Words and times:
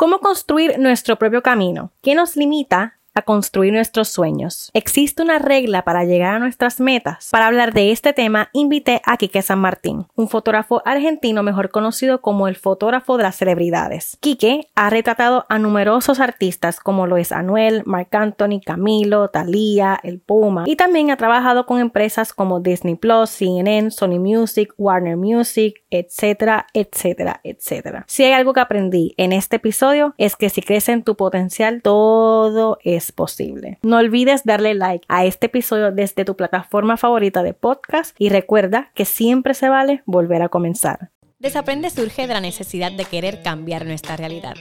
¿Cómo 0.00 0.20
construir 0.20 0.78
nuestro 0.78 1.16
propio 1.18 1.42
camino? 1.42 1.92
¿Qué 2.00 2.14
nos 2.14 2.34
limita 2.34 2.99
a 3.14 3.22
construir 3.22 3.72
nuestros 3.72 4.08
sueños. 4.08 4.70
¿Existe 4.74 5.22
una 5.22 5.38
regla 5.38 5.82
para 5.82 6.04
llegar 6.04 6.34
a 6.34 6.38
nuestras 6.38 6.80
metas? 6.80 7.28
Para 7.30 7.46
hablar 7.46 7.72
de 7.72 7.90
este 7.92 8.12
tema, 8.12 8.50
invité 8.52 9.02
a 9.04 9.16
Quique 9.16 9.42
San 9.42 9.58
Martín, 9.58 10.06
un 10.14 10.28
fotógrafo 10.28 10.82
argentino 10.84 11.42
mejor 11.42 11.70
conocido 11.70 12.20
como 12.20 12.48
el 12.48 12.56
fotógrafo 12.56 13.16
de 13.16 13.24
las 13.24 13.36
celebridades. 13.36 14.16
Quique 14.20 14.68
ha 14.74 14.90
retratado 14.90 15.46
a 15.48 15.58
numerosos 15.58 16.20
artistas 16.20 16.80
como 16.80 17.06
lo 17.06 17.16
es 17.16 17.32
Anuel, 17.32 17.82
Marc 17.84 18.14
Anthony, 18.14 18.60
Camilo, 18.64 19.28
Thalía, 19.28 19.98
El 20.02 20.20
Puma 20.20 20.64
y 20.66 20.76
también 20.76 21.10
ha 21.10 21.16
trabajado 21.16 21.66
con 21.66 21.80
empresas 21.80 22.32
como 22.32 22.60
Disney 22.60 22.94
Plus, 22.94 23.30
CNN, 23.30 23.90
Sony 23.90 24.18
Music, 24.18 24.72
Warner 24.78 25.16
Music, 25.16 25.82
etcétera, 25.90 26.66
etcétera, 26.74 27.40
etcétera. 27.44 28.04
Si 28.06 28.24
hay 28.24 28.32
algo 28.32 28.52
que 28.52 28.60
aprendí 28.60 29.14
en 29.16 29.32
este 29.32 29.56
episodio 29.56 30.14
es 30.18 30.36
que 30.36 30.50
si 30.50 30.62
crees 30.62 30.88
en 30.88 31.02
tu 31.02 31.16
potencial, 31.16 31.82
todo 31.82 32.78
es 32.84 32.99
posible. 33.12 33.78
No 33.82 33.96
olvides 33.96 34.44
darle 34.44 34.74
like 34.74 35.04
a 35.08 35.24
este 35.24 35.46
episodio 35.46 35.92
desde 35.92 36.24
tu 36.24 36.36
plataforma 36.36 36.96
favorita 36.96 37.42
de 37.42 37.54
podcast 37.54 38.14
y 38.18 38.28
recuerda 38.28 38.90
que 38.94 39.04
siempre 39.04 39.54
se 39.54 39.68
vale 39.68 40.02
volver 40.06 40.42
a 40.42 40.48
comenzar. 40.48 41.10
Desaprende 41.38 41.88
surge 41.88 42.26
de 42.26 42.34
la 42.34 42.40
necesidad 42.40 42.92
de 42.92 43.06
querer 43.06 43.42
cambiar 43.42 43.86
nuestra 43.86 44.16
realidad. 44.16 44.54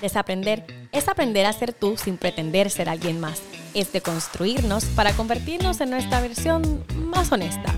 Desaprender 0.00 0.64
es 0.92 1.08
aprender 1.08 1.46
a 1.46 1.52
ser 1.52 1.72
tú 1.72 1.96
sin 1.96 2.16
pretender 2.16 2.70
ser 2.70 2.88
alguien 2.88 3.20
más. 3.20 3.42
Es 3.74 3.92
de 3.92 4.00
construirnos 4.00 4.84
para 4.86 5.12
convertirnos 5.12 5.80
en 5.80 5.90
nuestra 5.90 6.20
versión 6.20 6.84
más 6.94 7.30
honesta. 7.32 7.74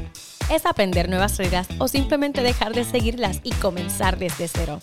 Es 0.52 0.64
aprender 0.64 1.08
nuevas 1.08 1.38
reglas 1.38 1.66
o 1.78 1.88
simplemente 1.88 2.42
dejar 2.42 2.72
de 2.72 2.84
seguirlas 2.84 3.40
y 3.42 3.50
comenzar 3.52 4.16
desde 4.16 4.48
cero. 4.48 4.80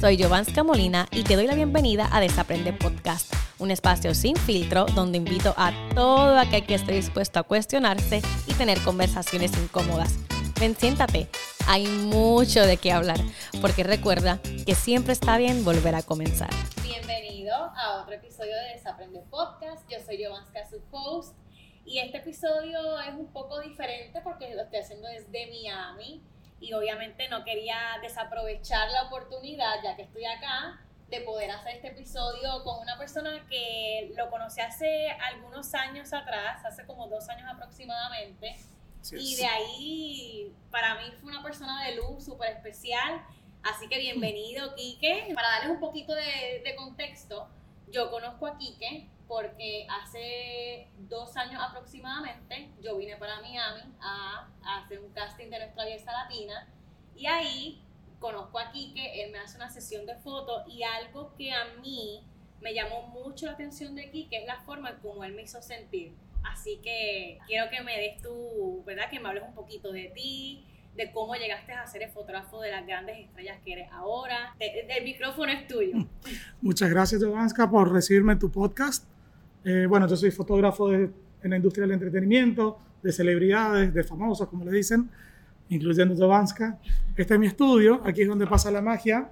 Soy 0.00 0.16
Giovanska 0.16 0.64
Molina 0.64 1.06
y 1.10 1.24
te 1.24 1.36
doy 1.36 1.46
la 1.46 1.54
bienvenida 1.54 2.08
a 2.10 2.20
Desaprende 2.20 2.72
Podcast, 2.72 3.34
un 3.58 3.70
espacio 3.70 4.14
sin 4.14 4.34
filtro 4.34 4.86
donde 4.86 5.18
invito 5.18 5.52
a 5.58 5.74
todo 5.94 6.38
aquel 6.38 6.64
que 6.64 6.76
esté 6.76 6.94
dispuesto 6.94 7.38
a 7.38 7.42
cuestionarse 7.42 8.22
y 8.46 8.54
tener 8.54 8.80
conversaciones 8.80 9.52
incómodas. 9.58 10.18
Ven, 10.58 10.74
siéntate, 10.74 11.28
hay 11.66 11.86
mucho 11.86 12.64
de 12.66 12.78
qué 12.78 12.92
hablar, 12.92 13.18
porque 13.60 13.84
recuerda 13.84 14.40
que 14.64 14.74
siempre 14.74 15.12
está 15.12 15.36
bien 15.36 15.66
volver 15.66 15.94
a 15.94 16.02
comenzar. 16.02 16.48
Bienvenido 16.82 17.54
a 17.54 18.00
otro 18.00 18.14
episodio 18.14 18.54
de 18.56 18.76
Desaprende 18.76 19.20
Podcast. 19.28 19.86
Yo 19.90 19.98
soy 20.02 20.16
Giovanska, 20.16 20.66
su 20.66 20.80
host, 20.90 21.36
y 21.84 21.98
este 21.98 22.16
episodio 22.16 22.98
es 23.00 23.14
un 23.14 23.26
poco 23.34 23.60
diferente 23.60 24.22
porque 24.22 24.54
lo 24.54 24.62
estoy 24.62 24.78
haciendo 24.78 25.08
desde 25.08 25.46
Miami 25.50 26.22
y 26.60 26.72
obviamente 26.74 27.28
no 27.28 27.42
quería 27.42 27.98
desaprovechar 28.02 28.90
la 28.90 29.04
oportunidad, 29.04 29.82
ya 29.82 29.96
que 29.96 30.02
estoy 30.02 30.26
acá, 30.26 30.78
de 31.08 31.22
poder 31.22 31.50
hacer 31.50 31.74
este 31.76 31.88
episodio 31.88 32.62
con 32.62 32.80
una 32.80 32.96
persona 32.96 33.44
que 33.48 34.12
lo 34.16 34.30
conocí 34.30 34.60
hace 34.60 35.10
algunos 35.10 35.74
años 35.74 36.12
atrás, 36.12 36.64
hace 36.64 36.86
como 36.86 37.08
dos 37.08 37.28
años 37.28 37.48
aproximadamente. 37.50 38.56
y 39.12 39.36
de 39.36 39.46
ahí, 39.46 40.54
para 40.70 40.96
mí 40.96 41.10
fue 41.20 41.30
una 41.30 41.42
persona 41.42 41.84
de 41.86 41.96
luz 41.96 42.24
súper 42.24 42.52
especial. 42.52 43.24
Así 43.62 43.88
que 43.88 43.98
bienvenido, 43.98 44.74
Quique. 44.74 45.32
Para 45.34 45.48
darles 45.48 45.70
un 45.70 45.80
poquito 45.80 46.14
de, 46.14 46.62
de 46.64 46.74
contexto, 46.76 47.48
yo 47.88 48.10
conozco 48.10 48.46
a 48.46 48.56
Quique 48.56 49.08
porque 49.30 49.86
hace 49.88 50.88
dos 51.08 51.36
años 51.36 51.62
aproximadamente 51.64 52.68
yo 52.82 52.96
vine 52.96 53.16
para 53.16 53.40
Miami 53.40 53.82
a, 54.00 54.48
hacer 54.82 54.98
un 54.98 55.12
casting 55.12 55.48
de 55.50 55.58
nuestra 55.60 55.84
belleza 55.84 56.10
latina 56.10 56.66
y 57.14 57.26
ahí 57.26 57.80
conozco 58.18 58.58
a 58.58 58.72
Kike, 58.72 59.22
él 59.22 59.30
me 59.30 59.38
hace 59.38 59.56
una 59.56 59.70
sesión 59.70 60.04
de 60.04 60.16
fotos 60.16 60.64
y 60.66 60.82
algo 60.82 61.32
que 61.38 61.52
a 61.52 61.64
mí 61.80 62.26
me 62.60 62.74
llamó 62.74 63.06
mucho 63.06 63.46
la 63.46 63.52
atención 63.52 63.94
de 63.94 64.10
Kike 64.10 64.36
es 64.36 64.46
la 64.46 64.60
forma 64.62 64.90
en 64.90 64.96
cómo 64.96 65.22
él 65.22 65.32
me 65.32 65.42
hizo 65.42 65.62
sentir. 65.62 66.12
Así 66.42 66.80
que 66.82 67.38
quiero 67.46 67.70
que 67.70 67.82
me 67.82 67.96
des 67.98 68.20
tu, 68.20 68.82
¿verdad? 68.84 69.08
Que 69.10 69.20
me 69.20 69.28
hables 69.28 69.44
un 69.44 69.54
poquito 69.54 69.92
de 69.92 70.10
ti, 70.12 70.66
de 70.96 71.12
cómo 71.12 71.36
llegaste 71.36 71.72
a 71.72 71.86
ser 71.86 72.02
el 72.02 72.10
fotógrafo 72.10 72.60
de 72.60 72.72
las 72.72 72.84
grandes 72.84 73.18
estrellas 73.18 73.58
que 73.64 73.74
eres 73.74 73.92
ahora. 73.92 74.56
el 74.58 75.04
micrófono 75.04 75.52
es 75.52 75.68
tuyo. 75.68 76.04
Muchas 76.60 76.90
gracias, 76.90 77.20
Giovanska, 77.20 77.70
por 77.70 77.92
recibirme 77.92 78.32
en 78.32 78.40
tu 78.40 78.50
podcast. 78.50 79.06
Eh, 79.64 79.86
bueno, 79.88 80.06
yo 80.08 80.16
soy 80.16 80.30
fotógrafo 80.30 80.92
en 80.92 81.12
la 81.42 81.56
industria 81.56 81.82
del 81.82 81.92
entretenimiento, 81.92 82.78
de 83.02 83.12
celebridades, 83.12 83.92
de 83.92 84.04
famosos, 84.04 84.48
como 84.48 84.64
le 84.64 84.72
dicen, 84.72 85.10
incluyendo 85.68 86.14
Jovanska. 86.16 86.78
Este 87.16 87.34
es 87.34 87.40
mi 87.40 87.46
estudio, 87.46 88.00
aquí 88.04 88.22
es 88.22 88.28
donde 88.28 88.46
pasa 88.46 88.70
la 88.70 88.80
magia. 88.80 89.30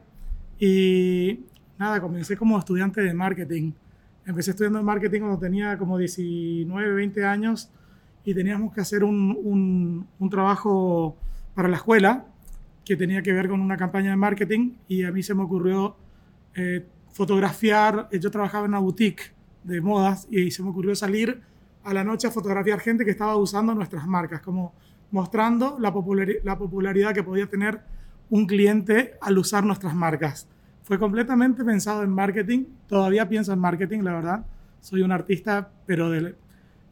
Y 0.58 1.40
nada, 1.78 2.00
comencé 2.00 2.36
como 2.36 2.58
estudiante 2.58 3.00
de 3.00 3.14
marketing. 3.14 3.72
Empecé 4.26 4.50
estudiando 4.50 4.82
marketing 4.82 5.20
cuando 5.20 5.38
tenía 5.38 5.78
como 5.78 5.96
19, 5.96 6.94
20 6.94 7.24
años 7.24 7.70
y 8.24 8.34
teníamos 8.34 8.74
que 8.74 8.82
hacer 8.82 9.04
un, 9.04 10.06
trabajo 10.30 11.16
para 11.54 11.68
la 11.68 11.76
escuela 11.76 12.26
que 12.84 12.96
tenía 12.96 13.22
que 13.22 13.32
ver 13.32 13.48
con 13.48 13.60
una 13.60 13.76
campaña 13.76 14.10
de 14.10 14.16
marketing 14.16 14.74
y 14.86 15.04
a 15.04 15.12
mí 15.12 15.22
se 15.22 15.34
me 15.34 15.42
ocurrió 15.42 15.96
eh, 16.54 16.84
fotografiar, 17.12 18.08
yo 18.12 18.30
trabajaba 18.30 18.66
en 18.66 18.72
una 18.72 18.80
boutique 18.80 19.32
de 19.68 19.80
modas 19.82 20.26
y 20.30 20.50
se 20.50 20.62
me 20.62 20.70
ocurrió 20.70 20.94
salir 20.96 21.40
a 21.84 21.92
la 21.92 22.02
noche 22.02 22.26
a 22.26 22.30
fotografiar 22.30 22.80
gente 22.80 23.04
que 23.04 23.10
estaba 23.10 23.36
usando 23.36 23.74
nuestras 23.74 24.06
marcas, 24.06 24.40
como 24.40 24.72
mostrando 25.10 25.76
la, 25.78 25.92
la 26.42 26.58
popularidad 26.58 27.14
que 27.14 27.22
podía 27.22 27.46
tener 27.46 27.80
un 28.30 28.46
cliente 28.46 29.14
al 29.20 29.38
usar 29.38 29.64
nuestras 29.64 29.94
marcas. 29.94 30.48
Fue 30.82 30.98
completamente 30.98 31.64
pensado 31.64 32.02
en 32.02 32.10
marketing, 32.10 32.64
todavía 32.86 33.28
pienso 33.28 33.52
en 33.52 33.58
marketing, 33.58 34.00
la 34.00 34.12
verdad. 34.14 34.46
Soy 34.80 35.02
un 35.02 35.12
artista, 35.12 35.70
pero 35.86 36.10
de, 36.10 36.34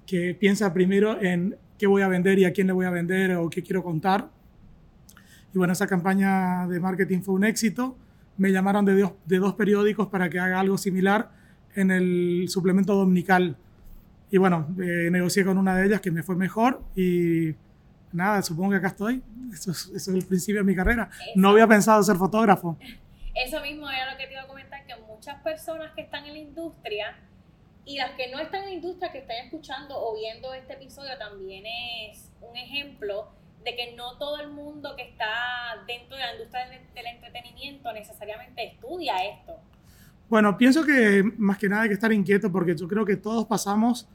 que 0.06 0.34
piensa 0.34 0.72
primero 0.72 1.20
en 1.20 1.56
qué 1.78 1.86
voy 1.86 2.02
a 2.02 2.08
vender 2.08 2.38
y 2.38 2.44
a 2.44 2.52
quién 2.52 2.66
le 2.66 2.72
voy 2.74 2.84
a 2.84 2.90
vender 2.90 3.36
o 3.36 3.48
qué 3.48 3.62
quiero 3.62 3.82
contar. 3.82 4.28
Y 5.54 5.58
bueno, 5.58 5.72
esa 5.72 5.86
campaña 5.86 6.66
de 6.66 6.78
marketing 6.78 7.20
fue 7.20 7.34
un 7.34 7.44
éxito. 7.44 7.96
Me 8.36 8.52
llamaron 8.52 8.84
de 8.84 9.00
dos, 9.00 9.12
de 9.24 9.38
dos 9.38 9.54
periódicos 9.54 10.08
para 10.08 10.28
que 10.28 10.38
haga 10.38 10.60
algo 10.60 10.76
similar 10.76 11.30
en 11.76 11.90
el 11.90 12.46
suplemento 12.48 12.94
dominical. 12.94 13.56
Y 14.30 14.38
bueno, 14.38 14.66
eh, 14.82 15.08
negocié 15.10 15.44
con 15.44 15.56
una 15.56 15.76
de 15.76 15.86
ellas 15.86 16.00
que 16.00 16.10
me 16.10 16.22
fue 16.22 16.34
mejor 16.34 16.82
y 16.96 17.54
nada, 18.12 18.42
supongo 18.42 18.70
que 18.70 18.76
acá 18.76 18.88
estoy. 18.88 19.22
Eso 19.52 19.70
es, 19.70 20.08
el 20.08 20.24
principio 20.24 20.62
de 20.62 20.64
mi 20.64 20.74
carrera. 20.74 21.08
No 21.36 21.50
había 21.50 21.66
pensado 21.66 22.02
ser 22.02 22.16
fotógrafo. 22.16 22.76
Eso 23.34 23.60
mismo 23.60 23.88
era 23.88 24.10
lo 24.10 24.18
que 24.18 24.26
te 24.26 24.32
iba 24.32 24.42
a 24.42 24.46
comentar, 24.48 24.84
que 24.86 24.96
muchas 25.06 25.40
personas 25.42 25.92
que 25.94 26.00
están 26.00 26.24
en 26.24 26.32
la 26.32 26.38
industria 26.38 27.16
y 27.84 27.98
las 27.98 28.12
que 28.12 28.30
no 28.32 28.40
están 28.40 28.64
en 28.64 28.70
la 28.70 28.74
industria, 28.74 29.12
que 29.12 29.18
están 29.18 29.36
escuchando 29.44 29.94
o 29.96 30.16
viendo 30.16 30.52
este 30.54 30.72
episodio, 30.72 31.16
también 31.18 31.64
es 31.66 32.32
un 32.40 32.56
ejemplo 32.56 33.28
de 33.62 33.76
que 33.76 33.92
no 33.94 34.16
todo 34.16 34.40
el 34.40 34.48
mundo 34.48 34.94
que 34.96 35.02
está 35.02 35.84
dentro 35.86 36.16
de 36.16 36.22
la 36.22 36.32
industria 36.34 36.68
del 36.94 37.06
entretenimiento 37.06 37.92
necesariamente 37.92 38.64
estudia 38.64 39.16
esto. 39.24 39.60
Bueno, 40.28 40.58
pienso 40.58 40.84
que 40.84 41.22
más 41.38 41.56
que 41.56 41.68
nada 41.68 41.82
hay 41.82 41.88
que 41.88 41.94
estar 41.94 42.12
inquieto 42.12 42.50
porque 42.50 42.74
yo 42.74 42.88
creo 42.88 43.04
que 43.04 43.16
todos 43.16 43.46
pasamos 43.46 44.08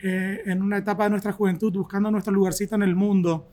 eh, 0.00 0.42
en 0.46 0.62
una 0.62 0.78
etapa 0.78 1.04
de 1.04 1.10
nuestra 1.10 1.32
juventud 1.32 1.72
buscando 1.72 2.10
nuestro 2.12 2.32
lugarcito 2.32 2.76
en 2.76 2.82
el 2.82 2.94
mundo. 2.94 3.48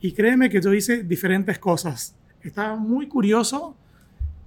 Y 0.00 0.12
créeme 0.12 0.50
que 0.50 0.60
yo 0.60 0.74
hice 0.74 1.04
diferentes 1.04 1.60
cosas. 1.60 2.16
Estaba 2.42 2.74
muy 2.74 3.06
curioso 3.06 3.76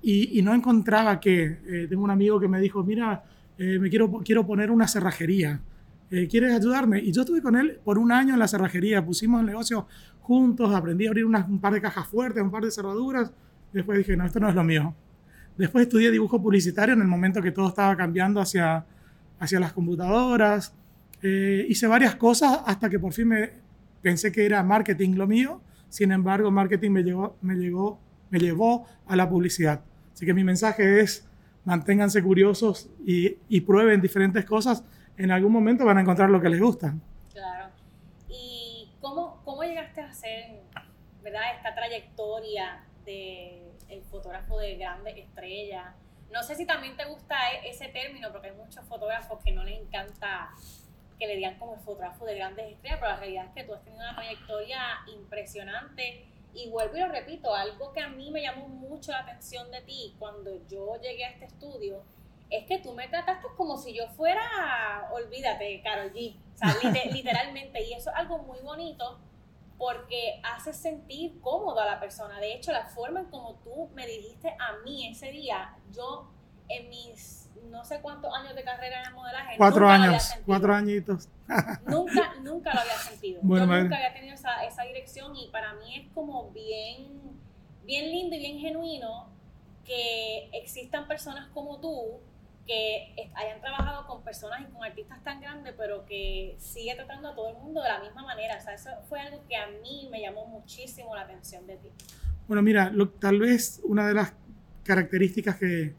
y, 0.01 0.41
no 0.41 0.53
encontraba 0.53 1.19
que. 1.19 1.59
Eh, 1.67 1.87
tengo 1.89 2.03
un 2.03 2.11
amigo 2.11 2.39
que 2.39 2.49
me 2.49 2.59
dijo, 2.59 2.83
mira, 2.83 3.23
eh, 3.57 3.79
me 3.79 3.89
quiero, 3.89 4.11
quiero 4.23 4.45
poner 4.45 4.69
una 4.69 4.87
cerrajería. 4.87 5.61
¿Quieres 6.27 6.53
ayudarme? 6.53 6.99
Y 7.01 7.11
yo 7.11 7.21
estuve 7.21 7.39
con 7.39 7.55
él 7.55 7.79
por 7.83 7.99
un 7.99 8.11
año 8.11 8.33
en 8.33 8.39
la 8.39 8.47
cerrajería. 8.47 9.05
Pusimos 9.05 9.41
el 9.41 9.45
negocio 9.45 9.85
juntos, 10.21 10.73
aprendí 10.73 11.05
a 11.05 11.09
abrir 11.09 11.23
un 11.23 11.59
par 11.61 11.71
de 11.71 11.81
cajas 11.81 12.07
fuertes, 12.07 12.41
un 12.41 12.49
par 12.49 12.63
de 12.63 12.71
cerraduras. 12.71 13.31
Después 13.71 13.99
dije, 13.99 14.17
no, 14.17 14.25
esto 14.25 14.39
no 14.39 14.49
es 14.49 14.55
lo 14.55 14.63
mío. 14.63 14.95
Después 15.59 15.87
estudié 15.87 16.09
dibujo 16.09 16.41
publicitario 16.41 16.93
en 16.93 17.01
el 17.01 17.07
momento 17.07 17.41
que 17.41 17.51
todo 17.51 17.67
estaba 17.67 17.93
cambiando 17.97 18.39
hacia, 18.39 18.85
hacia 19.39 19.59
las 19.59 19.73
computadoras. 19.73 20.73
Eh, 21.21 21.65
hice 21.67 21.85
varias 21.85 22.15
cosas 22.15 22.61
hasta 22.65 22.89
que 22.89 22.97
por 22.97 23.11
fin 23.11 23.27
me 23.27 23.49
pensé 24.01 24.31
que 24.31 24.45
era 24.45 24.63
marketing 24.63 25.15
lo 25.15 25.27
mío. 25.27 25.59
Sin 25.89 26.13
embargo, 26.13 26.49
marketing 26.49 26.91
me, 26.91 27.03
llegó, 27.03 27.35
me, 27.41 27.55
llegó, 27.55 27.99
me 28.29 28.39
llevó 28.39 28.87
a 29.05 29.17
la 29.17 29.27
publicidad. 29.27 29.81
Así 30.13 30.25
que 30.25 30.33
mi 30.33 30.45
mensaje 30.45 31.01
es, 31.01 31.27
manténganse 31.65 32.23
curiosos 32.23 32.89
y, 33.05 33.35
y 33.49 33.59
prueben 33.59 33.99
diferentes 33.99 34.45
cosas. 34.45 34.85
En 35.17 35.29
algún 35.29 35.51
momento 35.51 35.83
van 35.83 35.97
a 35.97 36.01
encontrar 36.01 36.29
lo 36.29 36.39
que 36.39 36.47
les 36.47 36.61
gusta. 36.61 36.95
Claro. 37.33 37.65
¿Y 38.29 38.87
cómo, 39.01 39.41
cómo 39.43 39.61
llegaste 39.63 39.99
a 39.99 40.07
hacer 40.07 40.61
¿verdad? 41.21 41.41
esta 41.57 41.75
trayectoria 41.75 42.79
de 43.05 43.68
el 43.89 44.03
fotógrafo 44.03 44.57
de 44.59 44.75
grandes 44.75 45.17
estrellas. 45.17 45.93
No 46.31 46.43
sé 46.43 46.55
si 46.55 46.65
también 46.65 46.95
te 46.95 47.05
gusta 47.05 47.35
e-, 47.53 47.69
ese 47.69 47.87
término, 47.87 48.31
porque 48.31 48.47
hay 48.47 48.55
muchos 48.55 48.85
fotógrafos 48.85 49.43
que 49.43 49.51
no 49.51 49.63
les 49.63 49.79
encanta 49.79 50.49
que 51.17 51.27
le 51.27 51.35
digan 51.35 51.59
como 51.59 51.73
el 51.73 51.81
fotógrafo 51.81 52.25
de 52.25 52.35
grandes 52.35 52.71
estrellas, 52.71 52.99
pero 52.99 53.11
la 53.11 53.17
realidad 53.17 53.45
es 53.47 53.51
que 53.53 53.63
tú 53.65 53.73
has 53.73 53.83
tenido 53.83 54.01
una 54.01 54.15
trayectoria 54.15 54.79
impresionante 55.13 56.25
Y 56.53 56.69
vuelvo 56.69 56.95
y 56.95 57.01
lo 57.01 57.09
repito, 57.09 57.53
algo 57.53 57.91
que 57.91 57.99
a 57.99 58.07
mí 58.07 58.31
me 58.31 58.41
llamó 58.41 58.69
mucho 58.69 59.11
la 59.11 59.19
atención 59.19 59.69
de 59.69 59.81
ti 59.81 60.15
cuando 60.17 60.65
yo 60.67 60.95
llegué 61.01 61.25
a 61.25 61.29
este 61.31 61.45
estudio 61.45 62.01
es 62.49 62.65
que 62.65 62.79
tú 62.79 62.93
me 62.93 63.07
trataste 63.07 63.47
como 63.55 63.77
si 63.77 63.93
yo 63.93 64.07
fuera, 64.09 65.09
olvídate, 65.11 65.81
Carol 65.83 66.11
G. 66.11 66.35
O 66.55 66.57
sea, 66.57 66.73
literalmente. 67.11 67.83
Y 67.83 67.93
eso 67.93 68.09
es 68.09 68.15
algo 68.15 68.39
muy 68.39 68.59
bonito 68.61 69.19
porque 69.79 70.41
hace 70.43 70.73
sentir 70.73 71.39
cómodo 71.39 71.79
a 71.79 71.85
la 71.85 71.99
persona. 72.01 72.37
De 72.39 72.53
hecho, 72.53 72.73
la 72.73 72.85
forma 72.87 73.21
en 73.21 73.25
como 73.27 73.55
tú 73.63 73.89
me 73.95 74.05
dijiste 74.05 74.49
a 74.49 74.83
mí 74.83 75.07
ese 75.07 75.31
día, 75.31 75.73
yo 75.91 76.29
en 76.67 76.89
mis 76.89 77.49
no 77.71 77.83
sé 77.85 78.01
cuántos 78.01 78.33
años 78.33 78.55
de 78.55 78.63
carrera 78.63 79.03
en 79.03 79.13
modelaje. 79.13 79.55
Cuatro 79.57 79.87
años, 79.87 80.35
cuatro 80.45 80.75
añitos. 80.75 81.29
nunca, 81.87 82.35
nunca 82.43 82.73
lo 82.73 82.81
había 82.81 82.97
sentido. 82.97 83.41
yo 83.41 83.65
nunca 83.65 83.95
había 83.95 84.13
tenido 84.13 84.35
esa, 84.35 84.65
esa 84.65 84.83
dirección 84.83 85.35
y 85.35 85.47
para 85.47 85.73
mí 85.75 85.95
es 85.95 86.13
como 86.13 86.51
bien, 86.51 87.39
bien 87.85 88.11
lindo 88.11 88.35
y 88.35 88.39
bien 88.39 88.59
genuino 88.59 89.29
que 89.85 90.49
existan 90.51 91.07
personas 91.07 91.47
como 91.53 91.79
tú 91.79 92.19
que 92.69 93.31
hayan 93.33 93.59
trabajado 93.61 94.05
con 94.05 94.23
personas 94.23 94.61
y 94.61 94.71
con 94.71 94.83
artistas 94.83 95.23
tan 95.23 95.41
grandes, 95.41 95.73
pero 95.75 96.05
que 96.05 96.55
sigue 96.59 96.93
tratando 96.93 97.29
a 97.29 97.35
todo 97.35 97.49
el 97.49 97.55
mundo 97.55 97.81
de 97.81 97.89
la 97.89 97.99
misma 97.99 98.21
manera. 98.21 98.57
O 98.57 98.61
sea, 98.61 98.75
eso 98.75 98.91
fue 99.09 99.19
algo 99.19 99.43
que 99.49 99.55
a 99.55 99.65
mí 99.81 100.07
me 100.11 100.21
llamó 100.21 100.45
muchísimo 100.45 101.15
la 101.15 101.23
atención 101.23 101.65
de 101.65 101.77
ti. 101.77 101.89
Bueno, 102.47 102.61
mira, 102.61 102.93
tal 103.19 103.39
vez 103.39 103.81
una 103.83 104.07
de 104.07 104.13
las 104.13 104.33
características 104.83 105.55
que, 105.55 105.95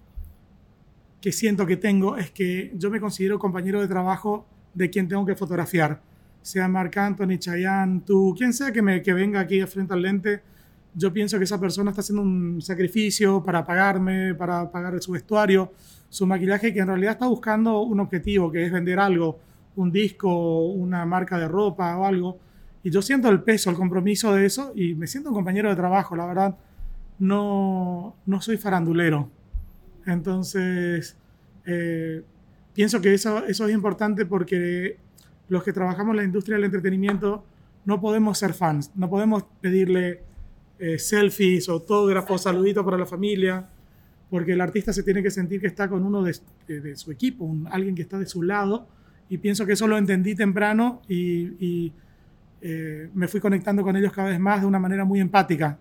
que 1.21 1.33
siento 1.33 1.67
que 1.67 1.77
tengo 1.77 2.17
es 2.17 2.31
que 2.31 2.71
yo 2.75 2.89
me 2.89 3.01
considero 3.01 3.41
compañero 3.41 3.81
de 3.81 3.89
trabajo 3.89 4.47
de 4.73 4.91
quien 4.91 5.09
tengo 5.09 5.27
que 5.27 5.35
fotografiar. 5.35 6.01
Sea 6.41 6.69
Marc 6.69 6.97
Anthony, 6.97 7.37
Chayanne, 7.37 8.03
tú, 8.07 8.33
quien 8.39 8.53
sea 8.53 8.71
que, 8.71 8.81
me, 8.81 9.03
que 9.03 9.13
venga 9.13 9.41
aquí 9.41 9.61
frente 9.63 9.93
al 9.93 10.03
lente, 10.03 10.41
yo 10.95 11.13
pienso 11.13 11.37
que 11.37 11.45
esa 11.45 11.59
persona 11.59 11.91
está 11.91 12.01
haciendo 12.01 12.23
un 12.23 12.63
sacrificio 12.63 13.43
para 13.43 13.67
pagarme, 13.67 14.37
para 14.37 14.71
pagar 14.71 15.03
su 15.03 15.11
vestuario 15.11 15.73
su 16.11 16.27
maquillaje 16.27 16.75
que 16.75 16.81
en 16.81 16.89
realidad 16.89 17.13
está 17.13 17.27
buscando 17.27 17.81
un 17.83 18.01
objetivo, 18.01 18.51
que 18.51 18.67
es 18.67 18.73
vender 18.73 18.99
algo, 18.99 19.39
un 19.77 19.91
disco, 19.91 20.67
una 20.67 21.07
marca 21.07 21.39
de 21.39 21.49
ropa 21.49 21.97
o 21.97 22.05
algo. 22.05 22.39
Y 22.83 22.91
yo 22.91 23.01
siento 23.01 23.29
el 23.31 23.43
peso, 23.43 23.71
el 23.71 23.77
compromiso 23.77 24.35
de 24.35 24.45
eso 24.45 24.73
y 24.75 24.95
me 24.95 25.07
siento 25.07 25.31
un 25.31 25.37
compañero 25.37 25.71
de 25.71 25.77
trabajo, 25.77 26.17
la 26.17 26.27
verdad. 26.27 26.57
No, 27.21 28.17
no 28.27 28.41
soy 28.41 28.57
farandulero. 28.57 29.31
Entonces, 30.05 31.17
eh, 31.65 32.23
pienso 32.75 33.01
que 33.01 33.15
eso, 33.15 33.47
eso 33.47 33.69
es 33.69 33.73
importante 33.73 34.27
porque 34.27 34.99
los 35.49 35.63
que 35.63 35.73
trabajamos 35.73 36.13
en 36.13 36.17
la 36.17 36.25
industria 36.25 36.57
del 36.57 36.65
entretenimiento 36.65 37.45
no 37.85 38.01
podemos 38.01 38.37
ser 38.37 38.53
fans, 38.53 38.91
no 38.97 39.09
podemos 39.09 39.45
pedirle 39.61 40.23
eh, 40.79 40.99
selfies, 40.99 41.69
autógrafos, 41.69 42.43
saluditos 42.43 42.85
para 42.85 42.99
la 42.99 43.07
familia 43.07 43.69
porque 44.31 44.53
el 44.53 44.61
artista 44.61 44.93
se 44.93 45.03
tiene 45.03 45.23
que 45.23 45.31
sentir 45.31 45.61
que 45.61 45.67
está 45.67 45.89
con 45.89 46.05
uno 46.05 46.23
de, 46.23 46.35
su 46.95 47.11
equipo, 47.11 47.45
un, 47.45 47.67
alguien 47.71 47.97
que 47.97 48.03
está 48.03 48.19
de 48.19 48.27
su 48.27 48.43
lado, 48.43 48.87
y 49.29 49.39
pienso 49.39 49.67
que 49.67 49.73
eso 49.73 49.87
lo 49.89 49.99
entendí 49.99 50.35
temprano 50.35 51.03
y, 51.09 51.93
eh, 52.63 53.09
me 53.15 53.27
fui 53.27 53.41
conectando 53.41 53.83
con 53.83 53.97
ellos 53.97 54.13
cada 54.13 54.29
vez 54.29 54.39
más 54.39 54.61
de 54.61 54.67
una 54.67 54.79
manera 54.79 55.05
muy 55.05 55.19
empática. 55.19 55.79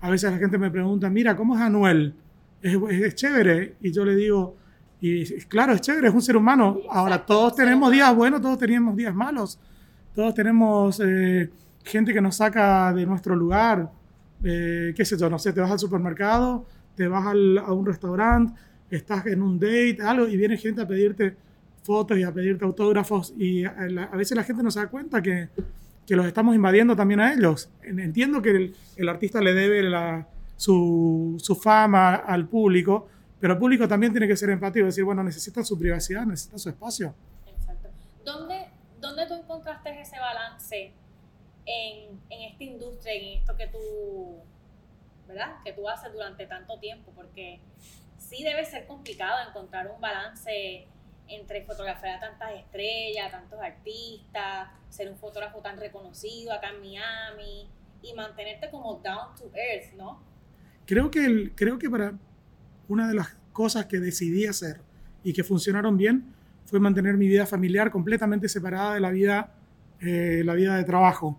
A 0.00 0.10
veces 0.10 0.30
la 0.32 0.38
gente 0.38 0.58
me 0.58 0.70
pregunta, 0.70 1.08
mira, 1.08 1.34
¿cómo 1.36 1.56
es 1.56 1.62
Anuel? 1.62 2.14
Es, 2.60 3.14
chévere, 3.14 3.76
y 3.80 3.92
yo 3.92 4.04
le 4.04 4.16
digo, 4.16 4.56
y 5.00 5.24
claro, 5.44 5.72
es 5.72 5.80
chévere, 5.80 6.08
es 6.08 6.14
un 6.14 6.22
ser 6.22 6.36
humano. 6.36 6.80
Ahora, 6.90 7.24
todos 7.24 7.54
tenemos 7.54 7.90
días 7.90 8.14
buenos, 8.14 8.42
todos 8.42 8.58
tenemos 8.58 8.96
días 8.96 9.14
malos, 9.14 9.58
todos 10.14 10.34
tenemos 10.34 11.00
eh, 11.02 11.50
gente 11.84 12.12
que 12.12 12.20
nos 12.20 12.36
saca 12.36 12.92
de 12.92 13.06
nuestro 13.06 13.34
lugar, 13.34 13.90
eh, 14.42 14.92
qué 14.94 15.04
sé 15.04 15.16
yo, 15.16 15.30
no 15.30 15.38
sé, 15.38 15.52
te 15.52 15.60
vas 15.60 15.70
al 15.70 15.78
supermercado 15.78 16.66
te 16.98 17.06
vas 17.06 17.24
a 17.26 17.72
un 17.72 17.86
restaurante, 17.86 18.60
estás 18.90 19.24
en 19.26 19.40
un 19.40 19.56
date, 19.60 19.98
algo, 20.02 20.26
y 20.26 20.36
viene 20.36 20.56
gente 20.56 20.82
a 20.82 20.86
pedirte 20.86 21.36
fotos 21.84 22.18
y 22.18 22.24
a 22.24 22.32
pedirte 22.32 22.64
autógrafos, 22.64 23.32
y 23.38 23.64
a, 23.64 24.10
veces 24.14 24.36
la 24.36 24.42
gente 24.42 24.64
no 24.64 24.70
se 24.72 24.80
da 24.80 24.88
cuenta 24.88 25.22
que, 25.22 25.48
que, 26.04 26.16
los 26.16 26.26
estamos 26.26 26.56
invadiendo 26.56 26.96
también 26.96 27.20
a 27.20 27.32
ellos. 27.32 27.70
Entiendo 27.84 28.42
que 28.42 28.50
el, 28.50 28.76
el 28.96 29.08
artista 29.08 29.40
le 29.40 29.54
debe 29.54 29.84
la, 29.84 30.26
su, 30.56 31.36
su, 31.38 31.54
fama 31.54 32.16
al 32.16 32.48
público, 32.48 33.06
pero 33.38 33.52
el 33.52 33.60
público 33.60 33.86
también 33.86 34.10
tiene 34.10 34.26
que 34.26 34.36
ser 34.36 34.50
empático 34.50 34.86
decir, 34.86 35.04
bueno, 35.04 35.22
necesita 35.22 35.62
su 35.62 35.78
privacidad, 35.78 36.26
necesita 36.26 36.58
su 36.58 36.68
espacio. 36.68 37.14
Exacto. 37.46 37.90
¿Dónde, 38.24 38.66
dónde 39.00 39.24
tú 39.28 39.34
encontraste 39.34 40.00
ese 40.00 40.18
balance 40.18 40.92
en, 41.64 42.20
en 42.28 42.50
esta 42.50 42.64
industria, 42.64 43.14
en 43.14 43.38
esto 43.38 43.56
que 43.56 43.68
tú 43.68 44.42
¿verdad? 45.28 45.56
Que 45.62 45.72
tú 45.72 45.88
haces 45.88 46.12
durante 46.12 46.46
tanto 46.46 46.78
tiempo, 46.80 47.12
porque 47.14 47.60
sí 48.18 48.42
debe 48.42 48.64
ser 48.64 48.86
complicado 48.86 49.48
encontrar 49.48 49.90
un 49.90 50.00
balance 50.00 50.88
entre 51.28 51.62
fotografiar 51.64 52.16
a 52.16 52.20
tantas 52.20 52.52
estrellas, 52.54 53.30
tantos 53.30 53.60
artistas, 53.60 54.70
ser 54.88 55.10
un 55.10 55.16
fotógrafo 55.16 55.60
tan 55.60 55.78
reconocido 55.78 56.52
acá 56.52 56.70
en 56.70 56.80
Miami 56.80 57.68
y 58.02 58.14
mantenerte 58.14 58.70
como 58.70 58.94
down 58.94 59.34
to 59.36 59.50
earth, 59.54 59.92
¿no? 59.94 60.22
Creo 60.86 61.10
que, 61.10 61.26
el, 61.26 61.52
creo 61.54 61.78
que 61.78 61.90
para 61.90 62.14
una 62.88 63.06
de 63.06 63.14
las 63.14 63.36
cosas 63.52 63.86
que 63.86 63.98
decidí 63.98 64.46
hacer 64.46 64.80
y 65.22 65.34
que 65.34 65.44
funcionaron 65.44 65.98
bien 65.98 66.34
fue 66.64 66.80
mantener 66.80 67.16
mi 67.18 67.28
vida 67.28 67.44
familiar 67.44 67.90
completamente 67.90 68.48
separada 68.48 68.94
de 68.94 69.00
la 69.00 69.10
vida, 69.10 69.52
eh, 70.00 70.42
la 70.44 70.54
vida 70.54 70.76
de 70.76 70.84
trabajo. 70.84 71.38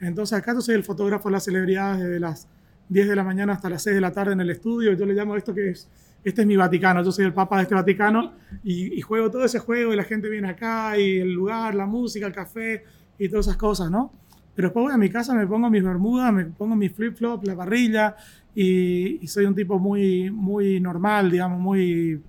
Entonces 0.00 0.38
acá 0.38 0.52
yo 0.52 0.60
soy 0.60 0.74
el 0.74 0.84
fotógrafo 0.84 1.28
de 1.28 1.32
las 1.32 1.44
celebridades, 1.44 2.02
de 2.02 2.20
las 2.20 2.46
10 2.90 3.08
de 3.08 3.16
la 3.16 3.24
mañana 3.24 3.52
hasta 3.52 3.70
las 3.70 3.82
6 3.84 3.94
de 3.94 4.00
la 4.00 4.12
tarde 4.12 4.32
en 4.32 4.40
el 4.40 4.50
estudio. 4.50 4.92
Yo 4.92 5.06
le 5.06 5.14
llamo 5.14 5.36
esto 5.36 5.54
que 5.54 5.70
es, 5.70 5.88
este 6.24 6.42
es 6.42 6.46
mi 6.46 6.56
Vaticano, 6.56 7.02
yo 7.02 7.12
soy 7.12 7.24
el 7.24 7.32
papa 7.32 7.56
de 7.56 7.62
este 7.62 7.74
Vaticano 7.74 8.32
y, 8.64 9.00
juego 9.00 9.30
todo 9.30 9.44
ese 9.44 9.60
juego 9.60 9.94
y 9.94 9.96
la 9.96 10.04
gente 10.04 10.28
viene 10.28 10.50
acá 10.50 10.98
y 10.98 11.18
el 11.18 11.32
lugar, 11.32 11.74
la 11.74 11.86
música, 11.86 12.26
el 12.26 12.32
café 12.32 12.84
y 13.16 13.28
todas 13.28 13.46
esas 13.46 13.56
cosas, 13.56 13.90
¿no? 13.90 14.12
Pero 14.54 14.68
después 14.68 14.84
voy 14.84 14.92
a 14.92 14.98
mi 14.98 15.08
casa, 15.08 15.34
me 15.34 15.46
pongo 15.46 15.70
mis 15.70 15.84
bermudas, 15.84 16.32
me 16.32 16.44
pongo 16.46 16.74
mis 16.74 16.92
flip-flops, 16.92 17.46
la 17.46 17.56
parrilla 17.56 18.16
y, 18.54 19.26
soy 19.28 19.46
un 19.46 19.54
tipo 19.54 19.78
muy, 19.78 20.30
muy 20.30 20.80
normal, 20.80 21.30
digamos, 21.30 21.60
muy... 21.60 22.20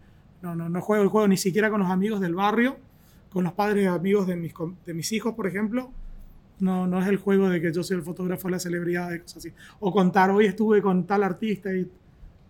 No, 0.43 0.55
no, 0.55 0.69
no 0.69 0.81
juego 0.81 1.03
el 1.03 1.09
juego 1.09 1.27
ni 1.27 1.37
siquiera 1.37 1.69
con 1.69 1.81
los 1.81 1.89
amigos 1.89 2.19
del 2.19 2.33
barrio, 2.33 2.77
con 3.31 3.43
los 3.43 3.53
padres 3.53 3.83
y 3.83 3.87
amigos 3.87 4.27
de 4.27 4.35
mis, 4.35 4.53
de 4.85 4.93
mis 4.93 5.11
hijos, 5.11 5.33
por 5.33 5.47
ejemplo 5.47 5.91
no, 6.61 6.85
no 6.87 7.01
es 7.01 7.07
el 7.07 7.17
juego 7.17 7.49
de 7.49 7.59
que 7.59 7.73
yo 7.73 7.83
soy 7.83 7.97
el 7.97 8.03
fotógrafo 8.03 8.47
de 8.47 8.51
la 8.53 8.59
celebridad, 8.59 9.09
de 9.09 9.21
cosas 9.21 9.37
así. 9.37 9.51
O 9.79 9.91
contar, 9.91 10.29
hoy 10.29 10.45
estuve 10.45 10.81
con 10.81 11.05
tal 11.05 11.23
artista 11.23 11.73
y 11.73 11.89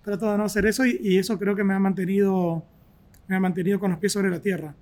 trato 0.04 0.30
de 0.32 0.38
no 0.38 0.44
hacer 0.44 0.66
eso 0.66 0.86
y, 0.86 1.18
eso 1.18 1.40
creo 1.40 1.56
que 1.56 1.64
me 1.64 1.74
ha, 1.74 1.80
mantenido, 1.80 2.64
me 3.28 3.38
ha 3.38 3.40
mantenido 3.40 3.80
con 3.80 3.92
los 3.92 4.00
pies 4.00 4.12
sobre 4.12 4.30
la 4.30 4.42
tierra. 4.42 4.76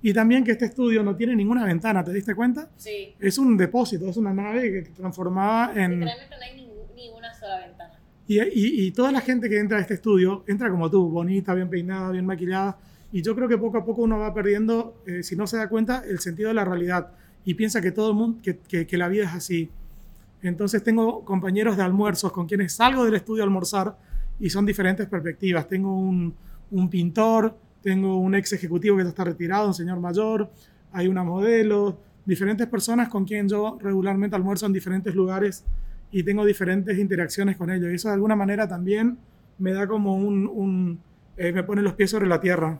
Y 0.00 0.12
también 0.12 0.42
que 0.42 0.52
este 0.52 0.64
estudio 0.64 1.02
no 1.02 1.14
tiene 1.14 1.36
ninguna 1.36 1.64
ventana, 1.64 2.02
¿te 2.02 2.12
diste 2.12 2.34
cuenta? 2.34 2.70
Sí. 2.76 3.14
Es 3.20 3.38
un 3.38 3.56
depósito, 3.56 4.08
es 4.08 4.16
una 4.16 4.32
nave 4.32 4.72
que 4.72 4.82
transformaba 4.90 5.72
en... 5.74 6.00
Literalmente 6.00 6.36
no 6.36 6.42
hay 6.42 6.94
ninguna 6.96 7.34
sola 7.34 7.66
ventana. 7.66 7.94
Y, 8.26 8.40
y, 8.40 8.86
y, 8.86 8.90
toda 8.92 9.12
la 9.12 9.20
gente 9.20 9.48
que 9.50 9.58
entra 9.58 9.78
a 9.78 9.80
este 9.82 9.94
estudio 9.94 10.44
entra 10.48 10.70
como 10.70 10.90
tú, 10.90 11.08
bonita, 11.10 11.54
bien 11.54 11.68
peinada, 11.68 12.10
bien 12.10 12.24
maquillada. 12.24 12.78
Y 13.12 13.20
yo 13.20 13.34
creo 13.36 13.46
que 13.46 13.58
poco 13.58 13.76
a 13.76 13.84
poco 13.84 14.02
uno 14.02 14.18
va 14.18 14.32
perdiendo, 14.32 15.02
eh, 15.06 15.22
si 15.22 15.36
no 15.36 15.46
se 15.46 15.58
da 15.58 15.68
cuenta, 15.68 16.02
el 16.06 16.18
sentido 16.20 16.48
de 16.48 16.54
la 16.54 16.64
realidad 16.64 17.12
y 17.44 17.54
piensa 17.54 17.80
que 17.80 17.92
todo 17.92 18.10
el 18.10 18.16
mundo, 18.16 18.40
que, 18.42 18.96
la 18.96 19.08
vida 19.08 19.24
es 19.24 19.32
así. 19.32 19.70
Entonces 20.42 20.82
tengo 20.82 21.24
compañeros 21.24 21.76
de 21.76 21.82
almuerzos 21.82 22.32
con 22.32 22.46
quienes 22.46 22.74
salgo 22.74 23.04
del 23.04 23.14
estudio 23.14 23.42
a 23.42 23.46
almorzar 23.46 23.96
y 24.38 24.50
son 24.50 24.66
diferentes 24.66 25.06
perspectivas. 25.06 25.68
Tengo 25.68 25.96
un, 25.96 26.34
pintor, 26.90 27.56
tengo 27.82 28.16
un 28.16 28.34
ex 28.34 28.52
ejecutivo 28.52 28.96
que 28.96 29.02
está 29.02 29.24
retirado, 29.24 29.68
un 29.68 29.74
señor 29.74 30.00
mayor, 30.00 30.50
hay 30.92 31.08
una 31.08 31.22
modelo, 31.22 31.98
diferentes 32.24 32.66
personas 32.66 33.08
con 33.08 33.24
quien 33.24 33.48
yo 33.48 33.78
regularmente 33.80 34.36
almuerzo 34.36 34.66
en 34.66 34.72
diferentes 34.72 35.14
lugares 35.14 35.64
y 36.10 36.22
tengo 36.22 36.44
diferentes 36.44 36.98
interacciones 36.98 37.56
con 37.56 37.70
ellos. 37.70 37.90
Y 37.90 37.94
eso 37.94 38.08
de 38.08 38.14
alguna 38.14 38.36
manera 38.36 38.68
también 38.68 39.18
me 39.58 39.72
da 39.72 39.86
como 39.86 40.16
un, 40.16 40.46
un 40.46 41.00
eh, 41.36 41.52
me 41.52 41.62
pone 41.62 41.82
los 41.82 41.94
pies 41.94 42.10
sobre 42.10 42.26
la 42.26 42.40
tierra. 42.40 42.78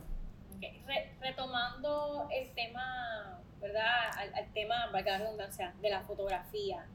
retomando 1.21 2.27
el 2.31 2.53
tema 2.53 3.39
al, 3.61 4.42
tema, 4.53 4.87
valga 4.91 5.13
la 5.13 5.25
redundancia, 5.25 5.73
de 5.81 5.89
la 5.89 6.01
fotografía. 6.01 6.85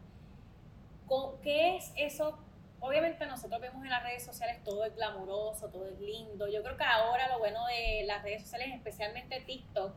¿Qué 1.42 1.76
es 1.76 1.92
eso? 1.96 2.38
Obviamente 2.80 3.26
nosotros 3.26 3.60
vemos 3.60 3.82
en 3.82 3.90
las 3.90 4.02
redes 4.02 4.24
sociales 4.24 4.62
todo 4.62 4.84
es 4.84 4.94
glamuroso, 4.94 5.68
todo 5.68 5.88
es 5.88 5.98
lindo. 5.98 6.46
Yo 6.48 6.62
creo 6.62 6.76
que 6.76 6.84
ahora 6.84 7.28
lo 7.28 7.38
bueno 7.38 7.66
de 7.66 8.04
las 8.06 8.22
redes 8.22 8.42
sociales, 8.42 8.68
especialmente 8.74 9.40
TikTok, 9.40 9.94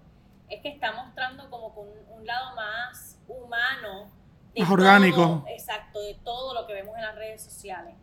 es 0.49 0.61
que 0.61 0.69
está 0.69 0.91
mostrando 0.91 1.49
como 1.49 1.67
un, 1.67 2.25
lado 2.25 2.55
más 2.55 3.19
humano. 3.27 4.11
más 4.55 4.69
orgánico. 4.69 5.43
Exacto, 5.47 6.01
de 6.01 6.15
todo 6.23 6.53
lo 6.53 6.67
que 6.67 6.73
vemos 6.73 6.95
en 6.95 7.01
las 7.01 7.15
redes 7.15 7.41
sociales. 7.43 7.95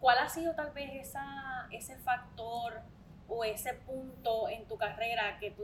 ¿Cuál 0.00 0.18
ha 0.18 0.28
sido 0.28 0.54
tal 0.54 0.70
vez 0.72 1.08
esa, 1.08 1.66
ese 1.70 1.96
factor 1.96 2.82
o 3.28 3.44
ese 3.44 3.74
punto 3.74 4.48
en 4.48 4.66
tu 4.66 4.76
carrera 4.76 5.38
que 5.38 5.50
tú 5.50 5.62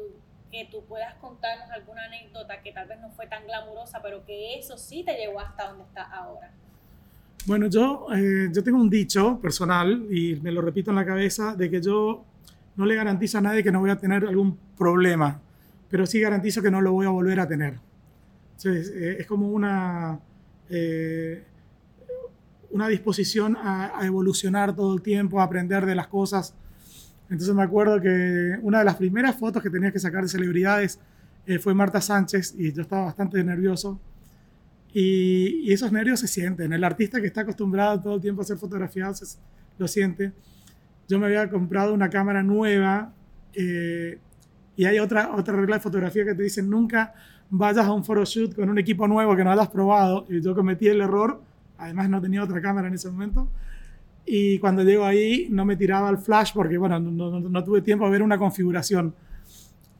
que 0.50 0.68
tú 0.70 0.84
puedas 0.86 1.14
contarnos 1.14 1.70
alguna 1.70 2.04
anécdota 2.04 2.60
que 2.62 2.72
tal 2.72 2.88
vez 2.88 3.00
no 3.00 3.10
fue 3.10 3.26
tan 3.26 3.44
glamurosa, 3.46 4.00
pero 4.02 4.24
que 4.24 4.58
eso 4.58 4.76
sí 4.76 5.04
te 5.04 5.16
llevó 5.16 5.40
hasta 5.40 5.68
donde 5.68 5.84
estás 5.84 6.08
ahora. 6.12 6.50
Bueno, 7.46 7.68
yo, 7.68 8.06
eh, 8.14 8.50
yo 8.52 8.62
tengo 8.62 8.78
un 8.78 8.90
dicho 8.90 9.38
personal 9.40 10.06
y 10.10 10.36
me 10.36 10.52
lo 10.52 10.60
repito 10.60 10.90
en 10.90 10.96
la 10.96 11.06
cabeza 11.06 11.54
de 11.54 11.70
que 11.70 11.80
yo 11.80 12.24
no 12.76 12.84
le 12.84 12.94
garantizo 12.94 13.38
a 13.38 13.40
nadie 13.40 13.62
que 13.62 13.72
no 13.72 13.80
voy 13.80 13.90
a 13.90 13.96
tener 13.96 14.24
algún 14.24 14.58
problema, 14.76 15.40
pero 15.88 16.06
sí 16.06 16.20
garantizo 16.20 16.60
que 16.60 16.70
no 16.70 16.80
lo 16.80 16.92
voy 16.92 17.06
a 17.06 17.10
volver 17.10 17.40
a 17.40 17.48
tener. 17.48 17.74
Entonces, 18.56 18.92
eh, 18.94 19.16
es 19.20 19.26
como 19.26 19.48
una, 19.48 20.20
eh, 20.68 21.44
una 22.70 22.88
disposición 22.88 23.56
a, 23.56 23.98
a, 23.98 24.06
evolucionar 24.06 24.76
todo 24.76 24.94
el 24.94 25.00
tiempo, 25.00 25.40
a 25.40 25.44
aprender 25.44 25.86
de 25.86 25.94
las 25.94 26.08
cosas. 26.08 26.54
Entonces 27.30 27.54
me 27.54 27.62
acuerdo 27.62 28.00
que 28.00 28.58
una 28.62 28.80
de 28.80 28.84
las 28.84 28.96
primeras 28.96 29.36
fotos 29.36 29.62
que 29.62 29.70
tenía 29.70 29.92
que 29.92 30.00
sacar 30.00 30.22
de 30.22 30.28
celebridades 30.28 30.98
eh, 31.46 31.58
fue 31.58 31.74
Marta 31.74 32.00
Sánchez 32.00 32.54
y 32.58 32.72
yo 32.72 32.82
estaba 32.82 33.04
bastante 33.04 33.42
nervioso. 33.44 34.00
Y, 34.92 35.72
esos 35.72 35.92
nervios 35.92 36.18
se 36.18 36.26
sienten. 36.26 36.72
El 36.72 36.82
artista 36.82 37.20
que 37.20 37.28
está 37.28 37.42
acostumbrado 37.42 38.00
todo 38.00 38.16
el 38.16 38.20
tiempo 38.20 38.42
a 38.42 38.44
hacer 38.44 38.58
fotografías 38.58 39.38
lo 39.78 39.86
siente. 39.86 40.32
Yo 41.08 41.20
me 41.20 41.26
había 41.26 41.48
comprado 41.48 41.94
una 41.94 42.10
cámara 42.10 42.42
nueva 42.42 43.12
eh, 43.54 44.18
y 44.76 44.84
hay 44.84 44.98
otra, 44.98 45.30
otra 45.36 45.54
regla 45.54 45.76
de 45.76 45.82
fotografía 45.82 46.24
que 46.24 46.34
te 46.34 46.42
dicen 46.42 46.68
nunca 46.68 47.14
vayas 47.50 47.86
a 47.86 47.92
un 47.92 48.04
photoshoot 48.04 48.54
con 48.54 48.70
un 48.70 48.78
equipo 48.78 49.06
nuevo 49.06 49.36
que 49.36 49.44
no 49.44 49.52
hayas 49.52 49.68
probado. 49.68 50.26
Y 50.28 50.40
yo 50.40 50.54
cometí 50.54 50.88
el 50.88 51.00
error, 51.00 51.40
además 51.78 52.08
no 52.08 52.20
tenía 52.20 52.42
otra 52.42 52.60
cámara 52.60 52.88
en 52.88 52.94
ese 52.94 53.08
momento. 53.08 53.48
Y 54.26 54.58
cuando 54.58 54.82
llego 54.82 55.04
ahí 55.04 55.48
no 55.50 55.64
me 55.64 55.76
tiraba 55.76 56.10
el 56.10 56.18
flash 56.18 56.52
porque, 56.54 56.78
bueno, 56.78 57.00
no, 57.00 57.10
no, 57.10 57.40
no 57.40 57.64
tuve 57.64 57.82
tiempo 57.82 58.06
a 58.06 58.10
ver 58.10 58.22
una 58.22 58.38
configuración. 58.38 59.14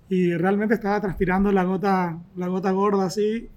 Y 0.09 0.35
realmente 0.35 0.75
estaba 0.75 1.01
transpirando 1.01 1.53
la 1.53 1.65
gota, 1.65 2.19
la 2.37 2.49
gota 2.49 2.71
gorda 2.73 3.07
así. 3.07 3.49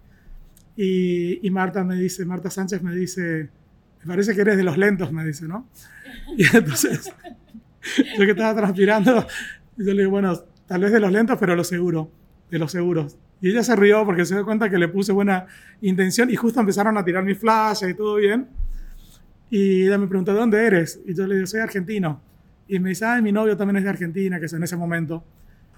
Y, 0.76 1.46
y 1.46 1.52
Marta 1.52 1.84
me 1.84 1.96
dice, 1.96 2.26
Marta 2.26 2.50
Sánchez 2.50 2.82
me 2.82 2.96
dice, 2.96 3.50
me 4.04 4.08
parece 4.08 4.36
que 4.36 4.42
eres 4.42 4.58
de 4.58 4.64
los 4.64 4.78
lentos, 4.78 5.12
me 5.12 5.26
dice, 5.26 5.48
¿no? 5.48 5.68
Y 6.38 6.44
entonces, 6.56 7.12
yo 8.18 8.26
que 8.26 8.32
estaba 8.32 8.56
transpirando, 8.56 9.26
yo 9.78 9.94
le 9.94 10.02
digo, 10.02 10.12
bueno, 10.12 10.38
tal 10.68 10.82
vez 10.82 10.92
de 10.92 11.00
los 11.00 11.12
lentos, 11.12 11.38
pero 11.40 11.56
lo 11.56 11.64
seguro, 11.64 12.12
de 12.50 12.60
los 12.60 12.72
seguros. 12.72 13.18
Y 13.42 13.50
ella 13.50 13.64
se 13.64 13.76
rió 13.76 14.06
porque 14.06 14.26
se 14.26 14.36
dio 14.36 14.46
cuenta 14.46 14.70
que 14.70 14.78
le 14.78 14.88
puse 14.88 15.12
buena 15.12 15.48
intención 15.82 16.30
y 16.30 16.36
justo 16.36 16.60
empezaron 16.60 16.98
a 16.98 17.04
tirar 17.04 17.24
mi 17.24 17.36
flash 17.36 17.84
y 17.90 17.94
todo 17.94 18.16
bien. 18.16 18.48
Y 19.50 19.86
ella 19.86 19.98
me 19.98 20.08
preguntó, 20.08 20.34
¿de 20.34 20.40
dónde 20.40 20.66
eres? 20.66 21.00
Y 21.06 21.14
yo 21.14 21.28
le 21.28 21.36
digo, 21.36 21.48
soy 21.48 21.60
argentino. 21.60 22.22
Y 22.68 22.80
me 22.80 22.90
dice, 22.90 23.06
ah, 23.06 23.22
mi 23.22 23.32
novio 23.32 23.56
también 23.56 23.78
es 23.78 23.84
de 23.84 23.90
Argentina, 23.90 24.40
que 24.40 24.46
es 24.46 24.54
en 24.54 24.64
ese 24.64 24.76
momento. 24.76 25.24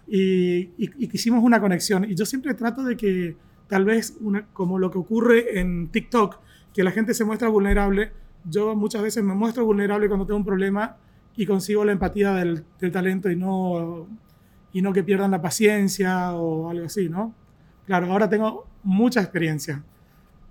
Y, 0.07 0.69
y, 0.77 0.91
y 0.97 1.09
hicimos 1.11 1.43
una 1.43 1.59
conexión. 1.59 2.05
Y 2.05 2.15
yo 2.15 2.25
siempre 2.25 2.53
trato 2.53 2.83
de 2.83 2.95
que 2.95 3.35
tal 3.67 3.85
vez, 3.85 4.17
una, 4.21 4.45
como 4.53 4.79
lo 4.79 4.91
que 4.91 4.97
ocurre 4.97 5.59
en 5.59 5.89
TikTok, 5.89 6.37
que 6.73 6.83
la 6.83 6.91
gente 6.91 7.13
se 7.13 7.25
muestra 7.25 7.49
vulnerable, 7.49 8.11
yo 8.49 8.75
muchas 8.75 9.01
veces 9.01 9.23
me 9.23 9.33
muestro 9.33 9.65
vulnerable 9.65 10.07
cuando 10.07 10.25
tengo 10.25 10.37
un 10.37 10.45
problema 10.45 10.97
y 11.35 11.45
consigo 11.45 11.83
la 11.83 11.91
empatía 11.91 12.33
del, 12.33 12.63
del 12.79 12.91
talento 12.91 13.29
y 13.29 13.35
no, 13.35 14.07
y 14.71 14.81
no 14.81 14.93
que 14.93 15.03
pierdan 15.03 15.31
la 15.31 15.41
paciencia 15.41 16.33
o 16.33 16.69
algo 16.69 16.85
así, 16.85 17.09
¿no? 17.09 17.33
Claro, 17.85 18.11
ahora 18.11 18.29
tengo 18.29 18.67
mucha 18.83 19.21
experiencia. 19.21 19.83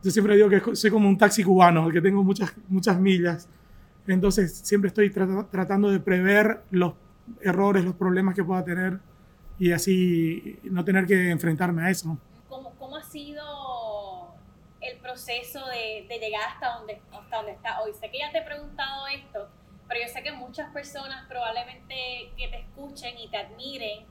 Yo 0.05 0.11
siempre 0.11 0.37
digo 0.37 0.51
que 0.51 0.77
soy 0.77 0.91
como 0.91 1.09
un 1.09 1.17
taxi 1.17 1.43
cubano, 1.43 1.91
que 1.91 2.03
tengo 2.03 2.23
muchas, 2.23 2.53
muchas 2.69 3.01
millas. 3.01 3.49
Entonces, 4.07 4.55
siempre 4.55 4.89
estoy 4.89 5.09
trat 5.09 5.51
tratando 5.51 5.91
de 5.91 5.99
prever 5.99 6.63
los 6.71 6.93
errores, 7.41 7.87
los 7.87 7.95
problemas 7.95 8.35
que 8.35 8.45
pueda 8.45 8.63
tener 8.63 9.01
y 9.59 9.73
así 9.73 10.61
no 10.65 10.85
tener 10.85 11.07
que 11.07 11.31
enfrentarme 11.31 11.85
a 11.85 11.91
eso. 11.91 12.19
¿Cómo, 12.51 12.75
cómo 12.79 12.97
ha 12.97 13.03
sido 13.03 14.35
el 14.83 14.99
proceso 14.99 15.61
de, 15.69 16.07
de, 16.07 16.19
llegar 16.19 16.51
hasta 16.53 16.75
donde, 16.77 17.01
hasta 17.11 17.37
donde 17.39 17.53
está 17.53 17.81
hoy? 17.81 17.95
Sé 17.95 18.11
que 18.11 18.19
ya 18.19 18.31
te 18.31 18.41
he 18.41 18.43
preguntado 18.43 19.07
esto, 19.07 19.49
pero 19.89 20.01
yo 20.07 20.13
sé 20.13 20.23
que 20.23 20.33
muchas 20.33 20.71
personas 20.75 21.27
probablemente 21.29 22.31
que 22.37 22.49
te 22.49 22.61
escuchen 22.61 23.17
y 23.17 23.31
te 23.31 23.39
admiren 23.39 24.05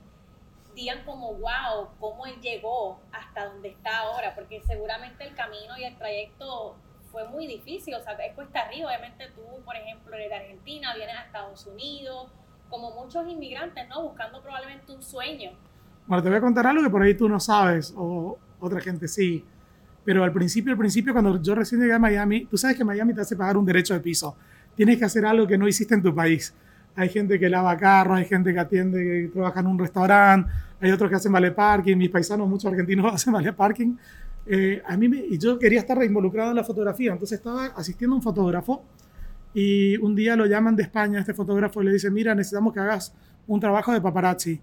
digan 0.76 1.04
como, 1.06 1.34
wow, 1.34 1.90
cómo 2.00 2.26
él 2.26 2.40
llegó 2.42 3.00
hasta 3.12 3.46
donde 3.46 3.70
está 3.70 4.00
ahora, 4.00 4.34
porque 4.36 4.62
seguramente 4.62 5.24
el 5.24 5.36
camino 5.36 5.78
y 5.78 5.84
el 5.84 5.98
trayecto 5.98 6.76
fue 7.12 7.28
muy 7.28 7.46
difícil, 7.46 7.94
o 7.94 8.02
sea, 8.02 8.14
es 8.14 8.34
cuesta 8.34 8.62
arriba, 8.62 8.88
obviamente 8.88 9.30
tú, 9.36 9.44
por 9.64 9.76
ejemplo, 9.76 10.16
eres 10.16 10.30
de 10.30 10.36
Argentina, 10.36 10.96
vienes 10.96 11.16
a 11.16 11.24
Estados 11.26 11.66
Unidos, 11.68 12.32
como 12.70 12.92
muchos 12.92 13.28
inmigrantes, 13.28 13.88
¿no? 13.88 14.02
Buscando 14.02 14.42
probablemente 14.42 14.92
un 14.92 15.04
sueño. 15.04 15.52
Bueno, 16.08 16.24
te 16.24 16.30
voy 16.30 16.40
a 16.40 16.42
contar 16.42 16.66
algo 16.66 16.82
que 16.82 16.90
por 16.90 17.04
ahí 17.04 17.14
tú 17.14 17.30
no 17.30 17.40
sabes, 17.40 17.94
o 17.96 18.38
otra 18.60 18.82
gente 18.82 19.08
sí. 19.08 19.46
Pero 20.04 20.24
al 20.24 20.34
principio, 20.34 20.72
al 20.72 20.78
principio, 20.78 21.14
cuando 21.14 21.40
yo 21.42 21.56
recién 21.56 21.82
llegué 21.82 21.94
a 21.94 22.00
Miami, 22.00 22.46
tú 22.46 22.58
sabes 22.58 22.76
que 22.76 22.84
Miami 22.84 23.14
te 23.14 23.22
hace 23.22 23.36
pagar 23.36 23.58
un 23.58 23.66
derecho 23.66 23.94
de 23.94 24.00
piso. 24.00 24.36
Tienes 24.76 24.98
que 24.98 25.06
hacer 25.06 25.26
algo 25.26 25.46
que 25.46 25.58
no 25.58 25.68
hiciste 25.68 25.94
en 25.94 26.02
tu 26.02 26.14
país. 26.14 26.54
Hay 26.96 27.10
gente 27.10 27.40
que 27.40 27.50
lava 27.50 27.76
carros, 27.78 28.18
hay 28.18 28.26
gente 28.26 28.54
que 28.54 28.60
atiende, 28.60 29.04
que 29.04 29.30
trabaja 29.34 29.60
en 29.62 29.68
un 29.68 29.80
restaurante, 29.80 30.52
hay 30.80 30.92
otros 30.92 31.10
que 31.10 31.16
hacen 31.16 31.32
vale 31.32 31.52
parking, 31.52 31.98
mis 31.98 32.10
paisanos, 32.10 32.48
muchos 32.48 32.72
argentinos 32.72 33.06
hacen 33.14 33.34
vale 33.34 33.54
parking. 33.54 33.96
Eh, 34.46 34.82
a 34.86 34.98
mí 34.98 35.08
me, 35.08 35.18
y 35.18 35.38
yo 35.38 35.58
quería 35.58 35.80
estar 35.80 36.04
involucrado 36.04 36.50
en 36.52 36.58
la 36.58 36.64
fotografía, 36.64 37.14
entonces 37.14 37.40
estaba 37.40 37.68
asistiendo 37.68 38.14
a 38.14 38.18
un 38.18 38.22
fotógrafo 38.22 38.84
y 39.54 39.98
un 39.98 40.16
día 40.16 40.36
lo 40.36 40.46
llaman 40.46 40.76
de 40.76 40.84
España, 40.84 41.20
este 41.20 41.34
fotógrafo, 41.34 41.82
y 41.82 41.86
le 41.86 41.94
dice, 41.94 42.10
mira, 42.10 42.34
necesitamos 42.34 42.74
que 42.74 42.80
hagas 42.80 43.14
un 43.48 43.60
trabajo 43.60 43.94
de 43.94 44.02
paparazzi. 44.02 44.60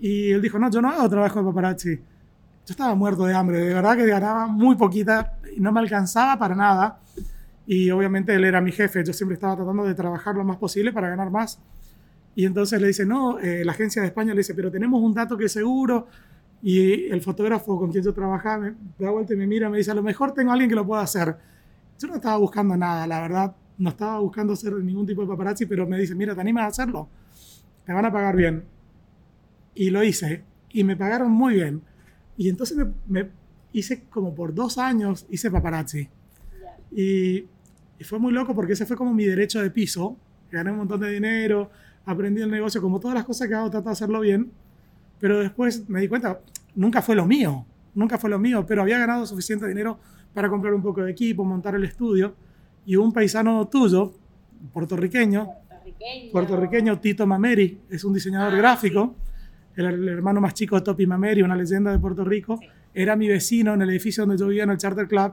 Y 0.00 0.30
él 0.30 0.42
dijo, 0.42 0.58
no, 0.58 0.70
yo 0.70 0.82
no 0.82 0.90
hago 0.90 1.08
trabajo 1.08 1.40
de 1.40 1.44
paparazzi. 1.46 1.96
Yo 1.96 2.72
estaba 2.72 2.94
muerto 2.94 3.24
de 3.24 3.34
hambre, 3.34 3.58
de 3.58 3.74
verdad 3.74 3.96
que 3.96 4.06
ganaba 4.06 4.46
muy 4.46 4.76
poquita 4.76 5.38
y 5.56 5.60
no 5.60 5.72
me 5.72 5.80
alcanzaba 5.80 6.38
para 6.38 6.54
nada. 6.54 7.00
Y 7.70 7.90
obviamente 7.90 8.34
él 8.34 8.44
era 8.44 8.62
mi 8.62 8.72
jefe, 8.72 9.04
yo 9.04 9.12
siempre 9.12 9.34
estaba 9.34 9.54
tratando 9.56 9.84
de 9.84 9.94
trabajar 9.94 10.34
lo 10.34 10.42
más 10.42 10.56
posible 10.56 10.90
para 10.90 11.10
ganar 11.10 11.30
más. 11.30 11.60
Y 12.34 12.46
entonces 12.46 12.80
le 12.80 12.86
dice, 12.86 13.04
no, 13.04 13.38
eh, 13.40 13.62
la 13.62 13.72
agencia 13.72 14.00
de 14.00 14.08
España 14.08 14.32
le 14.32 14.38
dice, 14.38 14.54
pero 14.54 14.70
tenemos 14.70 15.02
un 15.02 15.12
dato 15.12 15.36
que 15.36 15.44
es 15.44 15.52
seguro. 15.52 16.06
Y 16.62 17.04
el 17.10 17.20
fotógrafo 17.20 17.78
con 17.78 17.92
quien 17.92 18.02
yo 18.02 18.14
trabajaba 18.14 18.70
me 18.70 18.74
da 18.98 19.10
vuelta 19.10 19.34
y 19.34 19.36
me 19.36 19.46
mira, 19.46 19.68
me 19.68 19.76
dice, 19.76 19.90
a 19.90 19.94
lo 19.94 20.02
mejor 20.02 20.32
tengo 20.32 20.48
a 20.48 20.54
alguien 20.54 20.70
que 20.70 20.76
lo 20.76 20.86
pueda 20.86 21.02
hacer. 21.02 21.36
Yo 21.98 22.08
no 22.08 22.14
estaba 22.14 22.38
buscando 22.38 22.74
nada, 22.74 23.06
la 23.06 23.20
verdad 23.20 23.54
no 23.76 23.90
estaba 23.90 24.18
buscando 24.18 24.54
hacer 24.54 24.72
ningún 24.72 25.06
tipo 25.06 25.20
de 25.20 25.28
paparazzi, 25.28 25.66
pero 25.66 25.86
me 25.86 25.98
dice, 25.98 26.14
mira, 26.14 26.34
¿te 26.34 26.40
animas 26.40 26.64
a 26.64 26.66
hacerlo? 26.68 27.10
Te 27.84 27.92
van 27.92 28.06
a 28.06 28.10
pagar 28.10 28.34
bien. 28.34 28.64
Y 29.74 29.90
lo 29.90 30.02
hice, 30.02 30.42
y 30.70 30.84
me 30.84 30.96
pagaron 30.96 31.30
muy 31.30 31.56
bien. 31.56 31.82
Y 32.38 32.48
entonces 32.48 32.78
me, 32.78 32.86
me 33.08 33.30
hice 33.74 34.04
como 34.08 34.34
por 34.34 34.54
dos 34.54 34.78
años, 34.78 35.26
hice 35.28 35.50
paparazzi. 35.50 36.08
Y, 36.90 37.46
y, 37.98 38.04
fue 38.04 38.18
muy 38.18 38.32
loco 38.32 38.54
porque 38.54 38.72
ese 38.72 38.86
fue 38.86 38.96
como 38.96 39.12
mi 39.12 39.24
derecho 39.24 39.60
de 39.60 39.70
piso. 39.70 40.16
Gané 40.50 40.70
un 40.70 40.78
montón 40.78 41.00
de 41.00 41.10
dinero, 41.10 41.70
aprendí 42.06 42.40
el 42.40 42.50
negocio, 42.50 42.80
como 42.80 42.98
todas 43.00 43.14
las 43.14 43.24
cosas 43.24 43.48
que 43.48 43.54
hago, 43.54 43.70
trato 43.70 43.86
de 43.86 43.92
hacerlo 43.92 44.20
bien. 44.20 44.50
Pero 45.20 45.40
después 45.40 45.88
me 45.88 46.00
di 46.00 46.08
cuenta, 46.08 46.40
nunca 46.74 47.02
fue 47.02 47.16
lo 47.16 47.26
mío, 47.26 47.66
nunca 47.94 48.18
fue 48.18 48.30
lo 48.30 48.38
mío, 48.38 48.64
pero 48.66 48.82
había 48.82 48.98
ganado 48.98 49.26
suficiente 49.26 49.66
dinero 49.66 49.98
para 50.32 50.48
comprar 50.48 50.72
un 50.74 50.82
poco 50.82 51.02
de 51.02 51.10
equipo, 51.10 51.44
montar 51.44 51.74
el 51.74 51.84
estudio 51.84 52.34
y 52.86 52.96
un 52.96 53.12
paisano 53.12 53.66
tuyo, 53.68 54.14
puertorriqueño, 54.72 55.44
puertorriqueño, 55.44 56.32
puertorriqueño 56.32 57.00
Tito 57.00 57.26
Mameri, 57.26 57.80
es 57.90 58.04
un 58.04 58.14
diseñador 58.14 58.54
ah, 58.54 58.56
gráfico, 58.56 59.16
sí. 59.74 59.80
el, 59.80 59.86
el, 59.86 60.08
hermano 60.08 60.40
más 60.40 60.54
chico 60.54 60.76
de 60.76 60.82
Topi 60.82 61.06
Mameri, 61.06 61.42
una 61.42 61.56
leyenda 61.56 61.90
de 61.90 61.98
Puerto 61.98 62.24
Rico, 62.24 62.56
sí. 62.58 62.66
era 62.94 63.16
mi 63.16 63.28
vecino 63.28 63.74
en 63.74 63.82
el 63.82 63.90
edificio 63.90 64.22
donde 64.24 64.38
yo 64.38 64.46
vivía 64.46 64.62
en 64.62 64.70
el 64.70 64.78
Charter 64.78 65.06
Club, 65.06 65.32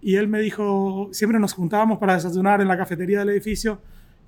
y 0.00 0.16
él 0.16 0.28
me 0.28 0.40
dijo, 0.40 1.08
siempre 1.12 1.38
nos 1.38 1.52
juntábamos 1.52 1.98
para 1.98 2.14
desayunar 2.14 2.60
en 2.60 2.68
la 2.68 2.76
cafetería 2.76 3.20
del 3.20 3.30
edificio, 3.30 3.80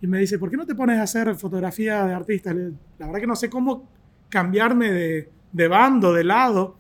y 0.03 0.07
me 0.07 0.19
dice, 0.19 0.39
¿por 0.39 0.51
qué 0.51 0.57
no 0.57 0.65
te 0.67 0.75
pones 0.75 0.99
a 0.99 1.03
hacer 1.03 1.35
fotografía 1.37 2.05
de 2.07 2.15
artistas? 2.15 2.55
La 2.99 3.07
verdad 3.07 3.21
que 3.21 3.27
no 3.27 3.37
sé 3.37 3.51
cómo 3.51 3.87
cambiarme 4.29 4.91
de, 4.91 5.31
de 5.53 5.69
bando, 5.69 6.13
de 6.15 6.25
lado. 6.25 6.77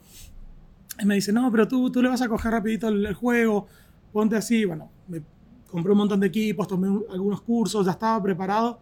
Y 0.98 1.04
me 1.04 1.16
dice, 1.16 1.32
no, 1.32 1.50
pero 1.50 1.68
tú, 1.68 1.90
tú 1.90 2.02
le 2.02 2.08
vas 2.08 2.22
a 2.22 2.28
coger 2.28 2.52
rapidito 2.52 2.88
el, 2.88 3.04
el 3.04 3.14
juego, 3.14 3.66
ponte 4.12 4.36
así, 4.36 4.64
bueno, 4.64 4.90
me 5.08 5.22
compré 5.70 5.92
un 5.92 5.98
montón 5.98 6.20
de 6.20 6.28
equipos, 6.28 6.66
tomé 6.66 6.88
algunos 7.10 7.42
cursos, 7.42 7.84
ya 7.84 7.92
estaba 7.92 8.22
preparado 8.22 8.80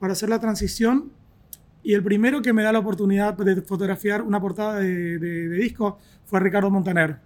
para 0.00 0.12
hacer 0.12 0.28
la 0.28 0.40
transición. 0.40 1.12
Y 1.82 1.94
el 1.94 2.02
primero 2.02 2.42
que 2.42 2.52
me 2.52 2.64
da 2.64 2.72
la 2.72 2.80
oportunidad 2.80 3.34
de 3.34 3.62
fotografiar 3.62 4.22
una 4.22 4.40
portada 4.40 4.80
de 4.80 5.48
disco 5.50 5.98
fue 6.24 6.40
Ricardo 6.40 6.70
Montaner. 6.70 7.20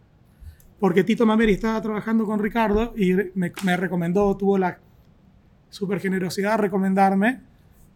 Porque 0.80 1.04
Tito 1.04 1.26
Mameri 1.26 1.52
estaba 1.52 1.80
trabajando 1.80 2.24
con 2.24 2.40
Ricardo 2.40 2.94
y 2.96 3.14
me, 3.34 3.52
me 3.62 3.76
recomendó, 3.76 4.34
tuvo 4.36 4.58
la 4.58 4.78
super 5.68 6.00
generosidad 6.00 6.52
de 6.52 6.56
recomendarme 6.56 7.40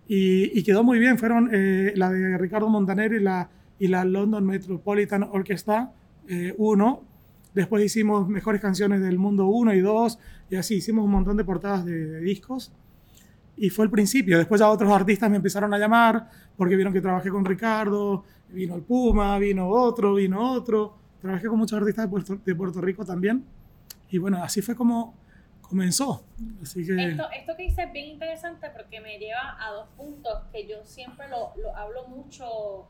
y, 0.06 0.58
y 0.58 0.62
quedó 0.62 0.84
muy 0.84 0.98
bien. 0.98 1.18
Fueron 1.18 1.50
eh, 1.52 1.92
la 1.96 2.10
de 2.10 2.38
Ricardo 2.38 2.68
Montaner 2.68 3.12
y 3.14 3.20
la, 3.20 3.48
y 3.78 3.88
la 3.88 4.04
London 4.04 4.44
Metropolitan 4.44 5.22
Orchestra 5.24 5.92
1. 6.56 7.02
Eh, 7.02 7.14
Después 7.54 7.84
hicimos 7.84 8.28
Mejores 8.28 8.60
Canciones 8.60 9.00
del 9.00 9.16
Mundo 9.16 9.46
1 9.46 9.74
y 9.74 9.80
2, 9.80 10.18
y 10.50 10.56
así 10.56 10.74
hicimos 10.74 11.04
un 11.04 11.12
montón 11.12 11.36
de 11.36 11.44
portadas 11.44 11.84
de, 11.84 12.06
de, 12.06 12.20
discos. 12.20 12.72
Y 13.56 13.70
fue 13.70 13.84
el 13.84 13.92
principio. 13.92 14.38
Después 14.38 14.60
ya 14.60 14.68
otros 14.68 14.90
artistas 14.90 15.30
me 15.30 15.36
empezaron 15.36 15.72
a 15.72 15.78
llamar 15.78 16.28
porque 16.56 16.74
vieron 16.74 16.92
que 16.92 17.00
trabajé 17.00 17.30
con 17.30 17.44
Ricardo, 17.44 18.24
vino 18.50 18.74
el 18.74 18.82
Puma, 18.82 19.38
vino 19.38 19.68
otro, 19.68 20.14
vino 20.14 20.52
otro. 20.52 20.96
Trabajé 21.24 21.48
con 21.48 21.58
muchos 21.58 21.78
artistas 21.78 22.04
de 22.04 22.10
Puerto, 22.10 22.36
de 22.36 22.54
Puerto 22.54 22.82
Rico 22.82 23.02
también. 23.02 23.46
Y 24.10 24.18
bueno, 24.18 24.44
así 24.44 24.60
fue 24.60 24.76
como, 24.76 25.14
comenzó. 25.62 26.22
Así 26.60 26.86
que... 26.86 27.12
Esto, 27.12 27.30
esto 27.30 27.56
que 27.56 27.62
dice 27.62 27.84
es 27.84 27.92
bien 27.94 28.08
interesante 28.08 28.68
porque 28.68 29.00
me 29.00 29.18
lleva 29.18 29.56
a 29.58 29.70
dos 29.70 29.88
puntos 29.96 30.42
que 30.52 30.68
yo 30.68 30.84
siempre 30.84 31.26
lo, 31.30 31.54
lo 31.56 31.74
hablo 31.74 32.06
mucho. 32.08 32.86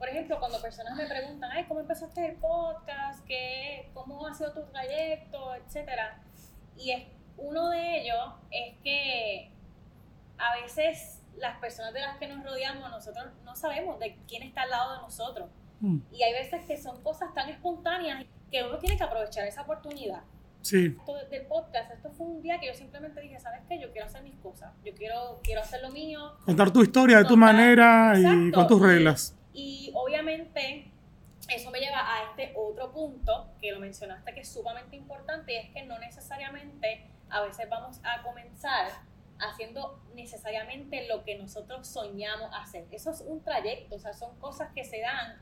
Por 0.00 0.08
ejemplo, 0.08 0.40
cuando 0.40 0.60
personas 0.60 0.96
me 0.96 1.06
preguntan, 1.06 1.48
Ay, 1.52 1.64
¿cómo 1.68 1.78
empezaste 1.78 2.30
el 2.30 2.34
podcast? 2.38 3.24
¿Qué, 3.24 3.88
¿Cómo 3.94 4.26
ha 4.26 4.34
sido 4.34 4.52
tu 4.52 4.62
trayecto? 4.72 5.54
Etcétera. 5.54 6.20
Y 6.76 6.90
es, 6.90 7.04
uno 7.36 7.70
de 7.70 8.00
ellos 8.00 8.32
es 8.50 8.78
que 8.82 9.52
a 10.38 10.60
veces 10.60 11.22
las 11.36 11.60
personas 11.60 11.94
de 11.94 12.00
las 12.00 12.16
que 12.16 12.26
nos 12.26 12.44
rodeamos, 12.44 12.90
nosotros 12.90 13.26
no 13.44 13.54
sabemos 13.54 14.00
de 14.00 14.16
quién 14.26 14.42
está 14.42 14.62
al 14.62 14.70
lado 14.70 14.94
de 14.94 15.02
nosotros. 15.02 15.48
Mm, 15.80 15.98
Y 16.12 16.22
hay 16.22 16.32
veces 16.32 16.64
que 16.66 16.76
son 16.76 17.02
cosas 17.02 17.32
tan 17.34 17.48
espontáneas 17.48 18.24
que 18.50 18.62
uno 18.62 18.78
tiene 18.78 18.96
que 18.96 19.02
aprovechar 19.04 19.46
esa 19.46 19.62
oportunidad. 19.62 20.22
sí, 20.62 20.94
Esto 20.98 21.14
del 21.30 21.46
podcast, 21.46 21.90
esto 21.92 22.10
fue 22.10 22.26
un 22.26 22.42
día 22.42 22.58
que 22.60 22.66
yo 22.66 22.74
simplemente 22.74 23.20
dije, 23.20 23.38
¿sabes 23.40 23.60
qué? 23.68 23.80
Yo 23.80 23.90
quiero 23.92 24.06
hacer 24.06 24.22
mis 24.22 24.36
cosas, 24.36 24.72
yo 24.84 24.92
quiero, 24.94 25.40
quiero 25.42 25.62
hacer 25.62 25.80
lo 25.80 25.90
mío. 25.90 26.32
contar 26.44 26.70
tu 26.70 26.82
historia 26.82 27.18
de 27.18 27.24
tu 27.24 27.36
manera 27.36 28.12
y 28.18 28.50
con 28.52 28.66
tus 28.66 28.80
reglas. 28.80 29.34
Y 29.54 29.90
obviamente 29.94 30.90
eso 31.48 31.70
me 31.70 31.80
lleva 31.80 31.98
a 32.00 32.30
este 32.30 32.52
otro 32.56 32.92
punto 32.92 33.48
que 33.60 33.72
lo 33.72 33.80
mencionaste 33.80 34.34
que 34.34 34.40
es 34.40 34.48
sumamente 34.52 34.96
importante 34.96 35.54
y 35.54 35.56
es 35.56 35.70
que 35.72 35.82
no 35.84 35.98
necesariamente 35.98 37.06
a 37.30 37.40
veces 37.42 37.68
vamos 37.70 38.00
a 38.04 38.22
comenzar 38.22 38.88
haciendo 39.38 39.98
necesariamente 40.14 41.06
lo 41.08 41.24
que 41.24 41.38
nosotros 41.38 41.86
soñamos 41.88 42.50
hacer. 42.54 42.86
Eso 42.90 43.10
es 43.10 43.22
un 43.22 43.42
trayecto, 43.42 43.96
o 43.96 43.98
sea, 43.98 44.12
son 44.12 44.36
cosas 44.38 44.68
que 44.74 44.84
se 44.84 45.00
dan 45.00 45.38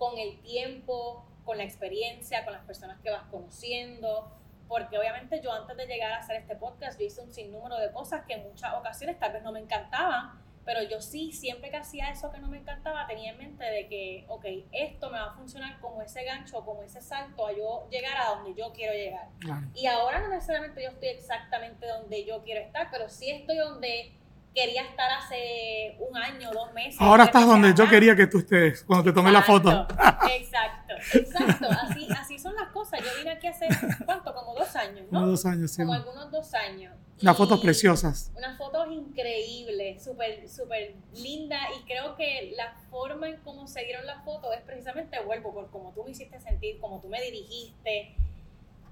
con 0.00 0.16
el 0.16 0.40
tiempo, 0.40 1.26
con 1.44 1.58
la 1.58 1.64
experiencia, 1.64 2.42
con 2.44 2.54
las 2.54 2.64
personas 2.64 2.98
que 3.00 3.10
vas 3.10 3.24
conociendo, 3.30 4.32
porque 4.66 4.96
obviamente 4.96 5.42
yo 5.42 5.52
antes 5.52 5.76
de 5.76 5.86
llegar 5.86 6.10
a 6.12 6.16
hacer 6.16 6.36
este 6.36 6.56
podcast 6.56 6.98
yo 6.98 7.04
hice 7.04 7.20
un 7.20 7.30
sinnúmero 7.30 7.76
de 7.76 7.92
cosas 7.92 8.24
que 8.24 8.32
en 8.32 8.44
muchas 8.44 8.72
ocasiones 8.72 9.18
tal 9.18 9.34
vez 9.34 9.42
no 9.42 9.52
me 9.52 9.60
encantaban, 9.60 10.40
pero 10.64 10.82
yo 10.82 11.02
sí, 11.02 11.32
siempre 11.32 11.70
que 11.70 11.76
hacía 11.76 12.08
eso 12.10 12.32
que 12.32 12.38
no 12.38 12.48
me 12.48 12.56
encantaba, 12.56 13.06
tenía 13.06 13.32
en 13.32 13.38
mente 13.38 13.62
de 13.62 13.88
que, 13.88 14.24
ok, 14.28 14.46
esto 14.72 15.10
me 15.10 15.18
va 15.18 15.32
a 15.32 15.34
funcionar 15.34 15.78
como 15.80 16.00
ese 16.00 16.24
gancho, 16.24 16.64
como 16.64 16.82
ese 16.82 17.02
salto 17.02 17.46
a 17.46 17.52
yo 17.52 17.86
llegar 17.90 18.16
a 18.16 18.36
donde 18.36 18.54
yo 18.54 18.72
quiero 18.72 18.94
llegar. 18.94 19.28
Claro. 19.38 19.66
Y 19.74 19.84
ahora 19.86 20.20
no 20.20 20.28
necesariamente 20.28 20.82
yo 20.82 20.90
estoy 20.90 21.08
exactamente 21.08 21.86
donde 21.86 22.24
yo 22.24 22.42
quiero 22.42 22.62
estar, 22.62 22.88
pero 22.90 23.10
sí 23.10 23.30
estoy 23.30 23.58
donde 23.58 24.18
quería 24.54 24.82
estar 24.82 25.10
hace 25.12 25.96
un 25.98 26.16
año, 26.16 26.50
dos 26.52 26.72
meses. 26.72 27.00
Ahora 27.00 27.24
estás 27.24 27.46
donde 27.46 27.72
yo 27.74 27.88
quería 27.88 28.16
que 28.16 28.26
tú 28.26 28.38
estés 28.38 28.82
cuando 28.84 29.04
te 29.04 29.12
tomé 29.12 29.30
la 29.30 29.42
foto. 29.42 29.70
Exacto, 30.30 30.94
exacto. 31.14 31.66
Así, 31.70 32.06
así 32.16 32.38
son 32.38 32.54
las 32.54 32.68
cosas. 32.68 33.00
Yo 33.00 33.08
vine 33.18 33.30
aquí 33.30 33.46
hace, 33.46 33.68
¿cuánto? 34.04 34.34
Como 34.34 34.54
dos 34.54 34.74
años, 34.76 35.06
¿no? 35.10 35.26
dos 35.26 35.46
años, 35.46 35.70
sí. 35.70 35.82
Como 35.82 35.94
algunos 35.94 36.30
dos 36.30 36.54
años. 36.54 36.94
Unas 37.22 37.36
fotos 37.36 37.60
preciosas. 37.60 38.32
Unas 38.36 38.56
fotos 38.56 38.88
increíbles, 38.90 40.02
súper, 40.02 40.48
súper 40.48 40.94
lindas. 41.14 41.60
Y 41.78 41.84
creo 41.84 42.16
que 42.16 42.52
la 42.56 42.74
forma 42.90 43.28
en 43.28 43.36
cómo 43.38 43.66
se 43.66 43.84
dieron 43.84 44.06
las 44.06 44.24
fotos 44.24 44.54
es 44.54 44.62
precisamente, 44.62 45.18
vuelvo, 45.24 45.52
por 45.52 45.70
cómo 45.70 45.92
tú 45.92 46.04
me 46.04 46.10
hiciste 46.12 46.40
sentir, 46.40 46.78
cómo 46.80 47.00
tú 47.00 47.08
me 47.08 47.20
dirigiste. 47.20 48.16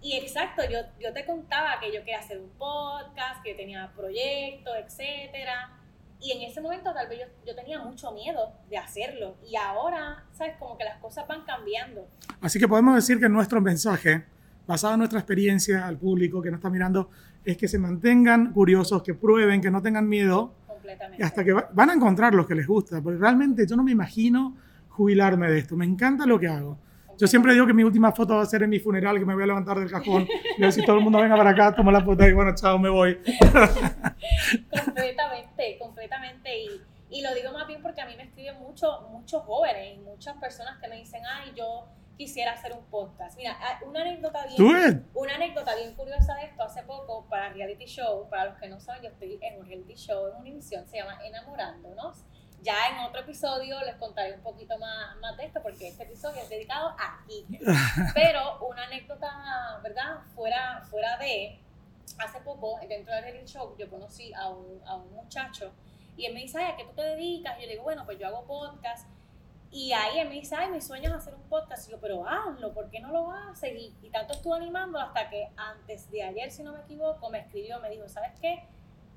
Y 0.00 0.14
exacto, 0.16 0.62
yo, 0.70 0.78
yo 1.00 1.12
te 1.12 1.26
contaba 1.26 1.80
que 1.80 1.88
yo 1.92 2.00
quería 2.00 2.20
hacer 2.20 2.38
un 2.38 2.50
podcast, 2.50 3.42
que 3.42 3.54
tenía 3.54 3.90
proyectos, 3.96 4.72
etcétera. 4.84 5.72
Y 6.20 6.32
en 6.32 6.42
ese 6.48 6.60
momento 6.60 6.92
tal 6.92 7.08
vez 7.08 7.20
yo, 7.20 7.26
yo 7.46 7.54
tenía 7.54 7.80
mucho 7.80 8.12
miedo 8.12 8.52
de 8.70 8.76
hacerlo. 8.78 9.36
Y 9.48 9.56
ahora, 9.56 10.24
¿sabes? 10.32 10.54
Como 10.58 10.76
que 10.78 10.84
las 10.84 10.98
cosas 10.98 11.26
van 11.28 11.42
cambiando. 11.44 12.06
Así 12.40 12.58
que 12.58 12.66
podemos 12.68 12.94
decir 12.94 13.18
que 13.20 13.28
nuestro 13.28 13.60
mensaje, 13.60 14.24
basado 14.66 14.94
en 14.94 14.98
nuestra 15.00 15.18
experiencia 15.20 15.86
al 15.86 15.96
público 15.98 16.42
que 16.42 16.50
nos 16.50 16.58
está 16.58 16.70
mirando, 16.70 17.10
es 17.44 17.56
que 17.56 17.66
se 17.68 17.78
mantengan 17.78 18.52
curiosos, 18.52 19.02
que 19.02 19.14
prueben, 19.14 19.60
que 19.60 19.70
no 19.70 19.80
tengan 19.82 20.08
miedo, 20.08 20.54
completamente. 20.66 21.24
hasta 21.24 21.44
que 21.44 21.52
va- 21.52 21.68
van 21.72 21.90
a 21.90 21.94
encontrar 21.94 22.34
lo 22.34 22.46
que 22.46 22.54
les 22.54 22.66
gusta. 22.66 23.00
Porque 23.00 23.18
realmente 23.18 23.66
yo 23.66 23.74
no 23.76 23.82
me 23.84 23.92
imagino 23.92 24.56
jubilarme 24.90 25.48
de 25.50 25.58
esto. 25.58 25.76
Me 25.76 25.84
encanta 25.84 26.26
lo 26.26 26.38
que 26.38 26.48
hago. 26.48 26.78
Yo 27.18 27.26
siempre 27.26 27.52
digo 27.52 27.66
que 27.66 27.74
mi 27.74 27.82
última 27.82 28.12
foto 28.12 28.36
va 28.36 28.42
a 28.42 28.46
ser 28.46 28.62
en 28.62 28.70
mi 28.70 28.78
funeral, 28.78 29.18
que 29.18 29.24
me 29.24 29.34
voy 29.34 29.42
a 29.42 29.46
levantar 29.46 29.78
del 29.78 29.90
cajón. 29.90 30.28
Y 30.56 30.62
decir, 30.62 30.84
todo 30.84 30.98
el 30.98 31.02
mundo 31.02 31.18
venga 31.20 31.36
para 31.36 31.50
acá, 31.50 31.74
tomo 31.74 31.90
la 31.90 32.04
foto 32.04 32.26
y 32.26 32.32
bueno, 32.32 32.54
chao, 32.54 32.78
me 32.78 32.88
voy. 32.88 33.18
completamente, 34.84 35.78
completamente. 35.78 36.58
Y, 36.62 36.80
y 37.10 37.22
lo 37.22 37.34
digo 37.34 37.52
más 37.52 37.66
bien 37.66 37.82
porque 37.82 38.00
a 38.00 38.06
mí 38.06 38.14
me 38.16 38.22
escriben 38.22 38.58
mucho, 38.60 39.08
muchos 39.10 39.42
jóvenes 39.42 39.96
y 39.96 39.98
muchas 39.98 40.36
personas 40.36 40.78
que 40.80 40.88
me 40.88 40.96
dicen, 40.96 41.22
ay, 41.26 41.52
yo 41.56 41.88
quisiera 42.16 42.52
hacer 42.52 42.72
un 42.72 42.84
podcast. 42.84 43.36
Mira, 43.36 43.56
ah, 43.60 43.80
una 43.84 44.02
anécdota 44.02 44.46
bien, 44.56 45.06
una 45.14 45.34
anécdota 45.34 45.74
bien 45.74 45.94
curiosa 45.94 46.34
de 46.34 46.46
esto, 46.46 46.62
hace 46.62 46.82
poco 46.82 47.26
para 47.28 47.48
reality 47.50 47.86
show, 47.86 48.28
para 48.28 48.46
los 48.46 48.58
que 48.58 48.68
no 48.68 48.80
saben, 48.80 49.02
yo 49.02 49.08
estoy 49.08 49.38
en 49.40 49.60
un 49.60 49.66
reality 49.66 49.94
show 49.94 50.28
en 50.28 50.36
una 50.36 50.48
emisión, 50.48 50.86
se 50.86 50.98
llama 50.98 51.18
Enamorándonos. 51.24 52.24
Ya 52.62 52.74
en 52.90 52.98
otro 52.98 53.20
episodio 53.20 53.80
les 53.84 53.96
contaré 53.96 54.34
un 54.34 54.42
poquito 54.42 54.78
más, 54.78 55.16
más 55.18 55.36
de 55.36 55.46
esto 55.46 55.60
porque 55.62 55.88
este 55.88 56.02
episodio 56.02 56.42
es 56.42 56.48
dedicado 56.48 56.88
a 56.98 57.24
Quique. 57.26 57.60
Pero 58.14 58.58
una 58.66 58.84
anécdota, 58.84 59.80
¿verdad? 59.82 60.18
Fuera, 60.34 60.82
fuera 60.90 61.16
de, 61.18 61.60
hace 62.18 62.40
poco, 62.40 62.78
dentro 62.88 63.14
del 63.14 63.22
reality 63.22 63.46
show, 63.46 63.76
yo 63.78 63.88
conocí 63.88 64.32
a 64.34 64.48
un, 64.48 64.82
a 64.86 64.96
un 64.96 65.12
muchacho 65.12 65.72
y 66.18 66.26
él 66.26 66.34
me 66.34 66.40
dice, 66.40 66.58
ay, 66.58 66.72
¿a 66.72 66.76
qué 66.76 66.84
tú 66.84 66.92
te 66.94 67.02
dedicas? 67.02 67.56
Y 67.58 67.62
yo 67.62 67.66
le 67.66 67.72
digo, 67.74 67.84
bueno, 67.84 68.04
pues 68.04 68.18
yo 68.18 68.26
hago 68.26 68.44
podcast. 68.44 69.08
Y 69.70 69.92
ahí 69.92 70.18
él 70.18 70.28
me 70.28 70.34
dice, 70.34 70.56
ay, 70.56 70.70
mi 70.70 70.80
sueño 70.80 71.10
es 71.10 71.14
hacer 71.14 71.34
un 71.34 71.42
podcast. 71.42 71.88
Y 71.88 71.92
yo, 71.92 72.00
pero 72.00 72.26
hazlo, 72.26 72.74
¿por 72.74 72.90
qué 72.90 72.98
no 72.98 73.12
lo 73.12 73.30
haces? 73.30 73.72
Y, 73.72 73.94
y 74.02 74.10
tanto 74.10 74.32
estuve 74.32 74.56
animando 74.56 74.98
hasta 74.98 75.30
que 75.30 75.48
antes 75.56 76.10
de 76.10 76.24
ayer, 76.24 76.50
si 76.50 76.64
no 76.64 76.72
me 76.72 76.80
equivoco, 76.80 77.30
me 77.30 77.38
escribió, 77.38 77.78
me 77.78 77.88
dijo, 77.88 78.08
¿sabes 78.08 78.32
qué? 78.40 78.66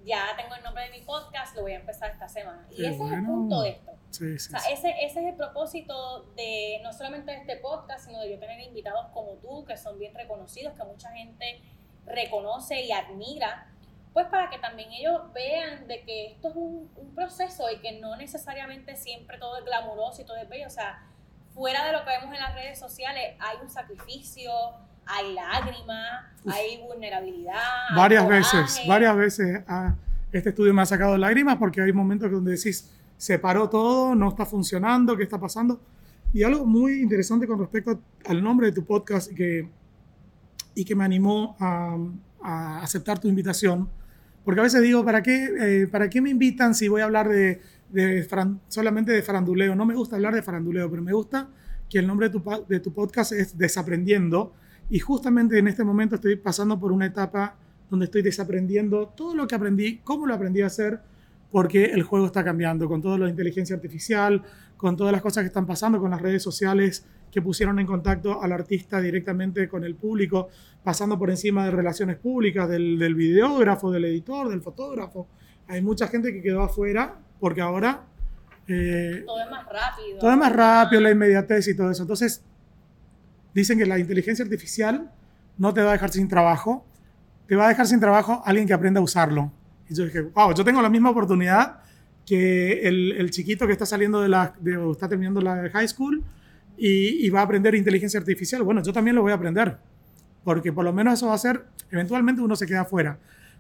Ya 0.04 0.36
tengo 0.36 0.56
el 0.56 0.64
nombre 0.64 0.84
de 0.86 0.92
mi 0.92 1.02
podcast, 1.02 1.56
lo 1.56 1.64
voy 1.64 1.74
a 1.74 1.76
empezar 1.76 2.12
esta 2.12 2.28
semana. 2.28 2.66
Y 2.72 2.78
Qué 2.78 2.88
ese 2.90 3.04
es 3.04 3.12
el 3.12 3.26
punto 3.26 3.62
de 3.62 3.70
esto. 3.70 3.92
Sí, 4.10 4.40
sí, 4.40 4.48
O 4.48 4.60
sea, 4.60 4.60
sí. 4.60 4.74
ese, 4.74 4.90
ese 5.06 5.20
es 5.22 5.26
el 5.28 5.36
propósito 5.36 6.24
de 6.36 6.80
no 6.84 6.92
solamente 6.92 7.32
de 7.32 7.38
este 7.38 7.58
podcast, 7.58 8.06
sino 8.06 8.20
de 8.20 8.32
yo 8.32 8.40
tener 8.40 8.60
invitados 8.60 9.08
como 9.14 9.34
tú, 9.36 9.64
que 9.66 9.78
son 9.78 9.98
bien 10.00 10.14
reconocidos, 10.16 10.74
que 10.74 10.84
mucha 10.84 11.12
gente 11.12 11.62
reconoce 12.06 12.82
y 12.82 12.92
admira, 12.92 13.68
pues 14.14 14.28
para 14.28 14.50
que 14.50 14.58
también 14.60 14.92
ellos 14.92 15.32
vean 15.34 15.88
de 15.88 16.04
que 16.04 16.32
esto 16.32 16.50
es 16.50 16.56
un, 16.56 16.92
un 16.98 17.16
proceso 17.16 17.70
y 17.70 17.80
que 17.80 17.94
no 18.00 18.16
necesariamente 18.18 18.96
siempre 18.96 19.38
todo 19.38 19.58
es 19.58 19.64
glamuroso 19.66 20.22
y 20.22 20.26
todo 20.26 20.38
es 20.38 20.50
bello. 20.50 20.68
O 20.68 20.72
sea, 20.72 21.08
fuera 21.54 21.86
de 21.86 21.94
lo 21.94 22.04
que 22.04 22.10
vemos 22.10 22.34
en 22.34 22.42
las 22.42 22.54
redes 22.54 22.80
sociales, 22.80 23.36
hay 23.40 23.58
un 23.62 23.70
sacrificio, 23.70 24.52
hay 25.06 25.34
lágrimas, 25.34 26.26
hay 26.46 26.80
vulnerabilidad. 26.88 27.54
hay 27.90 27.96
varias 27.98 28.24
coraje. 28.24 28.58
veces, 28.58 28.82
varias 28.88 29.16
veces 29.16 29.64
ah, 29.68 29.96
este 30.32 30.50
estudio 30.50 30.74
me 30.74 30.82
ha 30.82 30.86
sacado 30.86 31.18
lágrimas 31.18 31.58
porque 31.58 31.82
hay 31.82 31.92
momentos 31.94 32.32
donde 32.32 32.52
decís, 32.52 32.90
se 33.18 33.38
paró 33.40 33.70
todo, 33.70 34.16
no 34.16 34.30
está 34.30 34.46
funcionando, 34.46 35.16
¿qué 35.18 35.24
está 35.24 35.40
pasando? 35.40 35.82
Y 36.34 36.44
algo 36.44 36.66
muy 36.66 37.02
interesante 37.02 37.46
con 37.46 37.60
respecto 37.60 38.00
al 38.26 38.42
nombre 38.44 38.68
de 38.68 38.74
tu 38.74 38.86
podcast 38.86 39.32
que, 39.34 39.68
y 40.74 40.86
que 40.86 40.96
me 40.96 41.04
animó 41.04 41.56
a, 41.60 41.98
a 42.42 42.80
aceptar 42.82 43.20
tu 43.20 43.28
invitación, 43.28 43.90
porque 44.46 44.62
a 44.62 44.64
veces 44.64 44.82
digo, 44.82 45.04
¿para 45.04 45.22
qué, 45.22 45.50
eh, 45.60 45.88
¿para 45.88 46.10
qué 46.10 46.22
me 46.22 46.30
invitan 46.30 46.74
si 46.74 46.88
voy 46.88 47.02
a 47.02 47.04
hablar 47.04 47.28
de, 47.30 47.62
de 47.90 48.28
faran- 48.28 48.60
solamente 48.70 49.12
de 49.12 49.22
faranduleo? 49.22 49.76
No 49.76 49.86
me 49.86 49.94
gusta 49.94 50.16
hablar 50.16 50.34
de 50.34 50.42
faranduleo, 50.42 50.90
pero 50.90 51.02
me 51.04 51.14
gusta 51.14 51.50
que 51.90 52.00
el 52.00 52.08
nombre 52.08 52.30
de 52.30 52.40
tu, 52.40 52.66
de 52.68 52.80
tu 52.80 52.94
podcast 52.94 53.34
es 53.34 53.58
Desaprendiendo. 53.58 54.54
Y 54.92 55.00
justamente 55.00 55.58
en 55.58 55.70
este 55.70 55.86
momento 55.86 56.16
estoy 56.16 56.36
pasando 56.36 56.78
por 56.78 56.92
una 56.92 57.06
etapa 57.06 57.56
donde 57.90 58.06
estoy 58.06 58.22
desaprendiendo 58.22 59.08
todo 59.08 59.34
lo 59.34 59.48
que 59.48 59.56
aprendí, 59.56 60.00
cómo 60.00 60.28
lo 60.28 60.34
aprendí 60.34 60.62
a 60.62 60.66
hacer, 60.66 61.00
porque 61.50 61.86
el 61.86 62.04
juego 62.04 62.26
está 62.26 62.44
cambiando 62.44 62.90
con 62.90 63.02
todo 63.02 63.18
lo 63.18 63.24
de 63.24 63.32
inteligencia 63.32 63.74
artificial, 63.74 64.44
con 64.76 64.98
todas 64.98 65.14
las 65.14 65.22
cosas 65.22 65.44
que 65.44 65.48
están 65.48 65.66
pasando, 65.66 65.98
con 66.02 66.12
las 66.12 66.22
redes 66.22 66.44
sociales 66.44 67.06
que 67.32 67.42
pusieron 67.42 67.80
en 67.80 67.88
contacto 67.88 68.44
al 68.44 68.52
artista 68.52 69.00
directamente 69.00 69.70
con 69.70 69.86
el 69.86 69.96
público, 69.96 70.50
pasando 70.84 71.18
por 71.18 71.30
encima 71.30 71.64
de 71.64 71.72
relaciones 71.72 72.18
públicas, 72.18 72.68
del, 72.68 73.00
del 73.00 73.16
videógrafo, 73.16 73.92
del 73.92 74.04
editor, 74.04 74.50
del 74.50 74.62
fotógrafo. 74.62 75.30
Hay 75.70 75.82
mucha 75.82 76.10
gente 76.10 76.34
que 76.34 76.42
quedó 76.42 76.64
afuera 76.64 77.16
porque 77.40 77.62
ahora 77.62 78.08
eh, 78.68 79.24
Todo 79.26 79.42
es 79.42 79.50
más 79.50 79.66
rápido. 79.66 80.20
todo 80.20 80.32
es 80.32 80.38
más 80.38 80.54
rápido, 80.54 81.02
la 81.02 81.12
inmediatez 81.12 81.68
y 81.70 81.78
todo 81.78 81.92
eso. 81.92 82.04
Entonces, 82.04 82.44
dicen 83.54 83.78
que 83.78 83.86
la 83.86 84.00
inteligencia 84.00 84.44
artificial 84.44 85.12
no 85.58 85.74
te 85.74 85.82
va 85.82 85.90
a 85.90 85.94
dejar 85.94 86.12
sin 86.12 86.28
trabajo, 86.28 86.86
te 87.48 87.56
va 87.56 87.66
a 87.66 87.70
dejar 87.70 87.88
sin 87.88 88.00
trabajo 88.00 88.42
alguien 88.46 88.68
que 88.68 88.74
aprenda 88.74 89.00
a 89.00 89.04
usarlo. 89.04 89.52
Y 89.90 89.96
yo 89.96 90.06
dije, 90.06 90.22
wow, 90.22 90.54
yo 90.54 90.64
tengo 90.64 90.82
la 90.82 90.90
misma 90.90 91.10
oportunidad 91.10 91.80
que 92.26 92.88
el, 92.88 93.12
el 93.14 93.30
chiquito 93.32 93.68
que 93.68 93.74
está 93.74 93.86
saliendo 93.86 94.22
de 94.22 94.30
la, 94.30 94.54
de, 94.60 94.92
está 94.92 95.10
terminando 95.10 95.42
la 95.42 95.70
high 95.70 95.88
school 95.88 96.24
y, 96.78 97.26
y 97.26 97.30
va 97.30 97.42
a 97.42 97.44
aprender 97.44 97.76
inteligencia 97.76 98.20
artificial. 98.20 98.64
Bueno, 98.64 98.82
yo 98.82 98.94
también 98.94 99.16
lo 99.16 99.22
voy 99.22 99.32
a 99.32 99.36
aprender, 99.36 99.78
porque 100.44 100.72
por 100.72 100.86
lo 100.86 100.94
menos 100.94 101.16
eso 101.16 101.26
va 101.26 101.34
a 101.34 101.36
hacer, 101.36 101.66
eventualmente 101.90 102.42
uno 102.42 102.56
se 102.56 102.66
queda 102.66 102.82
afuera, 102.82 103.20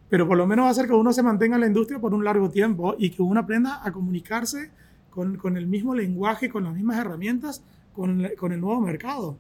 pero 0.09 0.27
por 0.27 0.37
lo 0.37 0.47
menos 0.47 0.63
va 0.63 0.69
a 0.69 0.71
hacer 0.71 0.87
que 0.87 0.93
uno 0.93 1.11
se 1.11 1.21
mantenga 1.23 1.55
en 1.55 1.61
la 1.61 1.67
industria 1.67 1.99
por 1.99 2.13
un 2.13 2.23
largo 2.23 2.49
tiempo 2.49 2.95
y 2.97 3.09
que 3.09 3.21
uno 3.21 3.41
aprenda 3.41 3.81
a 3.85 3.91
comunicarse 3.91 4.71
con, 5.09 5.35
con 5.37 5.57
el 5.57 5.67
mismo 5.67 5.93
lenguaje, 5.93 6.49
con 6.49 6.63
las 6.63 6.73
mismas 6.73 6.97
herramientas, 6.97 7.63
con, 7.93 8.27
con 8.37 8.53
el 8.53 8.61
nuevo 8.61 8.79
mercado. 8.81 9.37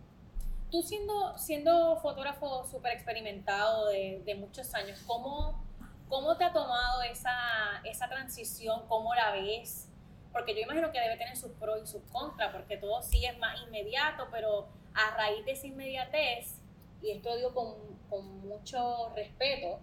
Tú 0.71 0.81
siendo, 0.81 1.37
siendo 1.37 1.97
fotógrafo 1.97 2.65
súper 2.65 2.93
experimentado 2.93 3.89
de, 3.89 4.21
de, 4.25 4.35
muchos 4.35 4.73
años, 4.73 5.03
¿cómo, 5.05 5.61
¿cómo 6.07 6.37
te 6.37 6.45
ha 6.45 6.53
tomado 6.53 7.01
esa, 7.03 7.35
esa 7.83 8.07
transición? 8.07 8.87
¿Cómo 8.87 9.13
la 9.13 9.31
ves? 9.31 9.89
Porque 10.31 10.55
yo 10.55 10.61
imagino 10.61 10.91
que 10.91 10.99
debe 10.99 11.17
tener 11.17 11.35
sus 11.35 11.51
pros 11.51 11.81
y 11.83 11.87
sus 11.87 12.01
contras, 12.03 12.51
porque 12.53 12.77
todo 12.77 13.01
sí 13.03 13.25
es 13.25 13.37
más 13.37 13.61
inmediato, 13.67 14.29
pero 14.31 14.69
a 14.93 15.15
raíz 15.17 15.45
de 15.45 15.51
esa 15.51 15.67
inmediatez, 15.67 16.61
y 17.01 17.11
esto 17.11 17.35
digo 17.35 17.53
con, 17.53 17.75
con 18.09 18.47
mucho 18.47 19.11
respeto, 19.13 19.79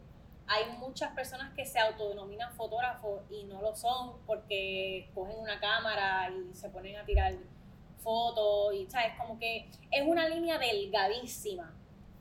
hay 0.46 0.70
muchas 0.78 1.12
personas 1.12 1.52
que 1.54 1.66
se 1.66 1.78
autodenominan 1.78 2.54
fotógrafos 2.54 3.20
y 3.28 3.44
no 3.44 3.60
lo 3.60 3.76
son 3.76 4.18
porque 4.24 5.10
cogen 5.14 5.36
una 5.38 5.60
cámara 5.60 6.30
y 6.30 6.54
se 6.54 6.70
ponen 6.70 6.96
a 6.96 7.04
tirar 7.04 7.34
fotos 8.08 8.74
y, 8.74 8.86
¿sabes? 8.86 9.12
Como 9.18 9.38
que 9.38 9.68
es 9.90 10.06
una 10.06 10.28
línea 10.28 10.58
delgadísima. 10.58 11.74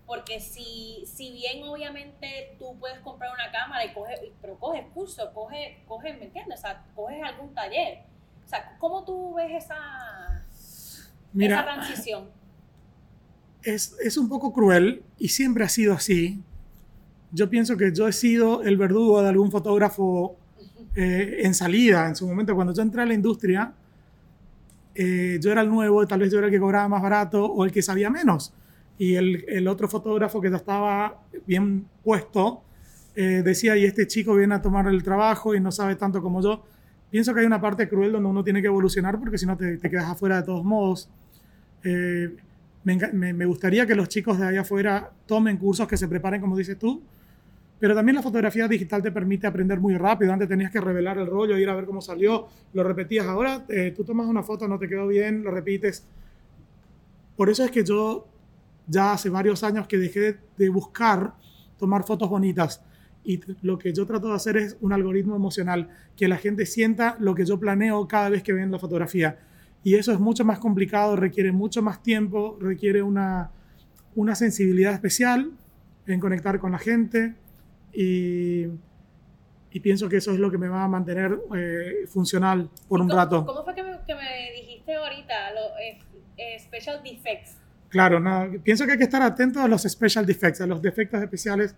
Porque 0.05 0.39
si, 0.39 1.03
si 1.05 1.31
bien 1.31 1.63
obviamente 1.63 2.55
tú 2.57 2.77
puedes 2.79 2.99
comprar 2.99 3.31
una 3.33 3.51
cámara 3.51 3.85
y 3.85 3.93
coges, 3.93 4.19
pero 4.41 4.57
coges 4.57 4.85
curso, 4.93 5.31
coges, 5.33 5.77
coges, 5.87 6.17
¿me 6.17 6.25
entiendes? 6.25 6.59
O 6.59 6.61
sea, 6.61 6.85
coges 6.95 7.21
algún 7.23 7.53
taller. 7.53 7.99
O 8.45 8.49
sea, 8.49 8.75
¿cómo 8.79 9.03
tú 9.03 9.33
ves 9.35 9.63
esa, 9.63 10.45
esa 11.37 11.63
transición? 11.63 12.29
Es, 13.63 13.97
es 14.01 14.17
un 14.17 14.29
poco 14.29 14.53
cruel 14.53 15.03
y 15.17 15.27
siempre 15.29 15.63
ha 15.63 15.69
sido 15.69 15.93
así 15.93 16.41
yo 17.31 17.49
pienso 17.49 17.75
que 17.77 17.91
yo 17.93 18.07
he 18.07 18.13
sido 18.13 18.63
el 18.63 18.77
verdugo 18.77 19.21
de 19.21 19.29
algún 19.29 19.51
fotógrafo 19.51 20.37
eh, 20.95 21.41
en 21.43 21.53
salida. 21.53 22.07
En 22.07 22.15
su 22.15 22.27
momento, 22.27 22.55
cuando 22.55 22.73
yo 22.73 22.81
entré 22.81 23.01
a 23.01 23.05
la 23.05 23.13
industria, 23.13 23.73
eh, 24.99 25.37
yo 25.39 25.51
era 25.51 25.61
el 25.61 25.69
nuevo, 25.69 26.07
tal 26.07 26.21
vez 26.21 26.31
yo 26.31 26.39
era 26.39 26.47
el 26.47 26.53
que 26.53 26.59
cobraba 26.59 26.87
más 26.87 27.03
barato 27.03 27.45
o 27.45 27.63
el 27.63 27.71
que 27.71 27.83
sabía 27.83 28.09
menos. 28.09 28.51
Y 28.97 29.13
el, 29.13 29.67
otro 29.67 29.87
fotógrafo 29.87 30.41
que 30.41 30.49
ya 30.49 30.55
estaba 30.55 31.21
bien 31.45 31.85
puesto 32.03 32.63
eh, 33.15 33.43
decía, 33.45 33.77
y 33.77 33.85
este 33.85 34.07
chico 34.07 34.33
viene 34.33 34.55
a 34.55 34.61
tomar 34.61 34.87
el 34.87 35.03
trabajo 35.03 35.53
y 35.53 35.59
no 35.59 35.71
sabe 35.71 35.95
tanto 35.95 36.19
como 36.19 36.41
yo. 36.41 36.65
Pienso 37.11 37.31
que 37.35 37.41
hay 37.41 37.45
una 37.45 37.61
parte 37.61 37.87
cruel 37.87 38.11
donde 38.11 38.27
uno 38.27 38.43
tiene 38.43 38.59
que 38.59 38.67
evolucionar 38.67 39.19
porque 39.19 39.37
si 39.37 39.45
no 39.45 39.55
te, 39.55 39.77
te, 39.77 39.87
quedas 39.87 40.09
afuera 40.09 40.37
de 40.37 40.43
todos 40.43 40.65
modos. 40.65 41.09
Me, 41.83 42.97
me, 43.13 43.33
me 43.33 43.45
gustaría 43.45 43.85
que 43.85 43.93
los 43.93 44.09
chicos 44.09 44.39
de 44.39 44.47
allá 44.47 44.61
afuera 44.61 45.11
tomen 45.27 45.57
cursos 45.57 45.87
que 45.87 45.95
se 45.95 46.07
preparen, 46.07 46.41
como 46.41 46.57
dices 46.57 46.79
tú, 46.79 47.03
pero 47.79 47.93
también 47.93 48.15
la 48.15 48.21
fotografía 48.21 48.67
digital 48.67 49.03
te 49.03 49.11
permite 49.11 49.45
aprender 49.45 49.79
muy 49.79 49.95
rápido. 49.97 50.33
Antes 50.33 50.49
tenías 50.49 50.71
que 50.71 50.81
revelar 50.81 51.17
el 51.19 51.27
rollo, 51.27 51.57
ir 51.57 51.69
a 51.69 51.75
ver 51.75 51.85
cómo 51.85 52.01
salió, 52.01 52.47
lo 52.73 52.83
repetías. 52.83 53.27
Ahora 53.27 53.65
eh, 53.69 53.93
tú 53.95 54.03
tomas 54.03 54.27
una 54.27 54.41
foto, 54.41 54.67
no 54.67 54.79
te 54.79 54.87
quedó 54.87 55.07
bien, 55.07 55.43
lo 55.43 55.51
repites. 55.51 56.05
Por 57.35 57.49
eso 57.49 57.63
es 57.63 57.71
que 57.71 57.83
yo 57.83 58.27
ya 58.87 59.13
hace 59.13 59.29
varios 59.29 59.63
años 59.63 59.87
que 59.87 59.97
dejé 59.97 60.37
de 60.57 60.69
buscar 60.69 61.35
tomar 61.77 62.03
fotos 62.03 62.29
bonitas. 62.29 62.81
Y 63.23 63.41
lo 63.61 63.77
que 63.77 63.93
yo 63.93 64.05
trato 64.05 64.29
de 64.29 64.35
hacer 64.35 64.57
es 64.57 64.77
un 64.81 64.93
algoritmo 64.93 65.35
emocional, 65.35 65.89
que 66.15 66.27
la 66.27 66.37
gente 66.37 66.65
sienta 66.65 67.15
lo 67.19 67.35
que 67.35 67.45
yo 67.45 67.59
planeo 67.59 68.07
cada 68.07 68.29
vez 68.29 68.41
que 68.41 68.53
ven 68.53 68.71
la 68.71 68.79
fotografía. 68.79 69.37
Y 69.83 69.95
eso 69.95 70.11
es 70.11 70.19
mucho 70.19 70.45
más 70.45 70.57
complicado, 70.57 71.15
requiere 71.15 71.51
mucho 71.51 71.83
más 71.83 72.01
tiempo, 72.01 72.57
requiere 72.59 73.03
una, 73.03 73.51
una 74.15 74.33
sensibilidad 74.33 74.93
especial 74.93 75.51
en 76.07 76.19
conectar 76.19 76.57
con 76.59 76.71
la 76.71 76.79
gente 76.79 77.35
y, 77.99 78.67
y, 79.71 79.79
pienso 79.79 80.07
que 80.07 80.17
eso 80.17 80.31
es 80.31 80.37
lo 80.37 80.51
que 80.51 80.59
me 80.59 80.67
va 80.67 80.83
a 80.83 80.87
mantener 80.87 81.35
eh, 81.55 82.05
funcional 82.07 82.69
por 82.87 83.01
un 83.01 83.07
cómo, 83.07 83.19
rato. 83.19 83.43
¿Cómo 83.43 83.63
fue 83.63 83.73
que 83.73 83.81
me, 83.81 83.97
que 84.05 84.13
me 84.13 84.51
dijiste 84.55 84.93
ahorita 84.93 85.33
los 85.55 85.71
eh, 85.81 85.97
eh, 86.37 86.59
special 86.59 87.01
defects? 87.03 87.57
Claro, 87.89 88.19
no, 88.19 88.51
pienso 88.63 88.85
que 88.85 88.91
hay 88.91 88.97
que 88.99 89.05
estar 89.05 89.23
atento 89.23 89.61
a 89.61 89.67
los 89.67 89.81
special 89.81 90.27
defects, 90.27 90.61
a 90.61 90.67
los 90.67 90.79
defectos 90.79 91.19
especiales, 91.23 91.73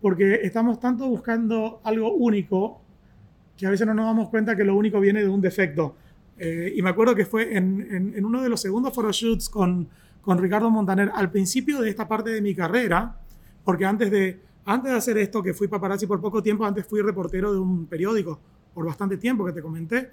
porque 0.00 0.40
estamos 0.42 0.80
tanto 0.80 1.06
buscando 1.06 1.82
algo 1.84 2.10
único 2.14 2.80
que 3.58 3.66
a 3.66 3.70
veces 3.70 3.86
no 3.86 3.92
nos 3.92 4.06
damos 4.06 4.30
cuenta 4.30 4.56
que 4.56 4.64
lo 4.64 4.74
único 4.74 4.98
viene 4.98 5.20
de 5.20 5.28
un 5.28 5.42
defecto. 5.42 5.94
Eh, 6.38 6.72
y 6.74 6.80
me 6.80 6.88
acuerdo 6.88 7.14
que 7.14 7.26
fue 7.26 7.54
en, 7.54 7.86
en, 7.90 8.14
en 8.16 8.24
uno 8.24 8.40
de 8.40 8.48
los 8.48 8.62
segundos 8.62 8.94
photoshoots 8.94 9.50
con, 9.50 9.90
con 10.22 10.38
Ricardo 10.38 10.70
Montaner, 10.70 11.10
al 11.14 11.30
principio 11.30 11.82
de 11.82 11.90
esta 11.90 12.08
parte 12.08 12.30
de 12.30 12.40
mi 12.40 12.54
carrera, 12.54 13.18
porque 13.62 13.84
antes 13.84 14.10
de, 14.10 14.40
antes 14.64 14.90
de 14.90 14.96
hacer 14.96 15.18
esto, 15.18 15.42
que 15.42 15.54
fui 15.54 15.68
paparazzi 15.68 16.06
por 16.06 16.20
poco 16.20 16.42
tiempo, 16.42 16.64
antes 16.64 16.86
fui 16.86 17.00
reportero 17.00 17.52
de 17.52 17.58
un 17.58 17.86
periódico 17.86 18.40
por 18.74 18.86
bastante 18.86 19.16
tiempo 19.16 19.44
que 19.44 19.52
te 19.52 19.62
comenté. 19.62 20.10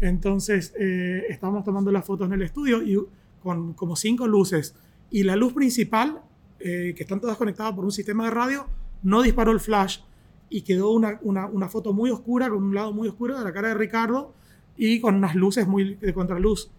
Entonces 0.00 0.74
eh, 0.78 1.24
estábamos 1.28 1.64
tomando 1.64 1.90
las 1.90 2.04
fotos 2.04 2.26
en 2.26 2.34
el 2.34 2.42
estudio 2.42 2.82
y 2.82 2.98
con 3.42 3.74
como 3.74 3.96
cinco 3.96 4.26
luces. 4.26 4.74
Y 5.10 5.22
la 5.22 5.36
luz 5.36 5.52
principal, 5.52 6.20
eh, 6.60 6.92
que 6.96 7.02
están 7.02 7.20
todas 7.20 7.36
conectadas 7.36 7.72
por 7.72 7.84
un 7.84 7.92
sistema 7.92 8.24
de 8.24 8.30
radio, 8.30 8.66
no 9.02 9.22
disparó 9.22 9.52
el 9.52 9.60
flash 9.60 10.00
y 10.50 10.62
quedó 10.62 10.90
una, 10.90 11.18
una, 11.22 11.46
una, 11.46 11.68
foto 11.68 11.92
muy 11.92 12.10
oscura, 12.10 12.48
con 12.48 12.62
un 12.62 12.74
lado 12.74 12.92
muy 12.92 13.08
oscuro 13.08 13.38
de 13.38 13.44
la 13.44 13.52
cara 13.52 13.68
de 13.68 13.74
Ricardo 13.74 14.34
y 14.76 15.00
con 15.00 15.16
unas 15.16 15.34
luces 15.34 15.66
muy 15.66 15.94
de 15.94 16.14
contraluz. 16.14 16.70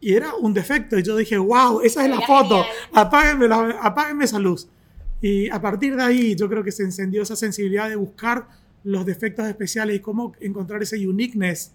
Y 0.00 0.14
era 0.14 0.34
un 0.34 0.52
defecto. 0.52 0.98
Y 0.98 1.02
yo 1.02 1.16
dije, 1.16 1.38
wow, 1.38 1.80
esa 1.82 2.04
es 2.04 2.10
la 2.10 2.20
foto. 2.20 2.64
Apáguenme, 2.92 3.46
la, 3.46 3.78
apáguenme 3.80 4.24
esa 4.24 4.38
luz. 4.38 4.68
Y 5.22 5.48
a 5.50 5.60
partir 5.60 5.96
de 5.96 6.02
ahí 6.02 6.34
yo 6.34 6.48
creo 6.48 6.64
que 6.64 6.72
se 6.72 6.82
encendió 6.82 7.22
esa 7.22 7.36
sensibilidad 7.36 7.88
de 7.88 7.96
buscar 7.96 8.48
los 8.82 9.06
defectos 9.06 9.46
especiales 9.46 9.96
y 9.96 10.00
cómo 10.00 10.32
encontrar 10.40 10.82
ese 10.82 11.06
uniqueness 11.06 11.72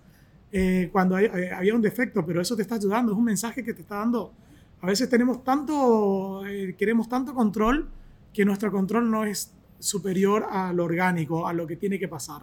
eh, 0.52 0.90
cuando 0.92 1.16
hay, 1.16 1.26
eh, 1.26 1.52
había 1.52 1.74
un 1.74 1.82
defecto, 1.82 2.26
pero 2.26 2.42
eso 2.42 2.56
te 2.56 2.62
está 2.62 2.76
ayudando, 2.76 3.14
es 3.14 3.18
un 3.18 3.24
mensaje 3.24 3.64
que 3.64 3.74
te 3.74 3.82
está 3.82 3.96
dando. 3.96 4.34
A 4.82 4.88
veces 4.88 5.10
tenemos 5.10 5.44
tanto, 5.44 6.46
eh, 6.46 6.76
queremos 6.78 7.08
tanto 7.08 7.34
control 7.34 7.90
que 8.34 8.44
nuestro 8.46 8.70
control 8.70 9.10
no 9.10 9.24
es 9.24 9.54
superior 9.80 10.46
a 10.50 10.74
lo 10.74 10.84
orgánico, 10.84 11.48
a 11.48 11.54
lo 11.54 11.66
que 11.66 11.78
tiene 11.78 11.98
que 11.98 12.08
pasar. 12.08 12.42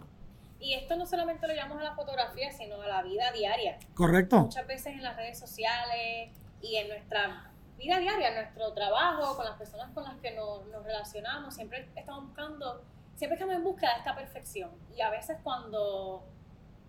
Y 0.59 0.73
esto 0.73 0.97
no 0.97 1.05
solamente 1.05 1.47
lo 1.47 1.55
llamamos 1.55 1.83
a 1.83 1.85
la 1.85 1.95
fotografía, 1.95 2.51
sino 2.51 2.81
a 2.81 2.89
la 2.89 3.03
vida 3.03 3.31
diaria. 3.33 3.79
Correcto. 3.93 4.41
Muchas 4.41 4.67
veces 4.67 4.95
en 4.95 5.03
las 5.03 5.17
redes 5.17 5.39
sociales 5.39 6.31
y 6.63 6.77
en 6.77 6.89
nuestra 6.89 7.51
vida 7.77 7.99
diaria, 7.99 8.29
en 8.29 8.35
nuestro 8.35 8.73
trabajo, 8.73 9.37
con 9.37 9.45
las 9.45 9.57
personas 9.57 9.91
con 9.93 10.05
las 10.05 10.17
que 10.17 10.33
nos, 10.33 10.67
nos, 10.67 10.85
relacionamos, 10.85 11.55
siempre 11.55 11.89
estamos 11.95 12.27
buscando, 12.27 12.85
siempre 13.17 13.35
estamos 13.35 13.55
en 13.55 13.65
búsqueda 13.65 13.93
de 13.93 13.99
esta 13.99 14.15
perfección. 14.15 14.71
Y 14.97 15.01
a 15.01 15.11
veces 15.11 15.39
cuando 15.43 16.25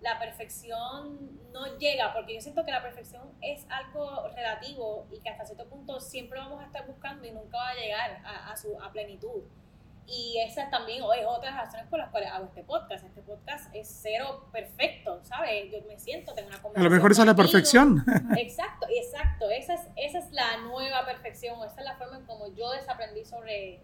la 0.02 0.20
perfección 0.20 1.40
no 1.52 1.78
llega, 1.78 2.14
porque 2.14 2.36
yo 2.36 2.42
siento 2.42 2.64
que 2.64 2.72
la 2.72 2.82
perfección 2.82 3.34
es 3.42 3.66
algo 3.70 4.28
relativo 4.36 5.08
y 5.12 5.20
que 5.20 5.30
hasta 5.30 5.46
cierto 5.46 5.68
punto 5.68 6.00
siempre 6.00 6.40
vamos 6.40 6.62
a 6.62 6.66
estar 6.66 6.86
buscando 6.86 7.26
y 7.26 7.32
nunca 7.32 7.58
va 7.58 7.70
a 7.70 7.76
llegar 7.76 8.22
a, 8.24 8.52
a 8.52 8.58
su 8.58 8.80
a 8.82 8.92
plenitud. 8.92 9.44
Y 10.08 10.38
esa 10.40 10.70
también 10.70 11.04
es 11.04 11.26
otra 11.26 11.50
de 11.50 11.56
las 11.56 11.66
razones 11.66 11.88
por 11.88 11.98
las 11.98 12.10
cuales 12.12 12.30
hago 12.32 12.46
este 12.46 12.64
podcast. 12.64 13.06
Este 13.06 13.22
podcast 13.22 13.74
es 13.74 14.00
cero 14.02 14.48
perfecto, 14.52 15.20
¿sabes? 15.24 15.72
Yo 15.72 15.80
me 15.88 15.98
siento, 15.98 16.34
tengo 16.34 16.50
una 16.50 16.62
conversación. 16.62 16.86
A 16.86 16.90
lo 16.90 16.96
mejor 16.96 17.12
esa 17.12 17.22
es 17.24 17.28
la 17.28 17.36
perfección. 17.36 18.06
Exacto, 18.38 18.86
exacto. 18.90 19.50
Esa 19.50 19.74
es, 19.74 19.82
esa 19.96 20.20
es 20.20 20.32
la 20.32 20.58
nueva 20.58 21.06
perfección, 21.06 21.58
esa 21.66 21.80
es 21.80 21.86
la 21.86 21.96
forma 21.96 22.18
en 22.18 22.26
como 22.26 22.54
yo 22.54 22.72
desaprendí 22.72 23.26
sobre, 23.26 23.82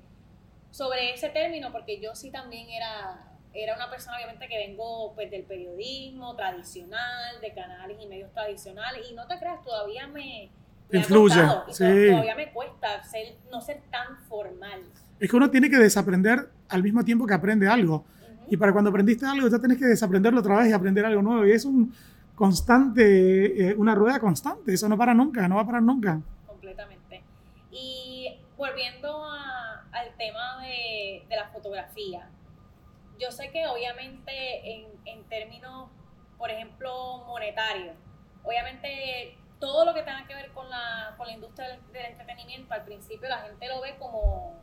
sobre 0.69 1.13
ese 1.13 1.29
término, 1.29 1.71
porque 1.71 1.99
yo 1.99 2.13
sí 2.13 2.29
también 2.29 2.69
era, 2.69 3.31
era 3.53 3.75
una 3.75 3.89
persona, 3.89 4.17
obviamente, 4.17 4.47
que 4.47 4.57
vengo 4.57 5.13
pues, 5.15 5.31
del 5.31 5.43
periodismo 5.43 6.35
tradicional, 6.35 7.41
de 7.41 7.51
canales 7.53 7.97
y 7.99 8.05
medios 8.05 8.31
tradicionales, 8.31 9.09
y 9.09 9.13
no 9.15 9.25
te 9.25 9.39
creas, 9.39 9.63
todavía 9.63 10.05
me. 10.05 10.51
me 10.89 10.99
Influye. 10.99 11.41
Ha 11.41 11.65
costado, 11.65 11.73
sí. 11.73 12.09
Todavía 12.11 12.35
me 12.35 12.51
cuesta 12.51 13.03
ser, 13.03 13.37
no 13.49 13.59
ser 13.59 13.81
tan 13.89 14.19
formal 14.25 14.83
es 15.21 15.29
que 15.29 15.37
uno 15.37 15.51
tiene 15.51 15.69
que 15.69 15.77
desaprender 15.77 16.49
al 16.67 16.81
mismo 16.81 17.05
tiempo 17.05 17.27
que 17.27 17.35
aprende 17.35 17.67
algo. 17.67 18.03
Y 18.49 18.57
para 18.57 18.73
cuando 18.73 18.89
aprendiste 18.89 19.23
algo, 19.23 19.47
ya 19.47 19.59
tenés 19.59 19.77
que 19.77 19.85
desaprenderlo 19.85 20.39
otra 20.39 20.57
vez 20.57 20.69
y 20.69 20.73
aprender 20.73 21.05
algo 21.05 21.21
nuevo. 21.21 21.45
Y 21.45 21.51
es 21.51 21.63
un 21.63 21.93
constante, 22.33 23.69
eh, 23.69 23.75
una 23.77 23.93
rueda 23.93 24.19
constante. 24.19 24.73
Eso 24.73 24.89
no 24.89 24.97
para 24.97 25.13
nunca, 25.13 25.47
no 25.47 25.57
va 25.57 25.61
a 25.61 25.65
parar 25.67 25.83
nunca. 25.83 26.19
Completamente. 26.47 27.21
Y 27.69 28.35
volviendo 28.57 29.23
a, 29.23 29.85
al 29.91 30.17
tema 30.17 30.59
de, 30.63 31.23
de, 31.29 31.35
la 31.35 31.49
fotografía, 31.49 32.27
yo 33.19 33.29
sé 33.29 33.51
que 33.51 33.67
obviamente 33.67 34.31
en, 34.73 34.87
en 35.05 35.23
términos, 35.25 35.87
por 36.39 36.49
ejemplo, 36.49 37.23
monetarios, 37.27 37.95
obviamente 38.43 39.37
todo 39.59 39.85
lo 39.85 39.93
que 39.93 40.01
tenga 40.01 40.25
que 40.25 40.33
ver 40.33 40.49
con 40.49 40.67
la, 40.67 41.13
con 41.15 41.27
la 41.27 41.33
industria 41.33 41.67
del 41.93 42.05
entretenimiento, 42.07 42.73
al 42.73 42.85
principio 42.85 43.29
la 43.29 43.41
gente 43.41 43.67
lo 43.67 43.81
ve 43.81 43.95
como 43.99 44.59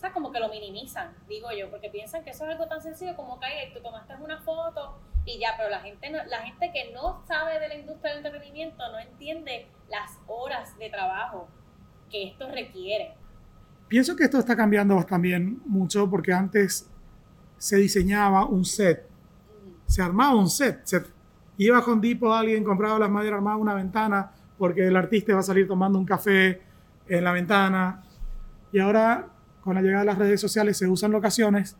o 0.00 0.02
sea, 0.02 0.14
como 0.14 0.32
que 0.32 0.40
lo 0.40 0.48
minimizan, 0.48 1.14
digo 1.28 1.48
yo, 1.52 1.70
porque 1.70 1.90
piensan 1.90 2.24
que 2.24 2.30
eso 2.30 2.44
es 2.44 2.52
algo 2.52 2.66
tan 2.66 2.80
sencillo 2.80 3.14
como 3.16 3.38
que 3.38 3.44
ay, 3.44 3.70
tú 3.74 3.82
tomaste 3.82 4.14
una 4.14 4.40
foto 4.40 4.98
y 5.26 5.38
ya, 5.38 5.50
pero 5.58 5.68
la 5.68 5.80
gente, 5.80 6.08
no, 6.08 6.24
la 6.24 6.38
gente 6.38 6.70
que 6.72 6.90
no 6.94 7.22
sabe 7.26 7.60
de 7.60 7.68
la 7.68 7.74
industria 7.74 8.14
del 8.14 8.24
entretenimiento 8.24 8.82
no 8.90 8.98
entiende 8.98 9.68
las 9.90 10.18
horas 10.26 10.78
de 10.78 10.88
trabajo 10.88 11.48
que 12.10 12.28
esto 12.28 12.50
requiere. 12.50 13.12
Pienso 13.88 14.16
que 14.16 14.24
esto 14.24 14.38
está 14.38 14.56
cambiando 14.56 15.04
también 15.04 15.60
mucho 15.66 16.08
porque 16.08 16.32
antes 16.32 16.88
se 17.58 17.76
diseñaba 17.76 18.46
un 18.46 18.64
set, 18.64 19.06
mm. 19.06 19.70
se 19.84 20.00
armaba 20.00 20.34
un 20.34 20.48
set, 20.48 20.80
se 20.84 21.02
iba 21.58 21.78
Home 21.80 22.00
Depot, 22.00 22.32
alguien 22.32 22.64
compraba 22.64 22.98
las 22.98 23.10
maderas, 23.10 23.36
armaba 23.36 23.58
una 23.58 23.74
ventana 23.74 24.32
porque 24.56 24.86
el 24.86 24.96
artista 24.96 25.32
iba 25.32 25.40
a 25.40 25.42
salir 25.42 25.68
tomando 25.68 25.98
un 25.98 26.06
café 26.06 26.62
en 27.06 27.22
la 27.22 27.32
ventana 27.32 28.02
Y 28.72 28.78
ahora, 28.78 29.28
con 29.70 29.76
la 29.76 29.82
llegada 29.82 30.00
de 30.00 30.06
las 30.06 30.18
redes 30.18 30.40
sociales, 30.40 30.76
se 30.76 30.88
usan 30.88 31.12
locaciones 31.12 31.76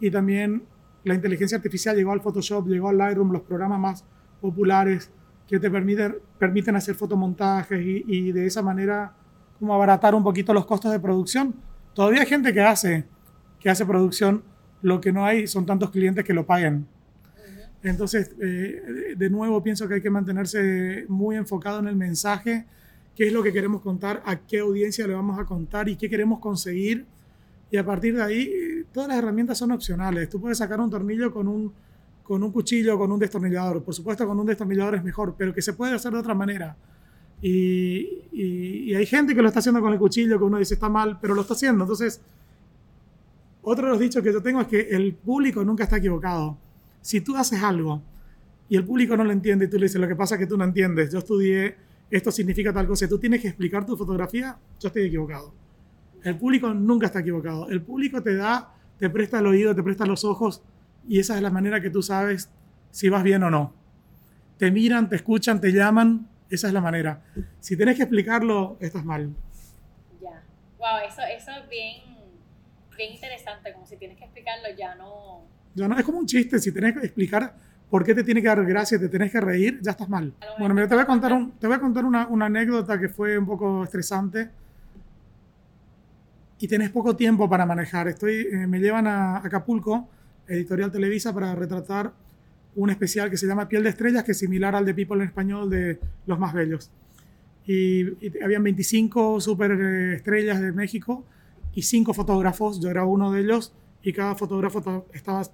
y 0.00 0.10
también 0.10 0.62
la 1.04 1.12
inteligencia 1.12 1.58
artificial 1.58 1.94
llegó 1.94 2.12
al 2.12 2.22
Photoshop, 2.22 2.66
llegó 2.66 2.88
al 2.88 2.96
Lightroom, 2.96 3.32
los 3.32 3.42
programas 3.42 3.78
más 3.78 4.04
populares 4.40 5.10
que 5.46 5.60
te 5.60 5.70
permiten, 5.70 6.16
permiten 6.38 6.74
hacer 6.76 6.94
fotomontajes 6.94 7.84
y, 7.84 8.02
y 8.06 8.32
de 8.32 8.46
esa 8.46 8.62
manera 8.62 9.12
como 9.58 9.74
abaratar 9.74 10.14
un 10.14 10.24
poquito 10.24 10.54
los 10.54 10.64
costos 10.64 10.90
de 10.90 11.00
producción. 11.00 11.54
Todavía 11.92 12.22
hay 12.22 12.26
gente 12.26 12.50
que 12.50 12.62
hace, 12.62 13.04
que 13.60 13.68
hace 13.68 13.84
producción, 13.84 14.42
lo 14.80 14.98
que 14.98 15.12
no 15.12 15.26
hay 15.26 15.46
son 15.46 15.66
tantos 15.66 15.90
clientes 15.90 16.24
que 16.24 16.32
lo 16.32 16.46
paguen. 16.46 16.86
Entonces, 17.82 18.34
eh, 18.40 19.14
de 19.18 19.28
nuevo, 19.28 19.62
pienso 19.62 19.86
que 19.86 19.96
hay 19.96 20.00
que 20.00 20.08
mantenerse 20.08 21.04
muy 21.08 21.36
enfocado 21.36 21.78
en 21.80 21.88
el 21.88 21.96
mensaje, 21.96 22.64
qué 23.14 23.26
es 23.26 23.34
lo 23.34 23.42
que 23.42 23.52
queremos 23.52 23.82
contar, 23.82 24.22
a 24.24 24.36
qué 24.36 24.60
audiencia 24.60 25.06
le 25.06 25.12
vamos 25.12 25.38
a 25.38 25.44
contar 25.44 25.90
y 25.90 25.96
qué 25.96 26.08
queremos 26.08 26.38
conseguir. 26.38 27.04
Y 27.70 27.76
a 27.76 27.84
partir 27.84 28.16
de 28.16 28.22
ahí, 28.22 28.84
todas 28.92 29.08
las 29.08 29.18
herramientas 29.18 29.58
son 29.58 29.72
opcionales. 29.72 30.28
Tú 30.28 30.40
puedes 30.40 30.58
sacar 30.58 30.80
un 30.80 30.90
tornillo 30.90 31.32
con 31.32 31.48
un, 31.48 31.72
con 32.22 32.42
un 32.42 32.50
cuchillo, 32.50 32.98
con 32.98 33.12
un 33.12 33.18
destornillador. 33.18 33.82
Por 33.82 33.94
supuesto, 33.94 34.26
con 34.26 34.38
un 34.38 34.46
destornillador 34.46 34.94
es 34.96 35.04
mejor, 35.04 35.34
pero 35.36 35.52
que 35.52 35.62
se 35.62 35.74
puede 35.74 35.94
hacer 35.94 36.12
de 36.12 36.18
otra 36.18 36.34
manera. 36.34 36.76
Y, 37.42 38.24
y, 38.32 38.90
y 38.90 38.94
hay 38.94 39.06
gente 39.06 39.34
que 39.34 39.42
lo 39.42 39.48
está 39.48 39.60
haciendo 39.60 39.80
con 39.80 39.92
el 39.92 39.98
cuchillo, 39.98 40.38
que 40.38 40.44
uno 40.44 40.58
dice 40.58 40.74
está 40.74 40.88
mal, 40.88 41.18
pero 41.20 41.34
lo 41.34 41.42
está 41.42 41.54
haciendo. 41.54 41.84
Entonces, 41.84 42.20
otro 43.62 43.86
de 43.86 43.92
los 43.92 44.00
dichos 44.00 44.22
que 44.22 44.32
yo 44.32 44.42
tengo 44.42 44.62
es 44.62 44.66
que 44.66 44.80
el 44.80 45.14
público 45.14 45.62
nunca 45.62 45.84
está 45.84 45.98
equivocado. 45.98 46.56
Si 47.02 47.20
tú 47.20 47.36
haces 47.36 47.62
algo 47.62 48.02
y 48.68 48.76
el 48.76 48.84
público 48.84 49.16
no 49.16 49.24
lo 49.24 49.32
entiende 49.32 49.66
y 49.66 49.68
tú 49.68 49.76
le 49.76 49.84
dices, 49.84 50.00
lo 50.00 50.08
que 50.08 50.16
pasa 50.16 50.36
es 50.36 50.38
que 50.40 50.46
tú 50.46 50.56
no 50.56 50.64
entiendes, 50.64 51.12
yo 51.12 51.18
estudié, 51.18 51.76
esto 52.10 52.32
significa 52.32 52.72
tal 52.72 52.86
cosa, 52.86 53.06
tú 53.08 53.18
tienes 53.18 53.42
que 53.42 53.48
explicar 53.48 53.84
tu 53.84 53.96
fotografía, 53.96 54.58
yo 54.80 54.88
estoy 54.88 55.02
equivocado. 55.02 55.52
El 56.24 56.36
público 56.36 56.72
nunca 56.74 57.06
está 57.06 57.20
equivocado. 57.20 57.68
El 57.68 57.82
público 57.82 58.22
te 58.22 58.34
da, 58.34 58.74
te 58.98 59.08
presta 59.10 59.38
el 59.38 59.46
oído, 59.46 59.74
te 59.74 59.82
presta 59.82 60.06
los 60.06 60.24
ojos 60.24 60.62
y 61.06 61.18
esa 61.20 61.36
es 61.36 61.42
la 61.42 61.50
manera 61.50 61.80
que 61.80 61.90
tú 61.90 62.02
sabes 62.02 62.50
si 62.90 63.08
vas 63.08 63.22
bien 63.22 63.42
o 63.42 63.50
no. 63.50 63.72
Te 64.58 64.70
miran, 64.70 65.08
te 65.08 65.16
escuchan, 65.16 65.60
te 65.60 65.72
llaman, 65.72 66.28
esa 66.50 66.68
es 66.68 66.74
la 66.74 66.80
manera. 66.80 67.22
Si 67.60 67.76
tienes 67.76 67.96
que 67.96 68.02
explicarlo, 68.02 68.76
estás 68.80 69.04
mal. 69.04 69.30
Ya. 70.20 70.42
Wow, 70.78 71.08
eso, 71.08 71.22
eso 71.22 71.50
es 71.52 71.68
bien, 71.68 72.02
bien 72.96 73.12
interesante, 73.12 73.72
como 73.72 73.86
si 73.86 73.96
tienes 73.96 74.18
que 74.18 74.24
explicarlo 74.24 74.68
ya 74.76 74.94
no... 74.96 75.46
Ya 75.74 75.86
no, 75.86 75.96
es 75.96 76.04
como 76.04 76.18
un 76.18 76.26
chiste, 76.26 76.58
si 76.58 76.72
tienes 76.72 76.94
que 76.94 77.06
explicar 77.06 77.54
por 77.88 78.04
qué 78.04 78.14
te 78.14 78.24
tiene 78.24 78.42
que 78.42 78.48
dar 78.48 78.64
gracia, 78.66 78.98
te 78.98 79.08
tienes 79.08 79.30
que 79.30 79.40
reír, 79.40 79.78
ya 79.80 79.92
estás 79.92 80.08
mal. 80.08 80.34
Bueno, 80.58 80.74
mira, 80.74 80.88
te 80.88 80.94
voy 80.94 81.04
a 81.04 81.06
contar, 81.06 81.32
un, 81.32 81.52
te 81.52 81.66
voy 81.68 81.76
a 81.76 81.80
contar 81.80 82.04
una, 82.04 82.26
una 82.26 82.46
anécdota 82.46 82.98
que 82.98 83.08
fue 83.08 83.38
un 83.38 83.46
poco 83.46 83.84
estresante 83.84 84.50
y 86.58 86.68
tenés 86.68 86.90
poco 86.90 87.14
tiempo 87.16 87.48
para 87.48 87.66
manejar. 87.66 88.08
Estoy, 88.08 88.48
eh, 88.50 88.66
me 88.66 88.80
llevan 88.80 89.06
a 89.06 89.38
Acapulco, 89.38 90.08
Editorial 90.46 90.90
Televisa, 90.90 91.32
para 91.32 91.54
retratar 91.54 92.12
un 92.74 92.90
especial 92.90 93.30
que 93.30 93.36
se 93.36 93.46
llama 93.46 93.68
Piel 93.68 93.82
de 93.82 93.90
Estrellas, 93.90 94.24
que 94.24 94.32
es 94.32 94.38
similar 94.38 94.74
al 94.74 94.84
de 94.84 94.94
People 94.94 95.22
en 95.22 95.28
español 95.28 95.70
de 95.70 95.98
Los 96.26 96.38
Más 96.38 96.52
Bellos. 96.52 96.90
Y, 97.66 98.26
y 98.26 98.42
habían 98.42 98.62
25 98.62 99.40
super 99.40 99.72
eh, 99.72 100.22
de 100.22 100.72
México 100.72 101.24
y 101.74 101.82
5 101.82 102.14
fotógrafos, 102.14 102.80
yo 102.80 102.90
era 102.90 103.04
uno 103.04 103.30
de 103.30 103.40
ellos, 103.42 103.72
y 104.02 104.12
cada 104.12 104.34
fotógrafo 104.34 105.04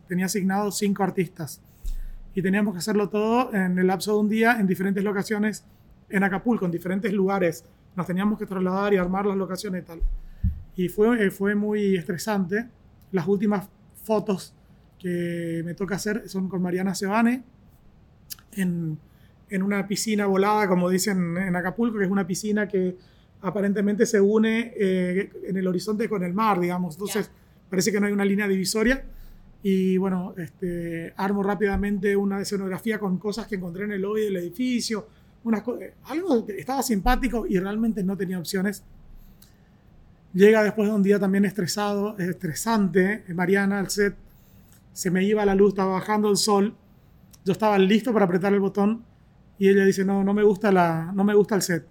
tenía 0.07 0.27
asignado 0.27 0.71
5 0.71 1.03
artistas. 1.03 1.61
Y 2.35 2.43
teníamos 2.43 2.75
que 2.75 2.79
hacerlo 2.79 3.09
todo 3.09 3.53
en 3.55 3.79
el 3.79 3.87
lapso 3.87 4.13
de 4.15 4.19
un 4.19 4.29
día 4.29 4.59
en 4.59 4.67
diferentes 4.67 5.03
locaciones 5.03 5.65
en 6.09 6.23
Acapulco, 6.23 6.65
en 6.65 6.71
diferentes 6.71 7.13
lugares. 7.13 7.65
Nos 7.97 8.07
teníamos 8.07 8.39
que 8.39 8.47
trasladar 8.47 8.93
y 8.93 8.97
armar 8.97 9.27
las 9.27 9.37
locaciones 9.37 9.83
y 9.83 9.87
tal. 9.87 10.01
Y 10.77 10.89
fue, 10.89 11.31
fue 11.31 11.55
muy 11.55 11.97
estresante. 11.97 12.69
Las 13.13 13.27
últimas 13.29 13.69
fotos 14.03 14.55
que 14.99 15.63
me 15.65 15.75
toca 15.75 15.97
hacer 15.97 16.29
son 16.29 16.49
con 16.49 16.63
Mariana 16.63 16.95
Sebane 16.95 17.45
en, 18.53 18.99
en 19.51 19.63
una 19.63 19.87
piscina 19.87 20.27
volada, 20.27 20.69
como 20.69 20.89
dicen 20.89 21.37
en 21.37 21.55
Acapulco, 21.57 21.99
que 21.99 22.05
es 22.05 22.11
una 22.11 22.27
piscina 22.27 22.67
que 22.67 22.97
aparentemente 23.43 24.07
se 24.07 24.21
une 24.21 24.73
eh, 24.77 25.31
en 25.45 25.57
el 25.57 25.67
horizonte 25.67 26.09
con 26.09 26.25
el 26.25 26.33
mar, 26.33 26.59
digamos. 26.61 26.95
Entonces, 26.95 27.27
yeah. 27.27 27.69
parece 27.69 27.93
que 27.93 28.01
no 28.01 28.07
hay 28.07 28.13
una 28.13 28.25
línea 28.25 28.49
divisoria. 28.49 29.05
Y 29.63 29.97
bueno, 29.97 30.35
este, 30.37 31.13
armo 31.17 31.43
rápidamente 31.43 32.17
una 32.17 32.41
escenografía 32.41 32.99
con 32.99 33.19
cosas 33.19 33.47
que 33.47 33.57
encontré 33.57 33.85
en 33.85 33.93
el 33.93 34.03
lobby 34.03 34.23
del 34.23 34.37
edificio. 34.37 35.07
Unas 35.45 35.63
algo 36.05 36.47
que 36.47 36.59
estaba 36.59 36.83
simpático 36.83 37.47
y 37.47 37.59
realmente 37.59 38.03
no 38.03 38.17
tenía 38.17 38.39
opciones. 38.39 38.83
Llega 40.35 40.65
después 40.65 40.89
de 40.89 40.95
un 40.95 41.03
día 41.03 41.21
también 41.21 41.45
estresado, 41.45 42.19
estresante, 42.19 43.25
Mariana 43.33 43.79
al 43.79 43.89
set, 43.89 44.17
se 44.93 45.09
me 45.09 45.23
iba 45.23 45.47
la 45.47 45.55
luz, 45.55 45.71
estaba 45.71 45.93
bajando 45.93 46.29
el 46.29 46.37
sol, 46.37 46.75
yo 47.45 47.53
estaba 47.53 47.79
listo 47.79 48.13
para 48.13 48.25
apretar 48.25 48.53
el 48.53 48.59
botón 48.59 49.05
y 49.59 49.69
ella 49.69 49.85
dice, 49.85 50.05
no, 50.05 50.25
no 50.25 50.35
me 50.35 50.43
gusta, 50.43 50.73
la, 50.73 51.13
no 51.15 51.23
me 51.23 51.35
gusta 51.35 51.55
el 51.55 51.63
set. 51.63 51.87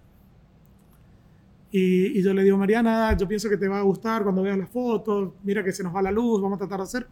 Y, 1.72 2.20
y, 2.20 2.22
yo 2.22 2.34
le 2.34 2.44
digo, 2.44 2.58
Mariana, 2.58 3.16
yo 3.18 3.28
pienso 3.28 3.50
que 3.50 3.58
te 3.58 3.68
va 3.68 3.80
a 3.80 3.82
gustar 3.82 4.24
cuando 4.24 4.44
veas 4.44 4.58
las 4.58 4.70
fotos, 4.70 5.32
mira 5.44 5.64
que 5.64 5.72
se 5.72 5.82
nos 5.82 5.96
va 5.96 6.02
la 6.02 6.12
luz, 6.12 6.42
vamos 6.42 6.58
a 6.58 6.60
tratar 6.60 6.80
de 6.80 6.84
hacer, 6.84 7.08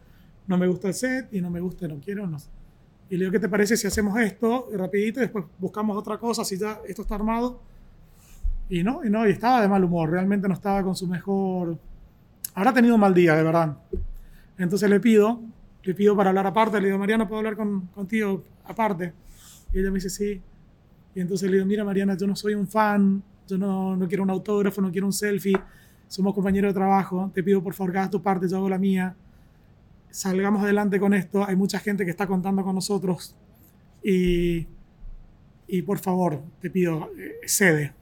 no 0.46 0.58
me 0.58 0.66
gusta 0.68 0.88
el 0.88 0.94
set 0.94 1.32
y 1.32 1.40
no 1.40 1.48
me 1.48 1.60
gusta, 1.60 1.88
no 1.88 1.98
quiero, 1.98 2.26
no 2.26 2.38
sé. 2.38 2.50
Y 3.08 3.16
le 3.16 3.24
digo, 3.24 3.32
¿qué 3.32 3.40
te 3.40 3.48
parece 3.48 3.76
si 3.76 3.86
hacemos 3.86 4.18
esto 4.20 4.68
rapidito 4.74 5.20
y 5.20 5.22
después 5.22 5.46
buscamos 5.58 5.96
otra 5.96 6.18
cosa, 6.18 6.44
si 6.44 6.58
ya 6.58 6.80
esto 6.86 7.02
está 7.02 7.14
armado? 7.14 7.71
Y 8.72 8.82
no, 8.82 9.04
y 9.04 9.10
no, 9.10 9.28
y 9.28 9.32
estaba 9.32 9.60
de 9.60 9.68
mal 9.68 9.84
humor, 9.84 10.08
realmente 10.08 10.48
no 10.48 10.54
estaba 10.54 10.82
con 10.82 10.96
su 10.96 11.06
mejor... 11.06 11.76
Habrá 12.54 12.72
tenido 12.72 12.94
un 12.94 13.02
mal 13.02 13.12
día, 13.12 13.34
de 13.34 13.42
verdad. 13.42 13.76
Entonces 14.56 14.88
le 14.88 14.98
pido, 14.98 15.42
le 15.82 15.92
pido 15.92 16.16
para 16.16 16.30
hablar 16.30 16.46
aparte, 16.46 16.80
le 16.80 16.86
digo, 16.86 16.98
Mariana, 16.98 17.28
¿puedo 17.28 17.40
hablar 17.40 17.54
con, 17.54 17.88
contigo 17.88 18.42
aparte? 18.64 19.12
Y 19.74 19.78
ella 19.80 19.90
me 19.90 19.96
dice, 19.96 20.08
sí. 20.08 20.40
Y 21.14 21.20
entonces 21.20 21.50
le 21.50 21.58
digo, 21.58 21.66
mira, 21.66 21.84
Mariana, 21.84 22.16
yo 22.16 22.26
no 22.26 22.34
soy 22.34 22.54
un 22.54 22.66
fan, 22.66 23.22
yo 23.46 23.58
no, 23.58 23.94
no 23.94 24.08
quiero 24.08 24.22
un 24.22 24.30
autógrafo, 24.30 24.80
no 24.80 24.90
quiero 24.90 25.06
un 25.06 25.12
selfie, 25.12 25.60
somos 26.08 26.32
compañeros 26.32 26.70
de 26.70 26.74
trabajo, 26.74 27.30
te 27.34 27.42
pido 27.42 27.62
por 27.62 27.74
favor 27.74 27.92
que 27.92 27.98
hagas 27.98 28.10
tu 28.10 28.22
parte, 28.22 28.48
yo 28.48 28.56
hago 28.56 28.70
la 28.70 28.78
mía. 28.78 29.14
Salgamos 30.08 30.62
adelante 30.62 30.98
con 30.98 31.12
esto, 31.12 31.46
hay 31.46 31.56
mucha 31.56 31.78
gente 31.78 32.06
que 32.06 32.10
está 32.10 32.26
contando 32.26 32.64
con 32.64 32.74
nosotros 32.74 33.36
y, 34.02 34.66
y 35.66 35.82
por 35.82 35.98
favor, 35.98 36.40
te 36.58 36.70
pido, 36.70 37.10
eh, 37.18 37.34
cede. 37.46 38.00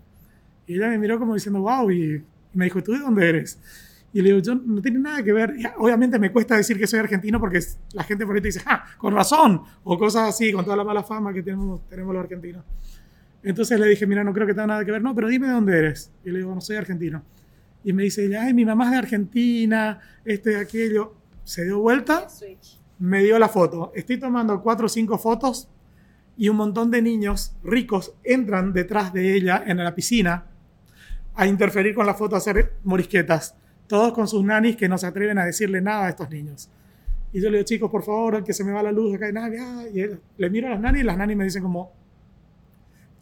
Y 0.71 0.75
ella 0.75 0.87
me 0.87 0.99
miró 0.99 1.19
como 1.19 1.35
diciendo, 1.35 1.63
wow, 1.63 1.91
y, 1.91 2.23
me 2.53 2.67
dijo, 2.67 2.81
¿tú 2.81 2.93
de 2.93 3.01
dónde 3.01 3.29
eres? 3.29 3.59
Y 4.13 4.23
le 4.23 4.29
digo, 4.29 4.39
yo 4.39 4.55
no 4.55 4.81
tiene 4.81 5.01
nada 5.01 5.21
que 5.21 5.33
ver. 5.33 5.53
Y 5.59 5.65
obviamente 5.77 6.17
me 6.17 6.31
cuesta 6.31 6.57
decir 6.57 6.79
que 6.79 6.87
soy 6.87 7.01
argentino 7.01 7.41
porque 7.41 7.59
la 7.93 8.05
gente 8.05 8.25
por 8.25 8.37
ahí 8.37 8.41
te 8.41 8.49
dice, 8.49 8.63
ah, 8.67 8.85
con 8.97 9.13
razón, 9.13 9.63
o 9.83 9.99
cosas 9.99 10.29
así, 10.29 10.53
con 10.53 10.65
toda 10.65 10.77
la 10.77 10.85
mala 10.85 11.03
fama 11.03 11.33
que 11.33 11.43
tenemos, 11.43 11.89
tenemos 11.89 12.15
los 12.15 12.23
argentinos. 12.23 12.65
Entonces 13.43 13.81
le 13.81 13.89
dije, 13.89 14.07
mira, 14.07 14.23
no 14.23 14.33
creo 14.33 14.47
que 14.47 14.55
tenga 14.55 14.69
nada 14.69 14.85
que 14.85 14.93
ver, 14.93 15.03
no, 15.03 15.13
pero 15.13 15.27
dime 15.27 15.49
de 15.49 15.55
dónde 15.55 15.77
eres. 15.77 16.13
Y 16.25 16.31
le 16.31 16.39
digo, 16.39 16.55
no 16.55 16.61
soy 16.61 16.77
argentino. 16.77 17.25
Y 17.83 17.93
me 17.93 18.05
dice, 18.05 18.37
ay, 18.39 18.55
mi 18.55 18.65
mamá 18.65 18.85
es 18.85 18.91
de 18.93 18.97
Argentina, 18.99 19.99
este, 20.25 20.57
aquello. 20.57 21.17
Se 21.43 21.65
dio 21.65 21.81
vuelta, 21.81 22.29
me 23.01 23.25
dio 23.25 23.41
la 23.41 23.49
foto. 23.49 23.91
Estoy 23.97 24.19
tomando 24.21 24.63
cuatro 24.63 24.87
o 24.87 24.89
cinco 24.89 25.19
fotos 25.19 25.69
y 26.37 26.49
un 26.49 26.57
montón 26.57 26.93
de 26.93 27.03
niños 27.03 27.57
ricos 27.65 28.15
entran 28.23 28.73
detrás 28.73 29.13
de 29.13 29.35
ella 29.35 29.65
en 29.67 29.79
la 29.79 29.97
piscina 29.97 30.50
a 31.41 31.47
interferir 31.47 31.95
con 31.95 32.05
la 32.05 32.13
foto, 32.13 32.35
a 32.35 32.39
hacer 32.39 32.75
morisquetas. 32.85 33.55
Todos 33.87 34.13
con 34.13 34.29
sus 34.29 34.45
nanis 34.45 34.77
que 34.77 34.91
no 34.91 34.99
se 34.99 35.07
atreven 35.07 35.39
a 35.39 35.47
decirle 35.47 35.81
nada 35.81 36.05
a 36.05 36.09
estos 36.11 36.29
niños. 36.29 36.69
Y 37.33 37.41
yo 37.41 37.49
le 37.49 37.57
digo, 37.57 37.65
chicos, 37.67 37.91
por 37.91 38.03
favor, 38.03 38.45
que 38.45 38.53
se 38.53 38.63
me 38.63 38.73
va 38.73 38.83
la 38.83 38.93
luz, 38.93 39.15
acá 39.15 39.25
hay 39.25 39.33
nadie. 39.33 39.59
Y 39.95 40.01
él, 40.01 40.21
le 40.37 40.51
miro 40.51 40.67
a 40.67 40.73
las 40.73 40.81
nanis 40.81 41.01
y 41.01 41.05
las 41.05 41.17
nanis 41.17 41.37
me 41.39 41.45
dicen 41.45 41.63
como... 41.63 41.95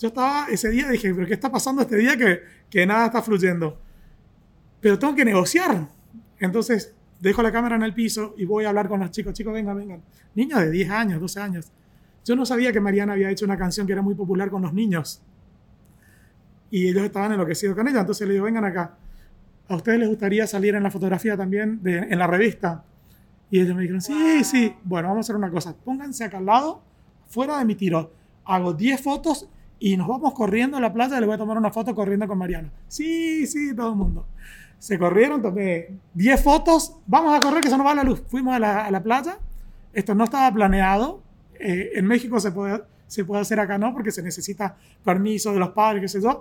Yo 0.01 0.09
estaba 0.09 0.49
ese 0.51 0.69
día, 0.71 0.89
dije, 0.89 1.15
pero 1.15 1.29
¿qué 1.29 1.35
está 1.35 1.49
pasando 1.53 1.83
este 1.83 1.97
día 1.97 2.17
que, 2.17 2.41
que 2.69 2.85
nada 2.87 3.07
está 3.07 3.23
fluyendo? 3.23 3.81
Pero 4.81 4.99
tengo 4.99 5.15
que 5.15 5.25
negociar. 5.25 5.89
Entonces, 6.41 6.97
dejo 7.21 7.41
la 7.41 7.53
cámara 7.53 7.77
en 7.77 7.85
el 7.85 7.95
piso 7.95 8.35
y 8.37 8.45
voy 8.47 8.65
a 8.65 8.71
hablar 8.71 8.89
con 8.89 8.99
los 8.99 9.13
chicos. 9.13 9.33
Chicos, 9.33 9.53
vengan, 9.53 9.77
vengan. 9.77 10.03
Niños 10.35 10.59
de 10.59 10.73
10 10.73 10.91
años, 10.91 11.21
12 11.21 11.41
años. 11.41 11.71
Yo 12.25 12.35
no 12.35 12.45
sabía 12.45 12.73
que 12.73 12.81
Mariana 12.81 13.13
había 13.13 13.31
hecho 13.31 13.45
una 13.45 13.57
canción 13.57 13.87
que 13.87 13.93
era 13.93 14.03
muy 14.03 14.17
popular 14.17 14.51
con 14.51 14.63
los 14.63 14.73
niños 14.73 15.23
y 16.71 16.89
ellos 16.89 17.05
estaban 17.05 17.33
enloquecidos 17.33 17.77
con 17.77 17.89
ella. 17.89 18.01
Entonces 18.01 18.27
le 18.27 18.35
digo, 18.35 18.45
vengan 18.45 18.65
acá, 18.65 18.97
¿a 19.69 19.77
ustedes 19.77 19.99
les 19.99 20.09
gustaría 20.09 20.47
salir 20.47 20.75
en 20.75 20.83
la 20.83 20.91
fotografía 20.91 21.37
también, 21.37 21.83
de, 21.83 21.99
en 21.99 22.19
la 22.19 22.27
revista? 22.27 22.85
Y 23.51 23.61
ellos 23.61 23.75
me 23.75 23.83
dijeron, 23.83 24.01
sí, 24.01 24.45
sí, 24.45 24.75
bueno, 24.85 25.09
vamos 25.09 25.25
a 25.25 25.27
hacer 25.27 25.37
una 25.37 25.51
cosa, 25.51 25.75
pónganse 25.85 26.25
acá 26.25 26.39
al 26.39 26.47
lado, 26.47 26.83
fuera 27.29 27.59
de 27.59 27.65
mi 27.65 27.75
tiro, 27.75 28.13
hago 28.45 28.75
10 28.75 29.01
fotos 29.01 29.49
y 29.79 29.97
nos 29.97 30.09
vamos 30.09 30.35
corriendo 30.35 30.77
a 30.77 30.81
la 30.81 30.93
playa 30.93 31.17
y 31.17 31.21
les 31.21 31.27
voy 31.27 31.35
a 31.35 31.39
tomar 31.39 31.57
una 31.57 31.71
foto 31.71 31.95
corriendo 31.95 32.27
con 32.27 32.37
Mariana. 32.37 32.71
Sí, 32.89 33.47
sí, 33.47 33.75
todo 33.75 33.91
el 33.91 33.97
mundo. 33.97 34.27
Se 34.79 34.99
corrieron, 34.99 35.41
tomé 35.41 35.89
10 36.15 36.43
fotos, 36.43 36.97
vamos 37.07 37.37
a 37.37 37.41
correr 37.41 37.63
que 37.63 37.71
se 37.71 37.77
nos 37.77 37.87
va 37.87 37.95
la 37.95 38.05
luz. 38.05 38.23
Fuimos 38.29 38.55
a 38.55 38.59
la, 38.59 38.85
a 38.85 38.91
la 38.91 39.03
playa, 39.03 39.39
esto 39.93 40.15
no 40.15 40.25
estaba 40.25 40.53
planeado, 40.53 41.23
eh, 41.59 41.93
en 41.95 42.07
México 42.07 42.39
se 42.39 42.53
puede, 42.53 42.83
se 43.09 43.25
puede 43.25 43.41
hacer 43.41 43.59
acá 43.59 43.79
no, 43.79 43.93
porque 43.93 44.13
se 44.13 44.23
necesita 44.23 44.77
permiso 45.03 45.53
de 45.53 45.59
los 45.59 45.71
padres, 45.71 46.03
qué 46.03 46.09
sé 46.09 46.23
yo 46.23 46.41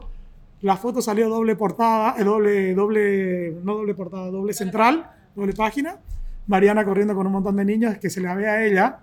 La 0.61 0.75
foto 0.77 1.01
salió 1.01 1.29
doble 1.29 1.55
portada, 1.55 2.15
eh, 2.19 2.23
doble, 2.23 2.75
doble, 2.75 3.57
no 3.63 3.75
doble 3.75 3.95
portada, 3.95 4.29
doble 4.29 4.53
central, 4.53 5.09
doble 5.35 5.53
página. 5.53 5.97
Mariana 6.45 6.85
corriendo 6.85 7.15
con 7.15 7.25
un 7.25 7.33
montón 7.33 7.55
de 7.55 7.65
niños, 7.65 7.97
que 7.97 8.09
se 8.09 8.21
la 8.21 8.35
ve 8.35 8.47
a 8.47 8.65
ella, 8.65 8.99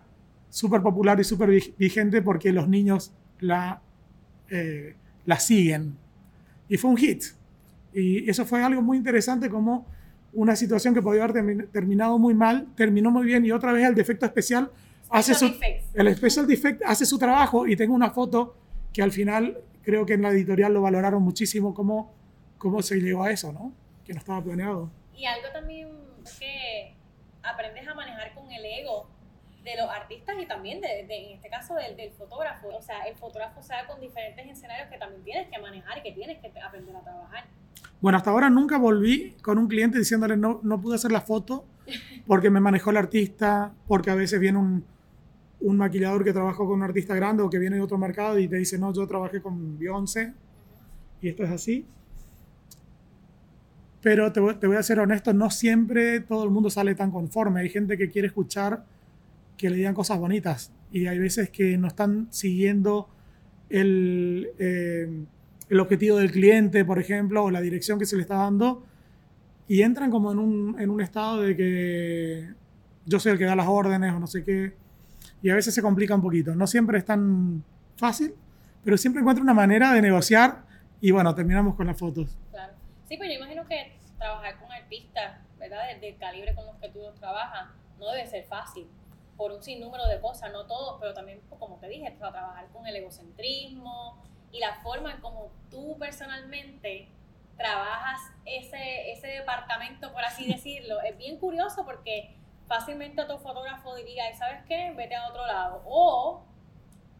súper 0.48 0.83
popular 0.83 1.18
y 1.20 1.24
súper 1.24 1.50
vigente 1.77 2.22
porque 2.22 2.53
los 2.53 2.68
niños 2.68 3.12
la, 3.40 3.81
eh, 4.50 4.94
la 5.27 5.38
siguen. 5.38 5.96
Y 6.68 6.77
fue 6.77 6.90
un 6.90 6.96
hit. 6.96 7.24
Y 7.92 8.29
eso 8.29 8.44
fue 8.44 8.62
algo 8.62 8.83
muy 8.83 8.96
interesante 8.96 9.48
como 9.48 9.87
una 10.33 10.57
situación 10.57 10.94
que 10.94 11.03
podía 11.03 11.24
haber 11.24 11.68
terminado 11.68 12.18
muy 12.18 12.35
mal, 12.35 12.66
terminó 12.74 13.11
muy 13.11 13.24
bien 13.24 13.44
y 13.46 13.53
otra 13.53 13.72
vez 13.72 13.87
el 13.87 13.94
defecto 13.94 14.27
especial 14.27 14.70
hace 15.14 15.35
su, 15.35 15.55
el 15.94 16.16
special 16.16 16.46
defect 16.46 16.83
hace 16.85 17.07
su 17.07 17.18
trabajo 17.18 17.66
y 17.66 17.77
tengo 17.77 17.94
una 17.94 18.11
foto 18.11 18.57
que 18.92 19.03
al 19.03 19.12
final 19.12 19.59
creo 19.83 20.05
que 20.05 20.14
en 20.14 20.22
la 20.22 20.31
editorial 20.31 20.74
lo 20.74 20.83
valoraron 20.83 21.22
muchísimo 21.22 21.72
cómo, 21.72 22.12
cómo 22.59 22.83
se 22.83 22.96
llegó 22.96 23.22
a 23.22 23.31
eso, 23.31 23.53
¿no? 23.53 23.72
Que 24.05 24.12
no 24.12 24.18
estaba 24.18 24.42
planeado. 24.42 24.90
Y 25.14 25.27
algo 25.27 25.48
también 25.53 25.88
que 26.38 26.94
aprendes 27.42 27.87
a 27.87 27.94
manejar 27.94 28.35
con 28.35 28.50
el 28.50 28.64
ego 28.64 29.09
de 29.62 29.77
los 29.77 29.88
artistas 29.88 30.35
y 30.40 30.46
también 30.46 30.81
de, 30.81 31.00
en 31.00 31.33
este 31.37 31.48
caso 31.48 31.74
del, 31.74 31.96
del, 31.96 32.11
fotógrafo. 32.12 32.68
O 32.68 32.83
sea, 32.83 33.03
el 33.05 33.14
fotógrafo 33.16 33.61
da 33.68 33.87
con 33.87 34.00
diferentes 34.00 34.46
escenarios 34.46 34.88
que 34.90 34.98
también 34.98 35.22
tienes 35.22 35.48
que 35.48 35.59
manejar 35.59 35.98
y 35.98 36.03
que 36.03 36.12
tienes 36.12 36.38
que 36.40 36.53
aprender 36.61 36.94
a 36.96 37.00
trabajar. 37.03 37.44
Bueno, 38.00 38.18
hasta 38.18 38.31
ahora 38.31 38.50
nunca 38.50 38.79
volví 38.79 39.37
con 39.42 39.59
un 39.59 39.68
cliente 39.68 39.98
diciéndole 39.98 40.37
no, 40.37 40.61
no 40.62 40.81
pude 40.81 40.96
hacer 40.96 41.12
la 41.12 41.20
foto 41.20 41.64
porque 42.27 42.50
me 42.50 42.61
manejó 42.61 42.90
el 42.90 42.96
artista, 42.96 43.72
porque 43.87 44.11
a 44.11 44.14
veces 44.14 44.40
viene 44.40 44.59
un, 44.59 44.85
un 45.64 45.79
maquillador 45.79 46.24
que 46.24 46.33
trabaja 46.33 46.59
con 46.59 46.72
un 46.72 46.83
artista 46.83 47.14
grande 47.14 47.42
o 47.42 47.48
que 47.48 47.59
viene 47.59 47.77
de 47.77 47.83
otro 47.83 47.96
mercado 47.96 48.38
y 48.38 48.46
te 48.48 48.57
dice, 48.57 48.79
no, 48.79 48.92
yo 48.92 49.07
trabajé 49.07 49.40
con 49.40 49.79
Beyoncé 49.79 50.35
y 51.22 51.29
esto 51.31 51.42
es 51.42 51.50
así. 51.50 51.87
Pero 54.03 54.31
te 54.31 54.40
voy, 54.40 54.57
te 54.57 54.66
voy, 54.66 54.77
a 54.77 54.83
ser 54.83 55.00
honesto, 55.00 55.33
no 55.33 55.50
siempre 55.50 56.20
todo 56.20 56.44
el 56.44 56.50
mundo 56.50 56.68
sale 56.68 56.94
tan 56.94 57.11
conforme. 57.11 57.61
Hay 57.61 57.70
gente 57.70 57.96
que 57.96 58.11
quiere 58.11 58.29
escuchar 58.29 58.85
que 59.57 59.70
le 59.70 59.77
digan 59.77 59.94
cosas 59.94 60.18
bonitas 60.18 60.70
y 60.92 61.07
hay 61.07 61.18
veces 61.18 61.48
que 61.48 61.79
no 61.79 61.88
están 61.88 62.29
siguiendo 62.31 63.09
el, 63.70 64.50
eh, 64.59 65.24
el 65.70 65.81
objetivo 65.81 66.18
del 66.18 66.31
cliente, 66.31 66.85
por 66.85 66.98
ejemplo, 66.98 67.42
o 67.42 67.50
la 67.50 67.62
dirección 67.62 67.98
que 67.98 68.05
se 68.05 68.16
le 68.16 68.22
está 68.22 68.37
dando 68.37 68.85
y 69.66 69.81
entran 69.81 70.11
como 70.11 70.31
en 70.31 70.38
un, 70.38 70.79
en 70.79 70.90
un 70.90 71.00
estado 71.00 71.40
de 71.40 71.57
que 71.57 72.48
yo 73.07 73.18
soy 73.18 73.33
el 73.33 73.38
que 73.38 73.44
da 73.44 73.57
las 73.57 73.66
órdenes 73.66 74.12
o 74.12 74.20
no 74.20 74.27
sé 74.27 74.44
qué 74.44 74.84
y 75.45 75.51
a 75.51 75.55
veces 75.55 75.75
se 75.75 75.83
complica 75.83 76.15
un 76.15 76.23
poquito. 76.23 76.55
No 76.55 76.67
siempre 76.67 76.97
es 76.97 77.05
tan 77.05 77.63
fácil, 77.99 78.35
pero 78.83 78.97
siempre 78.97 79.21
encuentro 79.21 79.45
una 79.45 79.53
manera 79.53 79.93
de 79.93 80.01
negociar 80.01 80.65
y 81.03 81.11
bueno, 81.11 81.35
terminamos 81.35 81.75
con 81.75 81.87
las 81.87 81.99
fotos. 81.99 82.39
Claro. 82.51 82.73
Sí, 83.07 83.19
pero 83.19 83.31
yo 83.31 83.37
imagino 83.37 83.67
que 83.67 83.95
trabajar 84.17 84.59
con 84.59 84.73
artistas, 84.73 85.43
¿verdad? 85.59 86.01
Del, 86.01 86.17
calibre 86.17 86.55
con 86.55 86.65
los 86.65 86.77
que 86.77 86.89
tú 86.89 87.01
trabajas, 87.21 87.69
no 88.01 88.11
debe 88.13 88.27
ser 88.27 88.47
fácil 88.47 88.87
por 89.37 89.53
un 89.53 89.63
sinnúmero 89.63 90.07
de 90.07 90.19
cosas, 90.19 90.51
no 90.51 90.65
todos, 90.65 90.97
pero 90.99 91.13
también, 91.13 91.43
pues, 91.51 91.59
como 91.59 91.77
te 91.77 91.89
dije, 91.89 92.11
trabajar 92.13 92.67
con 92.73 92.87
el 92.87 92.97
egocentrismo 92.97 94.17
y 94.51 94.61
la 94.61 94.77
forma 94.77 95.13
en 95.13 95.21
como 95.21 95.51
tú 95.71 95.99
personalmente 95.99 97.07
trabajas 97.59 98.19
ese, 98.47 99.13
ese 99.13 99.27
departamento, 99.27 100.11
por 100.11 100.25
así 100.25 100.47
decirlo, 100.51 101.03
es 101.03 101.19
bien 101.19 101.37
curioso 101.37 101.85
porque 101.85 102.35
fácilmente 102.66 103.24
tu 103.24 103.38
fotógrafo 103.38 103.94
diría, 103.96 104.24
¿sabes 104.37 104.62
qué? 104.66 104.92
Vete 104.96 105.14
a 105.14 105.29
otro 105.29 105.46
lado. 105.46 105.83
O, 105.85 106.42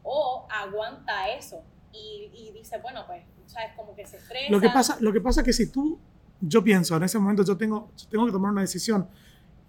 o 0.02 0.46
aguanta 0.50 1.28
eso 1.30 1.62
y, 1.92 2.30
y 2.33 2.52
dice, 2.52 2.78
bueno, 2.78 3.04
pues, 3.07 3.22
¿sabes? 3.46 3.70
Como 3.76 3.94
que 3.94 4.07
se 4.07 4.18
estresa. 4.18 4.50
Lo 4.50 4.61
que 4.61 4.70
pasa, 4.70 4.96
lo 5.00 5.12
que 5.12 5.20
pasa 5.20 5.40
es 5.40 5.44
que 5.44 5.52
si 5.52 5.70
tú, 5.70 5.98
yo 6.40 6.62
pienso, 6.62 6.96
en 6.96 7.04
ese 7.04 7.18
momento 7.18 7.44
yo 7.44 7.57
tengo, 7.57 7.90
tengo 8.11 8.26
que 8.26 8.33
tomar 8.33 8.52
una 8.52 8.61
decisión 8.62 9.09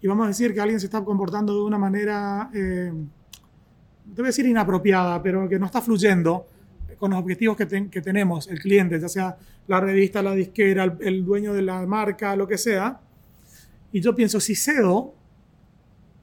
y 0.00 0.06
vamos 0.06 0.24
a 0.24 0.28
decir 0.28 0.52
que 0.52 0.60
alguien 0.60 0.78
se 0.78 0.86
está 0.86 1.02
comportando 1.04 1.54
de 1.54 1.62
una 1.62 1.78
manera, 1.78 2.50
eh, 2.54 2.92
debe 4.04 4.28
decir 4.28 4.46
inapropiada, 4.46 5.22
pero 5.22 5.48
que 5.48 5.58
no 5.58 5.66
está 5.66 5.80
fluyendo 5.80 6.46
con 6.98 7.10
los 7.10 7.20
objetivos 7.20 7.56
que, 7.56 7.90
que 7.90 8.00
tenemos, 8.00 8.46
el 8.48 8.60
cliente, 8.60 9.00
ya 9.00 9.08
sea 9.08 9.36
la 9.66 9.80
revista, 9.80 10.22
la 10.22 10.32
disquera, 10.32 10.84
el, 10.84 10.96
el, 11.00 11.24
dueño 11.24 11.52
de 11.52 11.62
la 11.62 11.84
marca, 11.86 12.36
lo 12.36 12.46
que 12.46 12.56
sea. 12.56 13.00
Y 13.92 14.00
yo 14.00 14.14
pienso, 14.14 14.40
si 14.40 14.54
cedo, 14.54 15.15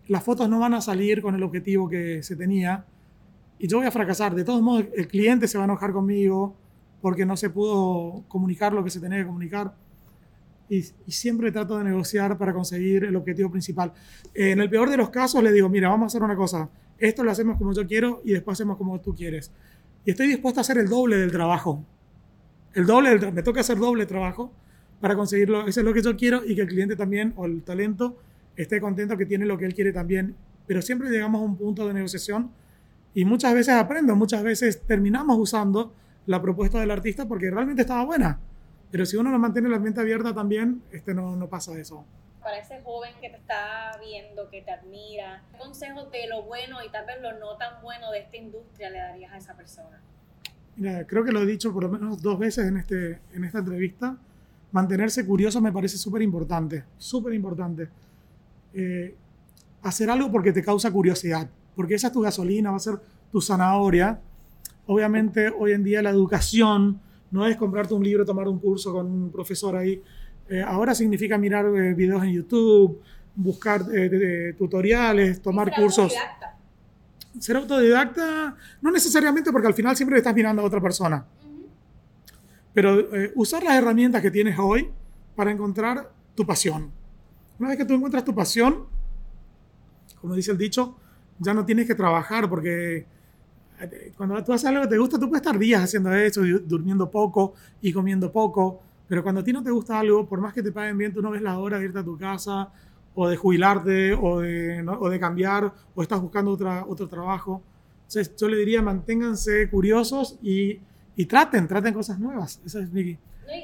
las 0.08 0.24
fotos 0.24 0.50
no 0.50 0.60
van 0.60 0.74
a 0.74 0.82
salir 0.82 1.22
con 1.22 1.36
el 1.36 1.44
objetivo 1.44 1.90
que 1.90 2.24
se 2.24 2.36
tenía 2.36 2.86
y 3.60 3.68
yo 3.68 3.78
voy 3.78 3.88
a 3.88 3.92
fracasar. 3.92 4.36
De 4.36 4.44
todos 4.44 4.62
modos, 4.62 4.86
el 4.96 5.08
cliente 5.08 5.48
se 5.48 5.58
va 5.58 5.64
a 5.64 5.68
enojar 5.68 5.94
conmigo 5.94 6.56
porque 7.02 7.26
no 7.26 7.38
se 7.38 7.50
pudo 7.50 8.24
comunicar 8.28 8.74
lo 8.74 8.84
que 8.84 8.90
se 8.90 9.00
tenía 9.00 9.20
que 9.20 9.26
comunicar. 9.26 9.74
Y, 10.70 10.82
siempre 11.12 11.52
trato 11.52 11.78
de 11.78 11.84
negociar 11.84 12.38
para 12.38 12.54
conseguir 12.54 13.04
el 13.04 13.16
objetivo 13.16 13.52
principal. 13.52 13.94
en 14.34 14.60
el 14.60 14.70
peor 14.70 14.90
de 14.90 14.98
los 14.98 15.10
casos 15.10 15.44
le 15.44 15.52
digo, 15.52 15.70
mira, 15.70 15.90
vamos 15.90 16.06
a 16.06 16.08
hacer 16.08 16.24
una 16.24 16.36
cosa, 16.36 16.70
esto 16.98 17.24
lo 17.24 17.32
hacemos 17.32 17.58
como 17.58 17.74
yo 17.74 17.86
quiero 17.86 18.22
y 18.24 18.32
después 18.32 18.56
hacemos 18.56 18.78
como 18.78 19.00
tú 19.00 19.14
quieres. 19.14 19.52
Y 20.06 20.12
estoy 20.12 20.28
dispuesto 20.28 20.60
a 20.60 20.62
hacer 20.62 20.78
el 20.78 20.88
doble 20.88 21.18
del 21.18 21.32
trabajo. 21.32 21.86
El 22.74 22.86
doble, 22.86 23.18
del, 23.18 23.34
me 23.34 23.44
toca 23.44 23.62
hacer 23.62 23.78
doble 23.78 24.06
trabajo 24.06 24.52
para 25.00 25.16
conseguirlo. 25.16 25.68
Eso 25.68 25.82
es 25.82 25.86
lo 25.86 25.94
que 25.94 26.02
yo 26.02 26.16
quiero 26.16 26.44
y 26.46 26.56
que 26.56 26.62
el 26.62 26.68
cliente 26.68 26.96
también, 26.96 27.34
o 27.36 27.46
el 27.46 27.64
talento, 27.64 28.18
esté 28.56 28.80
contento 28.82 29.18
que 29.18 29.26
tiene 29.26 29.46
lo 29.46 29.58
que 29.58 29.66
él 29.66 29.74
quiere 29.74 29.92
también. 29.92 30.36
Pero 30.68 30.82
siempre 30.82 31.10
llegamos 31.10 31.42
a 31.42 31.46
un 31.46 31.58
punto 31.58 31.88
de 31.88 31.94
negociación 31.94 32.52
y 33.14 33.26
muchas 33.26 33.54
veces 33.54 33.76
aprendo, 33.76 34.16
muchas 34.16 34.44
veces 34.44 34.82
terminamos 34.86 35.38
usando 35.38 35.94
la 36.26 36.42
propuesta 36.42 36.80
del 36.80 36.92
artista 36.92 37.28
porque 37.28 37.52
realmente 37.52 37.82
estaba 37.82 38.06
buena. 38.06 38.40
Pero 38.92 39.06
si 39.06 39.18
uno 39.18 39.32
no 39.32 39.40
mantiene 39.40 39.70
la 39.70 39.80
mente 39.80 40.02
abierta 40.02 40.34
también, 40.34 40.84
este 40.92 41.14
no, 41.14 41.36
no 41.36 41.50
pasa 41.50 41.78
eso. 41.78 42.06
Para 42.42 42.60
ese 42.60 42.82
joven 42.82 43.14
que 43.22 43.30
te 43.30 43.38
está 43.38 43.92
viendo, 44.00 44.50
que 44.50 44.62
te 44.62 44.72
admira, 44.72 45.44
¿qué 45.52 45.58
consejos 45.58 46.12
de 46.12 46.28
lo 46.28 46.44
bueno 46.44 46.78
y 46.86 46.92
tal 46.92 47.06
vez 47.06 47.22
lo 47.22 47.40
no 47.40 47.58
tan 47.58 47.82
bueno 47.82 48.12
de 48.12 48.20
esta 48.20 48.38
industria 48.38 48.90
le 48.90 49.00
darías 49.00 49.32
a 49.34 49.38
esa 49.38 49.54
persona? 49.56 50.02
Mira, 50.76 51.06
creo 51.06 51.24
que 51.24 51.32
lo 51.32 51.42
he 51.42 51.46
dicho 51.46 51.72
por 51.72 51.84
lo 51.84 51.90
menos 51.90 52.22
dos 52.22 52.38
veces 52.40 52.66
en, 52.68 52.78
este, 52.78 53.20
en 53.34 53.44
esta 53.44 53.60
entrevista. 53.60 54.18
Mantenerse 54.72 55.26
curioso 55.26 55.62
me 55.62 55.72
parece 55.72 55.98
súper 55.98 56.22
importante, 56.22 56.84
súper 56.98 57.34
importante. 57.34 57.90
Eh, 58.74 59.16
hacer 59.82 60.10
algo 60.10 60.32
porque 60.32 60.52
te 60.52 60.64
causa 60.64 60.92
curiosidad, 60.92 61.50
porque 61.76 61.96
esa 61.96 62.08
es 62.08 62.14
tu 62.14 62.22
gasolina, 62.22 62.72
va 62.72 62.78
a 62.78 62.80
ser 62.80 62.96
tu 63.32 63.42
zanahoria. 63.42 64.20
Obviamente 64.86 65.52
hoy 65.58 65.74
en 65.74 65.84
día 65.84 66.02
la 66.02 66.10
educación 66.10 67.00
no 67.32 67.46
es 67.48 67.58
comprarte 67.58 67.94
un 67.94 68.04
libro, 68.04 68.26
tomar 68.26 68.48
un 68.48 68.60
curso 68.60 68.94
con 68.94 69.08
un 69.08 69.32
profesor 69.32 69.76
ahí. 69.76 70.02
Eh, 70.50 70.62
ahora 70.62 70.96
significa 70.96 71.38
mirar 71.38 71.66
eh, 71.66 71.94
videos 71.94 72.24
en 72.24 72.32
YouTube, 72.32 73.02
buscar 73.36 73.84
tutoriales, 74.58 75.42
tomar 75.42 75.70
ser 75.70 75.84
cursos. 75.84 76.14
Autodidacta. 76.14 76.58
Ser 77.40 77.56
autodidacta, 77.58 78.56
no 78.82 78.92
necesariamente 78.92 79.52
porque 79.52 79.68
al 79.68 79.74
final 79.74 79.98
siempre 79.98 80.18
estás 80.18 80.36
mirando 80.36 80.62
a 80.62 80.66
otra 80.66 80.80
persona. 80.80 81.26
Pero 82.74 83.08
usar 83.36 83.64
las 83.64 83.76
herramientas 83.76 84.22
que 84.22 84.32
tienes 84.32 84.58
hoy 84.60 84.90
para 85.36 85.52
encontrar 85.52 86.12
tu 86.36 86.46
pasión. 86.46 87.03
Una 87.64 87.70
vez 87.70 87.78
que 87.78 87.86
tú 87.86 87.94
encuentras 87.94 88.26
tu 88.26 88.36
pasión, 88.36 88.88
como 90.20 90.36
dice 90.36 90.52
el 90.52 90.58
dicho, 90.58 90.98
ya 91.40 91.54
no 91.54 91.64
tienes 91.64 91.88
que 91.88 91.96
trabajar 91.96 92.50
porque 92.50 93.06
eh, 93.80 94.12
cuando 94.18 94.44
tú 94.44 94.52
haces 94.52 94.68
algo 94.68 94.82
que 94.82 94.90
te 94.90 94.98
gusta, 94.98 95.18
tú 95.18 95.30
puedes 95.30 95.46
estar 95.46 95.58
días 95.58 95.82
haciendo 95.82 96.14
eso, 96.14 96.42
durmiendo 96.66 97.10
poco 97.10 97.54
y 97.82 97.94
comiendo 97.94 98.30
poco, 98.34 98.82
pero 99.08 99.24
cuando 99.24 99.40
a 99.40 99.46
ti 99.46 99.54
no 99.54 99.64
te 99.64 99.72
gusta 99.72 99.98
algo, 99.98 100.28
por 100.28 100.42
más 100.42 100.54
que 100.54 100.62
te 100.62 100.74
paguen 100.74 100.98
bien, 100.98 101.14
tú 101.14 101.22
no 101.22 101.32
ves 101.32 101.42
la 101.42 101.58
hora 101.58 101.80
de 101.80 101.86
irte 101.86 102.00
a 102.00 102.04
tu 102.04 102.18
casa 102.18 102.70
o 103.16 103.30
de 103.30 103.38
jubilarte 103.38 104.14
o 104.14 104.42
de, 104.42 104.86
o 104.86 105.10
de 105.10 105.18
cambiar 105.18 105.72
o 105.96 106.02
estás 106.02 106.20
buscando 106.20 106.52
otra, 106.52 106.84
otro 106.86 107.08
trabajo. 107.08 107.62
Entonces 108.10 108.36
yo 108.36 108.50
le 108.50 108.58
diría, 108.58 108.82
manténganse 108.82 109.70
curiosos 109.70 110.38
y, 110.44 110.82
y 111.16 111.26
traten, 111.28 111.70
traten 111.70 111.94
cosas 111.94 112.20
nuevas. 112.20 112.60
Ese 112.66 112.82
es 112.82 112.92
mi 112.92 113.18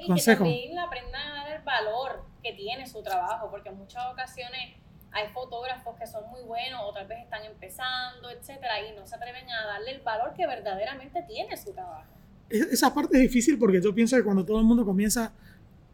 consejo. 0.08 0.46
Y 0.46 0.48
que 0.48 0.70
también 0.70 0.80
aprendan 0.80 1.32
a 1.32 1.36
dar 1.44 1.58
el 1.58 1.64
valor 1.66 2.29
que 2.42 2.54
tiene 2.54 2.88
su 2.88 3.02
trabajo, 3.02 3.50
porque 3.50 3.70
en 3.70 3.78
muchas 3.78 4.04
ocasiones 4.12 4.76
hay 5.12 5.28
fotógrafos 5.34 5.96
que 5.98 6.06
son 6.06 6.30
muy 6.30 6.42
buenos 6.42 6.82
o 6.84 6.94
tal 6.94 7.08
vez 7.08 7.20
están 7.24 7.44
empezando, 7.44 8.30
etcétera, 8.30 8.82
y 8.82 8.96
no 8.96 9.06
se 9.06 9.16
atreven 9.16 9.50
a 9.50 9.66
darle 9.66 9.92
el 9.92 10.02
valor 10.02 10.34
que 10.36 10.46
verdaderamente 10.46 11.24
tiene 11.28 11.58
su 11.58 11.72
trabajo. 11.74 12.06
Esa 12.50 12.94
parte 12.94 13.16
es 13.18 13.22
difícil 13.22 13.58
porque 13.58 13.82
yo 13.82 13.94
pienso 13.94 14.16
que 14.16 14.24
cuando 14.24 14.46
todo 14.46 14.60
el 14.60 14.66
mundo 14.66 14.86
comienza, 14.86 15.32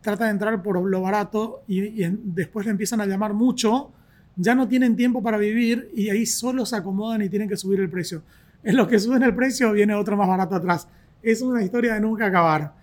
trata 0.01 0.25
de 0.25 0.31
entrar 0.31 0.61
por 0.61 0.79
lo 0.79 1.01
barato 1.01 1.63
y, 1.67 2.05
después 2.07 2.65
le 2.65 2.71
empiezan 2.71 3.01
a 3.01 3.05
llamar 3.05 3.33
mucho, 3.33 3.91
ya 4.35 4.55
no 4.55 4.67
tienen 4.67 4.95
tiempo 4.95 5.21
para 5.23 5.37
vivir 5.37 5.89
y 5.93 6.09
ahí 6.09 6.25
solo 6.25 6.65
se 6.65 6.75
acomodan 6.75 7.21
y 7.21 7.29
tienen 7.29 7.49
que 7.49 7.57
subir 7.57 7.79
el 7.79 7.89
precio. 7.89 8.21
En 8.63 8.75
lo 8.75 8.87
que 8.87 8.99
suben 8.99 9.23
el 9.23 9.35
precio 9.35 9.71
viene 9.71 9.93
otro 9.95 10.17
más 10.17 10.27
barato 10.27 10.55
atrás. 10.55 10.87
Es 11.21 11.41
una 11.41 11.63
historia 11.63 11.95
de 11.95 12.01
nunca 12.01 12.27
acabar. 12.27 12.73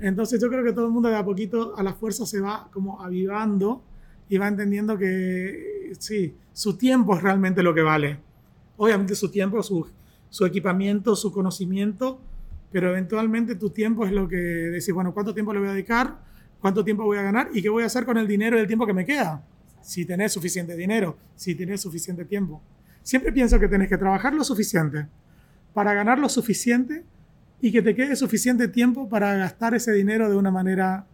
Entonces 0.00 0.40
yo 0.40 0.48
creo 0.48 0.64
que 0.64 0.72
todo 0.72 0.86
el 0.86 0.92
mundo 0.92 1.08
de 1.08 1.16
a 1.16 1.24
poquito 1.24 1.74
a 1.76 1.82
la 1.82 1.94
fuerza 1.94 2.26
se 2.26 2.40
va 2.40 2.68
como 2.72 3.00
avivando 3.00 3.82
y 4.28 4.38
va 4.38 4.48
entendiendo 4.48 4.96
que 4.96 5.92
sí, 5.98 6.34
su 6.52 6.76
tiempo 6.76 7.16
es 7.16 7.22
realmente 7.22 7.62
lo 7.62 7.74
que 7.74 7.82
vale. 7.82 8.18
Obviamente 8.76 9.14
su 9.14 9.30
tiempo, 9.30 9.62
su, 9.62 9.86
su 10.28 10.46
equipamiento, 10.46 11.14
su 11.16 11.32
conocimiento, 11.32 12.20
pero 12.70 12.88
eventualmente 12.88 13.54
tu 13.54 13.70
tiempo 13.70 14.06
es 14.06 14.12
lo 14.12 14.28
que 14.28 14.36
decís, 14.36 14.92
bueno, 14.92 15.12
¿cuánto 15.12 15.34
tiempo 15.34 15.52
le 15.52 15.60
voy 15.60 15.68
a 15.68 15.72
dedicar? 15.72 16.18
¿Cuánto 16.60 16.84
tiempo 16.84 17.04
voy 17.04 17.18
a 17.18 17.22
ganar? 17.22 17.50
¿Y 17.52 17.60
qué 17.60 17.68
voy 17.68 17.82
a 17.82 17.86
hacer 17.86 18.04
con 18.04 18.16
el 18.16 18.26
dinero 18.26 18.56
y 18.56 18.60
el 18.60 18.66
tiempo 18.66 18.86
que 18.86 18.94
me 18.94 19.04
queda? 19.04 19.44
Si 19.82 20.06
tenés 20.06 20.32
suficiente 20.32 20.76
dinero, 20.76 21.16
si 21.34 21.54
tenés 21.54 21.80
suficiente 21.80 22.24
tiempo. 22.24 22.62
Siempre 23.02 23.32
pienso 23.32 23.58
que 23.58 23.68
tenés 23.68 23.88
que 23.88 23.98
trabajar 23.98 24.32
lo 24.32 24.44
suficiente 24.44 25.08
para 25.74 25.92
ganar 25.92 26.18
lo 26.18 26.28
suficiente 26.28 27.04
y 27.62 27.70
que 27.70 27.80
te 27.80 27.94
quede 27.94 28.16
suficiente 28.16 28.66
tiempo 28.66 29.08
para 29.08 29.36
gastar 29.36 29.72
ese 29.72 29.92
dinero 29.92 30.28
de 30.28 30.36
una 30.36 30.50
manera 30.50 31.06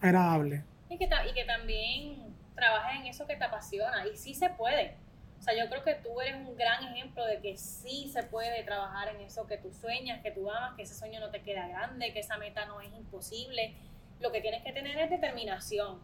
agradable. 0.00 0.64
Y 0.88 0.96
que, 0.96 1.04
y 1.04 1.34
que 1.34 1.44
también 1.44 2.34
trabajes 2.54 3.00
en 3.00 3.06
eso 3.06 3.26
que 3.26 3.36
te 3.36 3.44
apasiona. 3.44 4.06
Y 4.08 4.16
sí 4.16 4.34
se 4.34 4.48
puede. 4.48 4.96
O 5.38 5.42
sea, 5.42 5.54
yo 5.54 5.68
creo 5.68 5.84
que 5.84 5.94
tú 5.96 6.18
eres 6.22 6.36
un 6.36 6.56
gran 6.56 6.82
ejemplo 6.84 7.22
de 7.26 7.40
que 7.40 7.58
sí 7.58 8.10
se 8.10 8.22
puede 8.22 8.62
trabajar 8.64 9.14
en 9.14 9.20
eso 9.20 9.46
que 9.46 9.58
tú 9.58 9.70
sueñas, 9.70 10.22
que 10.22 10.30
tú 10.30 10.50
amas, 10.50 10.74
que 10.74 10.84
ese 10.84 10.94
sueño 10.94 11.20
no 11.20 11.30
te 11.30 11.42
queda 11.42 11.68
grande, 11.68 12.14
que 12.14 12.20
esa 12.20 12.38
meta 12.38 12.64
no 12.64 12.80
es 12.80 12.90
imposible. 12.94 13.74
Lo 14.20 14.32
que 14.32 14.40
tienes 14.40 14.62
que 14.64 14.72
tener 14.72 14.98
es 14.98 15.10
determinación. 15.10 16.00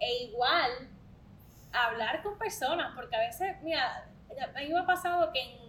E 0.00 0.24
igual, 0.24 0.70
hablar 1.72 2.22
con 2.22 2.38
personas, 2.38 2.94
porque 2.96 3.16
a 3.16 3.20
veces, 3.20 3.54
mira, 3.62 4.08
a 4.54 4.60
mí 4.60 4.68
me 4.70 4.78
ha 4.78 4.86
pasado 4.86 5.30
que 5.30 5.42
en, 5.42 5.63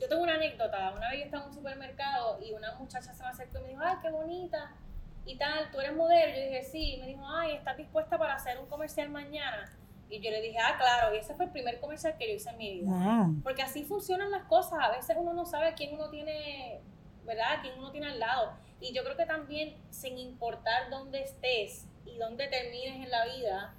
yo 0.00 0.08
tengo 0.08 0.22
una 0.22 0.34
anécdota, 0.34 0.92
una 0.96 1.10
vez 1.10 1.20
yo 1.20 1.24
estaba 1.26 1.44
en 1.44 1.48
un 1.50 1.54
supermercado 1.54 2.38
y 2.42 2.52
una 2.52 2.74
muchacha 2.74 3.14
se 3.14 3.22
me 3.22 3.28
acercó 3.28 3.58
y 3.58 3.62
me 3.62 3.68
dijo, 3.70 3.82
ay, 3.82 3.96
qué 4.02 4.10
bonita, 4.10 4.74
y 5.26 5.36
tal, 5.36 5.70
tú 5.72 5.80
eres 5.80 5.94
modelo, 5.94 6.34
yo 6.34 6.42
dije, 6.44 6.62
sí, 6.62 6.98
me 7.00 7.08
dijo, 7.08 7.26
ay, 7.26 7.56
¿estás 7.56 7.76
dispuesta 7.76 8.16
para 8.16 8.34
hacer 8.34 8.58
un 8.58 8.66
comercial 8.66 9.08
mañana? 9.08 9.76
Y 10.08 10.20
yo 10.20 10.30
le 10.30 10.40
dije, 10.40 10.58
ah, 10.58 10.76
claro, 10.78 11.14
y 11.14 11.18
ese 11.18 11.34
fue 11.34 11.46
el 11.46 11.50
primer 11.50 11.80
comercial 11.80 12.16
que 12.16 12.28
yo 12.28 12.34
hice 12.34 12.50
en 12.50 12.58
mi 12.58 12.80
vida. 12.80 13.28
Porque 13.42 13.62
así 13.62 13.84
funcionan 13.84 14.30
las 14.30 14.44
cosas, 14.44 14.78
a 14.80 14.90
veces 14.90 15.16
uno 15.18 15.32
no 15.32 15.44
sabe 15.44 15.74
quién 15.74 15.94
uno 15.94 16.10
tiene, 16.10 16.80
¿verdad? 17.24 17.58
Quién 17.60 17.76
uno 17.76 17.90
tiene 17.90 18.06
al 18.06 18.20
lado. 18.20 18.52
Y 18.80 18.92
yo 18.92 19.02
creo 19.02 19.16
que 19.16 19.26
también, 19.26 19.76
sin 19.90 20.16
importar 20.16 20.90
dónde 20.90 21.22
estés 21.22 21.86
y 22.04 22.18
dónde 22.18 22.46
termines 22.46 23.04
en 23.04 23.10
la 23.10 23.24
vida, 23.26 23.74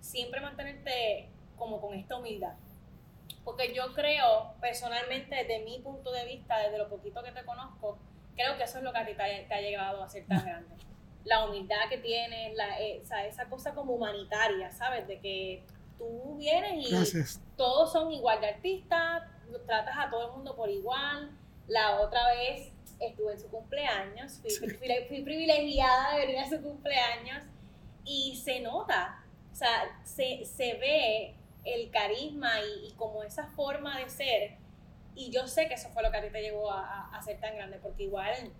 siempre 0.00 0.40
mantenerte 0.40 1.28
como 1.58 1.78
con 1.78 1.94
esta 1.94 2.16
humildad. 2.16 2.54
Porque 3.46 3.72
yo 3.72 3.94
creo, 3.94 4.54
personalmente, 4.60 5.36
desde 5.36 5.60
mi 5.60 5.78
punto 5.78 6.10
de 6.10 6.24
vista, 6.24 6.58
desde 6.58 6.78
lo 6.78 6.88
poquito 6.88 7.22
que 7.22 7.30
te 7.30 7.44
conozco, 7.44 7.96
creo 8.34 8.56
que 8.56 8.64
eso 8.64 8.78
es 8.78 8.84
lo 8.84 8.92
que 8.92 8.98
a 8.98 9.06
ti 9.06 9.14
te 9.14 9.54
ha, 9.54 9.60
llegado 9.60 10.02
a 10.02 10.08
ser 10.08 10.26
tan 10.26 10.44
grande. 10.44 10.74
La 11.24 11.44
humildad 11.44 11.88
que 11.88 11.98
tienes, 11.98 12.56
la, 12.56 12.80
eh, 12.80 13.00
esa 13.28 13.48
cosa 13.48 13.72
como 13.72 13.94
humanitaria, 13.94 14.72
¿sabes? 14.72 15.06
De 15.06 15.20
que 15.20 15.62
tú 15.96 16.36
vienes 16.36 16.90
y 16.90 17.38
todos 17.56 17.92
son 17.92 18.10
igual 18.10 18.40
de 18.40 18.48
artistas, 18.48 19.22
tratas 19.64 19.94
a 19.96 20.10
todo 20.10 20.26
el 20.26 20.32
mundo 20.32 20.56
por 20.56 20.68
igual. 20.68 21.30
La 21.68 22.00
otra 22.00 22.26
vez 22.32 22.72
estuve 22.98 23.34
en 23.34 23.40
su 23.40 23.48
cumpleaños, 23.48 24.40
fui, 24.40 25.22
privilegiada 25.22 26.16
de 26.16 26.26
venir 26.26 26.38
a 26.38 26.48
su 26.48 26.60
cumpleaños 26.60 27.44
y 28.04 28.34
se 28.42 28.58
nota, 28.58 29.24
o 29.52 29.54
sea, 29.54 30.00
se, 30.04 30.44
se 30.44 30.74
ve 30.74 31.36
el 31.66 31.90
carisma 31.90 32.50
y, 32.62 32.92
como 32.92 33.22
esa 33.22 33.48
forma 33.48 33.98
de 33.98 34.08
ser. 34.08 34.56
Y 35.14 35.30
yo 35.30 35.46
sé 35.46 35.68
que 35.68 35.74
eso 35.74 35.88
fue 35.90 36.02
lo 36.02 36.10
que 36.10 36.18
a 36.18 36.22
ti 36.22 36.30
te 36.30 36.42
llevó 36.42 36.70
a, 36.70 37.10
a, 37.14 37.22
ser 37.22 37.40
tan 37.40 37.56
grande, 37.56 37.78
porque 37.82 38.04
igual, 38.04 38.52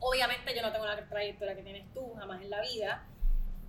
obviamente 0.00 0.54
yo 0.54 0.62
no 0.62 0.72
tengo 0.72 0.86
la 0.86 0.96
trayectoria 1.08 1.54
que 1.54 1.62
tienes 1.62 1.92
tú 1.92 2.14
jamás 2.14 2.42
en 2.42 2.50
la 2.50 2.60
vida, 2.60 3.06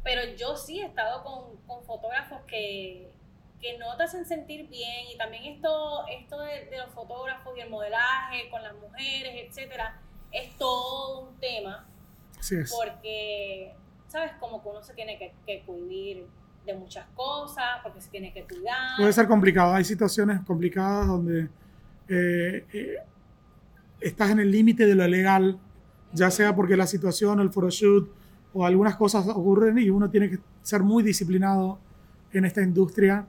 pero 0.03 0.23
yo 0.35 0.55
sí 0.55 0.81
he 0.81 0.85
estado 0.85 1.23
con, 1.23 1.57
con 1.65 1.83
fotógrafos 1.83 2.41
que, 2.47 3.11
que 3.59 3.77
no 3.77 3.97
te 3.97 4.03
hacen 4.03 4.25
sentir 4.25 4.67
bien 4.67 5.07
y 5.11 5.17
también 5.17 5.45
esto, 5.45 6.05
esto 6.07 6.39
de, 6.39 6.65
de, 6.65 6.77
los 6.77 6.91
fotógrafos 6.91 7.57
y 7.57 7.61
el 7.61 7.69
modelaje 7.69 8.49
con 8.49 8.63
las 8.63 8.75
mujeres, 8.75 9.47
etcétera, 9.47 9.99
es 10.31 10.55
todo 10.57 11.21
un 11.21 11.39
tema. 11.39 11.87
Porque, 12.69 13.75
¿sabes? 14.07 14.31
Como 14.39 14.61
que 14.61 14.69
uno 14.69 14.83
se 14.83 14.93
tiene 14.93 15.17
que, 15.17 15.33
que 15.45 15.63
cuidar 15.63 16.27
de 16.67 16.77
muchas 16.77 17.05
cosas, 17.15 17.65
porque 17.81 18.01
se 18.01 18.09
tiene 18.09 18.31
que 18.33 18.43
cuidar. 18.43 18.97
Puede 18.97 19.13
ser 19.13 19.27
complicado, 19.27 19.73
hay 19.73 19.83
situaciones 19.83 20.41
complicadas 20.41 21.07
donde 21.07 21.49
eh, 22.09 22.65
eh, 22.73 22.95
estás 23.99 24.31
en 24.31 24.39
el 24.39 24.51
límite 24.51 24.85
de 24.85 24.95
lo 24.95 25.07
legal, 25.07 25.57
ya 26.13 26.29
sea 26.29 26.55
porque 26.55 26.77
la 26.77 26.85
situación, 26.85 27.39
el 27.39 27.49
photoshoot 27.49 28.09
o 28.53 28.65
algunas 28.65 28.95
cosas 28.95 29.27
ocurren 29.27 29.77
y 29.77 29.89
uno 29.89 30.09
tiene 30.09 30.29
que 30.29 30.39
ser 30.61 30.83
muy 30.83 31.03
disciplinado 31.03 31.79
en 32.31 32.45
esta 32.45 32.61
industria 32.61 33.25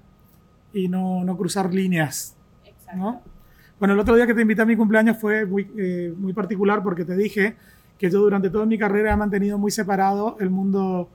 y 0.72 0.89
no, 0.89 1.24
no 1.24 1.36
cruzar 1.36 1.72
líneas. 1.72 2.36
¿no? 2.95 3.22
Bueno, 3.78 3.95
el 3.95 4.01
otro 4.01 4.16
día 4.16 4.26
que 4.26 4.34
te 4.34 4.43
invité 4.43 4.62
a 4.62 4.66
mi 4.66 4.76
cumpleaños 4.76 5.18
fue 5.18 5.47
muy, 5.47 5.70
eh, 5.76 6.12
muy 6.16 6.32
particular 6.32 6.82
porque 6.82 7.05
te 7.05 7.16
dije 7.16 7.57
que 7.99 8.11
yo 8.11 8.20
durante 8.20 8.51
toda 8.51 8.66
mi 8.66 8.78
carrera 8.78 9.12
he 9.12 9.16
mantenido 9.16 9.59
muy 9.59 9.70
separado 9.70 10.36
el 10.41 10.51
mundo, 10.51 11.09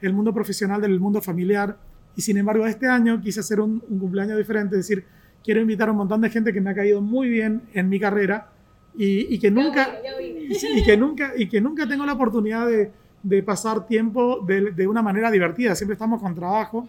el 0.00 0.12
mundo 0.12 0.32
profesional 0.32 0.80
del 0.80 0.98
mundo 0.98 1.20
familiar 1.20 1.76
y 2.16 2.22
sin 2.22 2.36
embargo 2.36 2.66
este 2.66 2.86
año 2.86 3.20
quise 3.20 3.40
hacer 3.40 3.60
un, 3.60 3.80
cumpleaños 3.80 4.36
diferente, 4.38 4.76
es 4.76 4.88
decir, 4.88 5.04
quiero 5.44 5.60
invitar 5.60 5.88
a 5.88 5.92
un 5.92 5.98
montón 5.98 6.20
de 6.20 6.30
gente 6.30 6.52
que 6.52 6.60
me 6.60 6.70
ha 6.70 6.74
caído 6.74 7.00
muy 7.00 7.28
bien 7.28 7.62
en 7.72 7.88
mi 7.88 8.00
carrera 8.00 8.48
y, 8.96 9.34
y 9.34 9.38
que, 9.38 9.50
nunca, 9.50 9.88
y, 10.18 10.82
que 10.82 10.96
nunca 10.96 11.32
y 11.36 11.48
que 11.48 11.60
nunca 11.60 11.86
tengo 11.86 12.04
la 12.04 12.14
oportunidad 12.14 12.66
de, 12.66 12.90
de 13.22 13.42
pasar 13.42 13.86
tiempo 13.86 14.40
de, 14.46 14.72
de, 14.72 14.86
una 14.86 15.02
manera 15.02 15.30
divertida, 15.30 15.74
siempre 15.74 15.94
estamos 15.94 16.20
con 16.20 16.34
trabajo. 16.34 16.88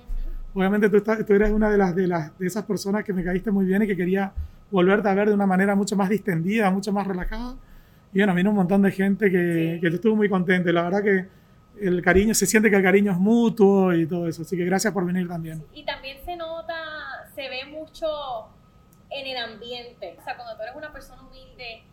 Obviamente 0.53 0.89
tú, 0.89 0.97
estás, 0.97 1.26
tú 1.26 1.34
eres 1.34 1.51
una 1.51 1.70
de, 1.70 1.78
las, 1.78 1.95
de, 1.95 2.07
las, 2.07 2.38
de 2.38 2.47
esas 2.47 2.66
personas 2.66 3.03
que 3.03 3.14
me 3.14 3.24
caíste 3.24 3.51
muy 3.51 3.66
bien 3.66 3.84
y 3.84 3.88
que 3.88 3.95
quería 3.95 4.34
volverte 4.70 5.07
a 5.07 5.14
ver 5.14 5.30
de 5.30 5.34
una 5.34 5.45
manera 5.45 5.76
mucho 5.76 5.95
más 5.95 6.09
distendida, 6.09 6.70
mucho 6.72 6.91
más 6.91 7.05
relajada. 7.07 7.55
Y 8.14 8.20
bueno, 8.20 8.36
vino 8.36 8.49
un 8.49 8.57
montón 8.57 8.82
de 8.82 8.91
gente 8.91 9.30
que, 9.32 9.78
que 9.80 9.88
estuvo 9.88 10.16
muy 10.16 10.28
contento. 10.28 10.72
La 10.72 10.84
verdad 10.84 11.03
que 11.03 11.26
el 11.82 12.01
cariño, 12.01 12.34
se 12.34 12.45
siente 12.45 12.69
que 12.69 12.75
el 12.75 12.84
cariño 12.84 13.11
es 13.11 13.17
mutuo 13.17 13.93
y 13.93 14.07
todo 14.07 14.27
eso. 14.27 14.41
Así 14.43 14.57
que 14.57 14.65
gracias 14.65 14.93
por 14.93 15.05
venir 15.05 15.27
también. 15.27 15.65
Y 15.73 15.84
también 15.84 16.23
se 16.23 16.36
nota, 16.36 16.73
se 17.36 17.49
ve 17.49 17.65
mucho 17.65 18.49
en 19.09 19.27
el 19.27 19.38
ambiente. 19.38 20.15
O 20.19 20.23
sea, 20.23 20.36
cuando 20.36 20.55
tú 20.55 20.63
eres 20.63 20.75
una 20.75 20.91
persona 20.91 21.21
humilde 21.21 21.84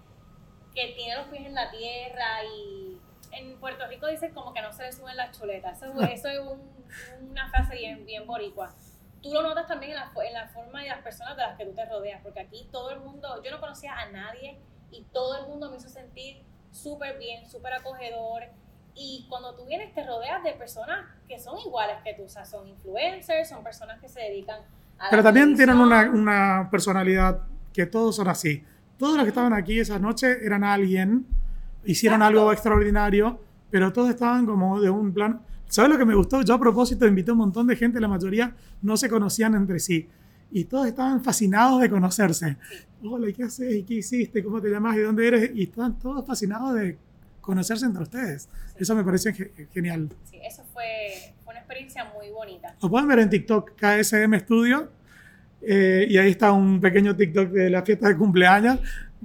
que 0.75 0.95
tiene 0.97 1.17
los 1.17 1.27
pies 1.29 1.47
en 1.47 1.55
la 1.55 1.71
tierra 1.71 2.45
y 2.45 2.99
en 3.33 3.59
Puerto 3.59 3.87
Rico 3.89 4.07
dicen 4.07 4.33
como 4.33 4.55
que 4.55 4.63
no 4.63 4.73
se 4.73 4.85
le 4.85 4.93
suben 4.93 5.17
las 5.17 5.39
chuletas. 5.39 5.83
Eso, 5.83 6.01
eso 6.03 6.29
es 6.29 6.41
una 7.21 7.49
frase 7.51 7.77
bien, 7.77 8.05
bien 8.07 8.27
boricua 8.27 8.75
tú 9.23 9.33
lo 9.33 9.43
notas 9.43 9.67
también 9.67 9.93
en 9.93 9.97
la, 9.97 10.13
en 10.25 10.33
la 10.33 10.49
forma 10.49 10.83
de 10.83 10.89
las 10.89 11.03
personas 11.03 11.37
de 11.37 11.43
las 11.43 11.57
que 11.57 11.65
tú 11.65 11.75
te 11.75 11.85
rodeas, 11.85 12.21
porque 12.23 12.41
aquí 12.41 12.69
todo 12.71 12.91
el 12.91 13.01
mundo, 13.01 13.43
yo 13.43 13.51
no 13.51 13.61
conocía 13.61 13.99
a 13.99 14.11
nadie 14.11 14.59
y 14.91 15.03
todo 15.13 15.39
el 15.39 15.49
mundo 15.49 15.71
me 15.71 15.77
hizo 15.77 15.89
sentir 15.89 16.43
súper 16.71 17.19
bien, 17.19 17.49
súper 17.49 17.75
acogedor. 17.75 18.45
Y 18.99 19.27
cuando 19.29 19.55
tú 19.55 19.65
vienes 19.65 19.95
te 19.95 20.05
rodeas 20.05 20.43
de 20.43 20.53
personas 20.53 21.07
que 21.29 21.39
son 21.39 21.57
iguales 21.65 21.97
que 22.05 22.15
tú, 22.15 22.25
o 22.25 22.29
sea, 22.29 22.45
son 22.45 22.67
influencers, 22.67 23.49
son 23.49 23.63
personas 23.63 24.01
que 24.01 24.09
se 24.09 24.21
dedican 24.21 24.61
a... 24.99 25.11
Pero 25.11 25.23
también 25.23 25.57
tienen 25.57 25.79
una, 25.79 26.11
una, 26.11 26.69
personalidad 26.71 27.43
que 27.73 27.87
todos 27.87 28.17
son 28.17 28.27
así. 28.27 28.65
Todos 28.99 29.15
los 29.15 29.23
que 29.23 29.29
estaban 29.29 29.53
aquí 29.53 29.79
esa 29.79 30.01
noche 30.01 30.45
eran 30.45 30.65
alguien, 30.65 31.27
hicieron 31.85 32.23
algo 32.23 32.53
extraordinario, 32.53 33.41
pero 33.71 33.93
todos 33.93 34.11
estaban 34.11 34.45
como 34.45 34.81
de 34.81 34.91
un 34.91 35.15
plan 35.15 35.43
¿Sabes 35.69 35.91
lo 35.91 35.99
que 35.99 36.07
me 36.07 36.15
gustó? 36.15 36.41
Yo 36.43 36.55
a 36.55 36.59
propósito 36.59 37.07
invité 37.07 37.31
a 37.31 37.35
un 37.35 37.41
montón 37.41 37.67
de 37.67 37.77
gente, 37.77 38.01
la 38.01 38.09
mayoría 38.09 38.55
no 38.81 38.97
se 38.97 39.09
conocían 39.09 39.55
entre 39.55 39.79
sí. 39.79 40.09
Y 40.51 40.65
todos 40.65 40.87
estaban 40.87 41.23
fascinados 41.23 41.83
de 41.83 41.91
conocerse. 41.91 42.57
Hola, 43.05 43.31
¿qué 43.33 43.45
haces? 43.45 43.75
¿Y 43.75 43.83
qué 43.83 43.95
hiciste? 43.95 44.43
¿Cómo 44.43 44.63
te 44.63 44.71
llamas? 44.71 44.97
¿Y 44.97 45.01
dónde 45.01 45.29
eres? 45.29 45.51
Y 45.55 45.65
estaban 45.65 45.99
todos 45.99 46.27
fascinados 46.27 46.75
de 46.75 46.97
conocerse 47.49 47.87
entre 47.87 48.03
ustedes. 48.03 48.47
Eso 48.77 48.95
me 48.95 49.03
pareció 49.03 49.33
genial. 49.73 50.11
Sí, 50.25 50.39
eso 50.45 50.63
fue, 50.75 51.33
fue, 51.43 51.55
una 51.55 51.61
experiencia 51.61 52.05
muy 52.05 52.29
bonita. 52.29 52.77
Lo 52.83 52.91
pueden 52.91 53.09
ver 53.09 53.21
en 53.21 53.31
TikTok, 53.31 53.73
KSM 53.75 54.39
Studio. 54.41 54.93
Eh, 55.63 56.07
y 56.11 56.19
ahí 56.19 56.33
está 56.33 56.53
un 56.53 56.79
pequeño 56.79 57.17
TikTok 57.17 57.49
de 57.49 57.71
la 57.71 57.83
fiesta 57.83 58.09
de 58.09 58.19
cumpleaños. 58.19 58.81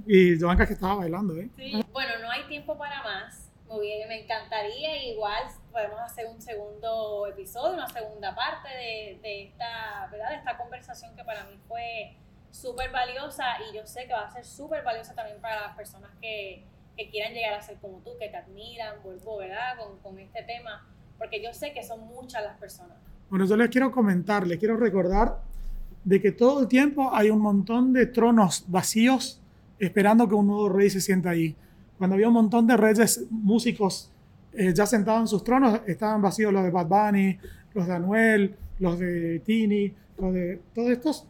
Y 0.06 0.40
Joanca 0.40 0.66
que 0.66 0.72
estaba 0.72 0.94
bailando. 0.94 1.36
¿eh? 1.36 1.50
Sí. 1.54 1.84
Bueno, 1.92 2.12
no 2.22 2.30
hay 2.30 2.44
tiempo 2.48 2.78
para 2.78 3.02
más. 3.02 3.50
Muy 3.68 3.88
bien, 3.88 4.08
me 4.08 4.22
encantaría 4.22 5.12
igual 5.12 5.42
podemos 5.70 6.00
hacer 6.00 6.26
un 6.26 6.40
segundo 6.40 7.26
episodio, 7.26 7.74
una 7.74 7.88
segunda 7.88 8.34
parte 8.34 8.68
de, 8.68 9.18
de 9.20 9.42
esta, 9.44 10.08
¿verdad? 10.10 10.30
de 10.30 10.36
esta 10.36 10.56
conversación 10.56 11.14
que 11.16 11.24
para 11.24 11.44
mí 11.44 11.58
fue 11.66 12.16
súper 12.52 12.90
valiosa 12.90 13.44
y 13.68 13.76
yo 13.76 13.84
sé 13.84 14.06
que 14.06 14.12
va 14.12 14.22
a 14.22 14.30
ser 14.30 14.44
súper 14.44 14.84
valiosa 14.84 15.14
también 15.14 15.40
para 15.40 15.60
las 15.62 15.76
personas 15.76 16.12
que, 16.22 16.64
que, 16.96 17.10
quieran 17.10 17.32
llegar 17.32 17.54
a 17.54 17.62
ser 17.62 17.76
como 17.78 17.98
tú, 17.98 18.10
que 18.18 18.28
te 18.28 18.36
admiran, 18.36 19.02
vuelvo, 19.02 19.38
¿verdad? 19.38 19.76
Con, 19.78 19.98
con 19.98 20.18
este 20.18 20.42
tema, 20.42 20.86
porque 21.18 21.42
yo 21.42 21.52
sé 21.52 21.72
que 21.72 21.82
son 21.82 22.06
muchas 22.06 22.42
las 22.42 22.58
personas. 22.58 22.96
Bueno, 23.30 23.46
yo 23.46 23.56
les 23.56 23.68
quiero 23.68 23.90
comentar, 23.90 24.46
les 24.46 24.58
quiero 24.58 24.76
recordar 24.76 25.40
de 26.04 26.20
que 26.20 26.32
todo 26.32 26.60
el 26.60 26.68
tiempo 26.68 27.10
hay 27.14 27.30
un 27.30 27.40
montón 27.40 27.92
de 27.92 28.06
tronos 28.06 28.64
vacíos 28.68 29.40
esperando 29.78 30.28
que 30.28 30.34
un 30.34 30.46
nuevo 30.46 30.68
rey 30.68 30.90
se 30.90 31.00
sienta 31.00 31.30
ahí. 31.30 31.56
Cuando 31.98 32.14
había 32.14 32.28
un 32.28 32.34
montón 32.34 32.66
de 32.66 32.76
reyes 32.76 33.24
músicos 33.30 34.10
eh, 34.52 34.72
ya 34.74 34.86
sentados 34.86 35.22
en 35.22 35.28
sus 35.28 35.42
tronos, 35.42 35.80
estaban 35.86 36.20
vacíos 36.22 36.52
los 36.52 36.62
de 36.62 36.70
Bad 36.70 36.86
Bunny, 36.86 37.38
los 37.72 37.86
de 37.86 37.92
Anuel, 37.92 38.54
los 38.78 38.98
de 38.98 39.40
Tini, 39.40 39.92
los 40.18 40.32
de 40.34 40.60
todos 40.74 40.90
estos. 40.90 41.26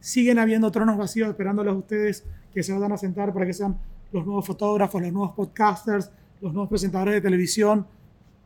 Siguen 0.00 0.38
habiendo 0.38 0.70
tronos 0.70 0.96
vacíos 0.96 1.28
esperándolos 1.28 1.74
a 1.74 1.78
ustedes 1.78 2.24
que 2.52 2.62
se 2.62 2.72
vayan 2.72 2.92
a 2.92 2.96
sentar 2.96 3.32
para 3.32 3.46
que 3.46 3.52
sean 3.52 3.78
los 4.12 4.24
nuevos 4.24 4.46
fotógrafos, 4.46 5.00
los 5.02 5.12
nuevos 5.12 5.34
podcasters, 5.34 6.10
los 6.40 6.52
nuevos 6.52 6.68
presentadores 6.68 7.14
de 7.14 7.20
televisión, 7.20 7.86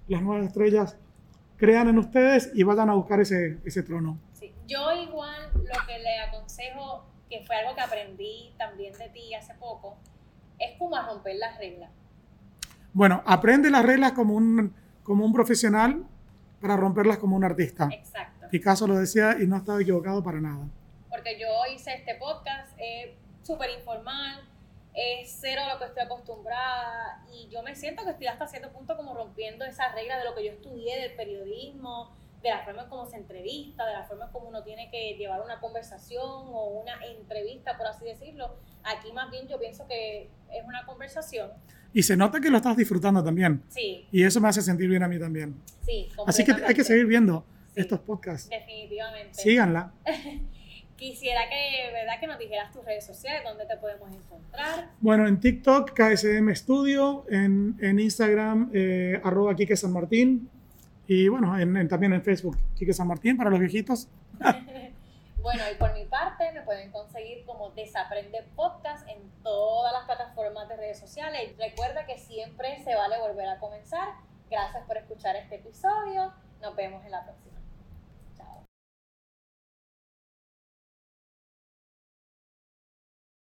las 0.08 0.22
nuevas 0.22 0.46
estrellas, 0.46 0.96
crean 1.56 1.88
en 1.88 1.98
ustedes 1.98 2.50
y 2.54 2.62
vayan 2.62 2.90
a 2.90 2.94
buscar 2.94 3.20
ese, 3.20 3.58
ese 3.64 3.82
trono. 3.82 4.18
Sí. 4.32 4.52
Yo 4.66 4.92
igual 4.92 5.52
lo 5.54 5.86
que 5.86 5.98
le 5.98 6.18
aconsejo, 6.20 7.04
que 7.28 7.44
fue 7.46 7.56
algo 7.56 7.74
que 7.74 7.80
aprendí 7.80 8.54
también 8.58 8.92
de 8.94 9.08
ti 9.10 9.34
hace 9.34 9.54
poco, 9.54 9.96
es 10.58 10.78
como 10.78 10.96
a 10.96 11.06
romper 11.06 11.36
las 11.36 11.58
reglas. 11.58 11.90
Bueno, 12.92 13.22
aprende 13.26 13.70
las 13.70 13.84
reglas 13.84 14.12
como 14.12 14.34
un, 14.34 14.74
como 15.02 15.24
un 15.24 15.32
profesional 15.32 16.06
para 16.60 16.76
romperlas 16.76 17.18
como 17.18 17.36
un 17.36 17.44
artista. 17.44 17.88
Exacto. 17.92 18.46
Picasso 18.50 18.86
lo 18.86 18.96
decía 18.96 19.36
y 19.40 19.46
no 19.46 19.56
estaba 19.56 19.80
equivocado 19.80 20.22
para 20.22 20.40
nada. 20.40 20.68
Porque 21.08 21.38
yo 21.38 21.46
hice 21.74 21.94
este 21.94 22.14
podcast, 22.16 22.72
es 22.78 23.10
súper 23.42 23.70
informal, 23.78 24.40
es 24.94 25.38
cero 25.40 25.62
a 25.64 25.72
lo 25.74 25.78
que 25.78 25.86
estoy 25.86 26.02
acostumbrada 26.02 27.24
y 27.32 27.48
yo 27.48 27.62
me 27.62 27.74
siento 27.74 28.04
que 28.04 28.10
estoy 28.10 28.26
hasta 28.26 28.46
cierto 28.46 28.70
punto 28.72 28.96
como 28.96 29.14
rompiendo 29.14 29.64
esas 29.64 29.94
reglas 29.94 30.18
de 30.18 30.24
lo 30.28 30.34
que 30.34 30.44
yo 30.44 30.52
estudié 30.52 31.00
del 31.00 31.14
periodismo, 31.16 32.14
de 32.42 32.50
la 32.50 32.64
forma 32.64 32.82
en 32.82 32.88
cómo 32.88 33.06
se 33.06 33.16
entrevista, 33.16 33.86
de 33.86 33.92
la 33.92 34.02
forma 34.04 34.26
en 34.26 34.32
cómo 34.32 34.48
uno 34.48 34.62
tiene 34.64 34.90
que 34.90 35.14
llevar 35.16 35.40
una 35.42 35.60
conversación 35.60 36.20
o 36.26 36.64
una 36.82 37.04
entrevista, 37.06 37.78
por 37.78 37.86
así 37.86 38.04
decirlo. 38.04 38.56
Aquí 38.84 39.12
más 39.12 39.30
bien 39.30 39.46
yo 39.48 39.58
pienso 39.60 39.86
que 39.86 40.28
es 40.52 40.64
una 40.66 40.84
conversación. 40.84 41.52
Y 41.94 42.02
se 42.02 42.16
nota 42.16 42.40
que 42.40 42.50
lo 42.50 42.56
estás 42.56 42.76
disfrutando 42.76 43.22
también. 43.22 43.62
Sí, 43.68 44.08
Y 44.10 44.24
eso 44.24 44.40
me 44.40 44.48
hace 44.48 44.60
sentir 44.62 44.88
bien 44.88 45.02
a 45.02 45.08
mí 45.08 45.18
también. 45.18 45.62
sí. 45.86 46.08
Así 46.26 46.44
que 46.44 46.52
hay 46.52 46.74
que 46.74 46.84
seguir 46.84 47.06
viendo 47.06 47.44
Sí. 47.74 47.80
estos 47.80 48.00
podcasts. 48.00 48.50
Definitivamente. 48.50 49.34
Síganla. 49.34 49.92
Quisiera 51.02 51.40
que, 51.48 51.92
¿verdad? 51.92 52.20
que 52.20 52.26
nos 52.28 52.38
dijeras 52.38 52.70
tus 52.72 52.84
redes 52.84 53.04
sociales, 53.04 53.42
dónde 53.44 53.66
te 53.66 53.76
podemos 53.76 54.08
encontrar. 54.14 54.90
Bueno, 55.00 55.26
en 55.26 55.40
TikTok, 55.40 55.90
KSM 55.94 56.54
Studio, 56.54 57.24
en, 57.28 57.76
en 57.80 57.98
Instagram, 57.98 58.70
eh, 58.72 59.20
arroba 59.24 59.56
Quique 59.56 59.74
San 59.76 59.92
Martín, 59.92 60.48
y 61.08 61.26
bueno, 61.26 61.58
en- 61.58 61.76
en- 61.76 61.88
también 61.88 62.12
en 62.12 62.22
Facebook, 62.22 62.56
Quique 62.76 62.92
San 62.92 63.08
Martín 63.08 63.36
para 63.36 63.50
los 63.50 63.58
viejitos. 63.58 64.08
Bueno, 65.42 65.64
y 65.72 65.74
por 65.76 65.92
mi 65.92 66.04
parte 66.04 66.52
me 66.52 66.60
pueden 66.62 66.92
conseguir 66.92 67.44
como 67.44 67.70
Desaprende 67.70 68.44
Podcast 68.54 69.08
en 69.08 69.18
todas 69.42 69.92
las 69.92 70.04
plataformas 70.04 70.68
de 70.68 70.76
redes 70.76 71.00
sociales. 71.00 71.54
Recuerda 71.58 72.06
que 72.06 72.16
siempre 72.16 72.80
se 72.84 72.94
vale 72.94 73.18
volver 73.18 73.48
a 73.48 73.58
comenzar. 73.58 74.06
Gracias 74.48 74.84
por 74.86 74.96
escuchar 74.98 75.34
este 75.34 75.56
episodio. 75.56 76.32
Nos 76.60 76.76
vemos 76.76 77.04
en 77.04 77.10
la 77.10 77.24
próxima. 77.24 77.51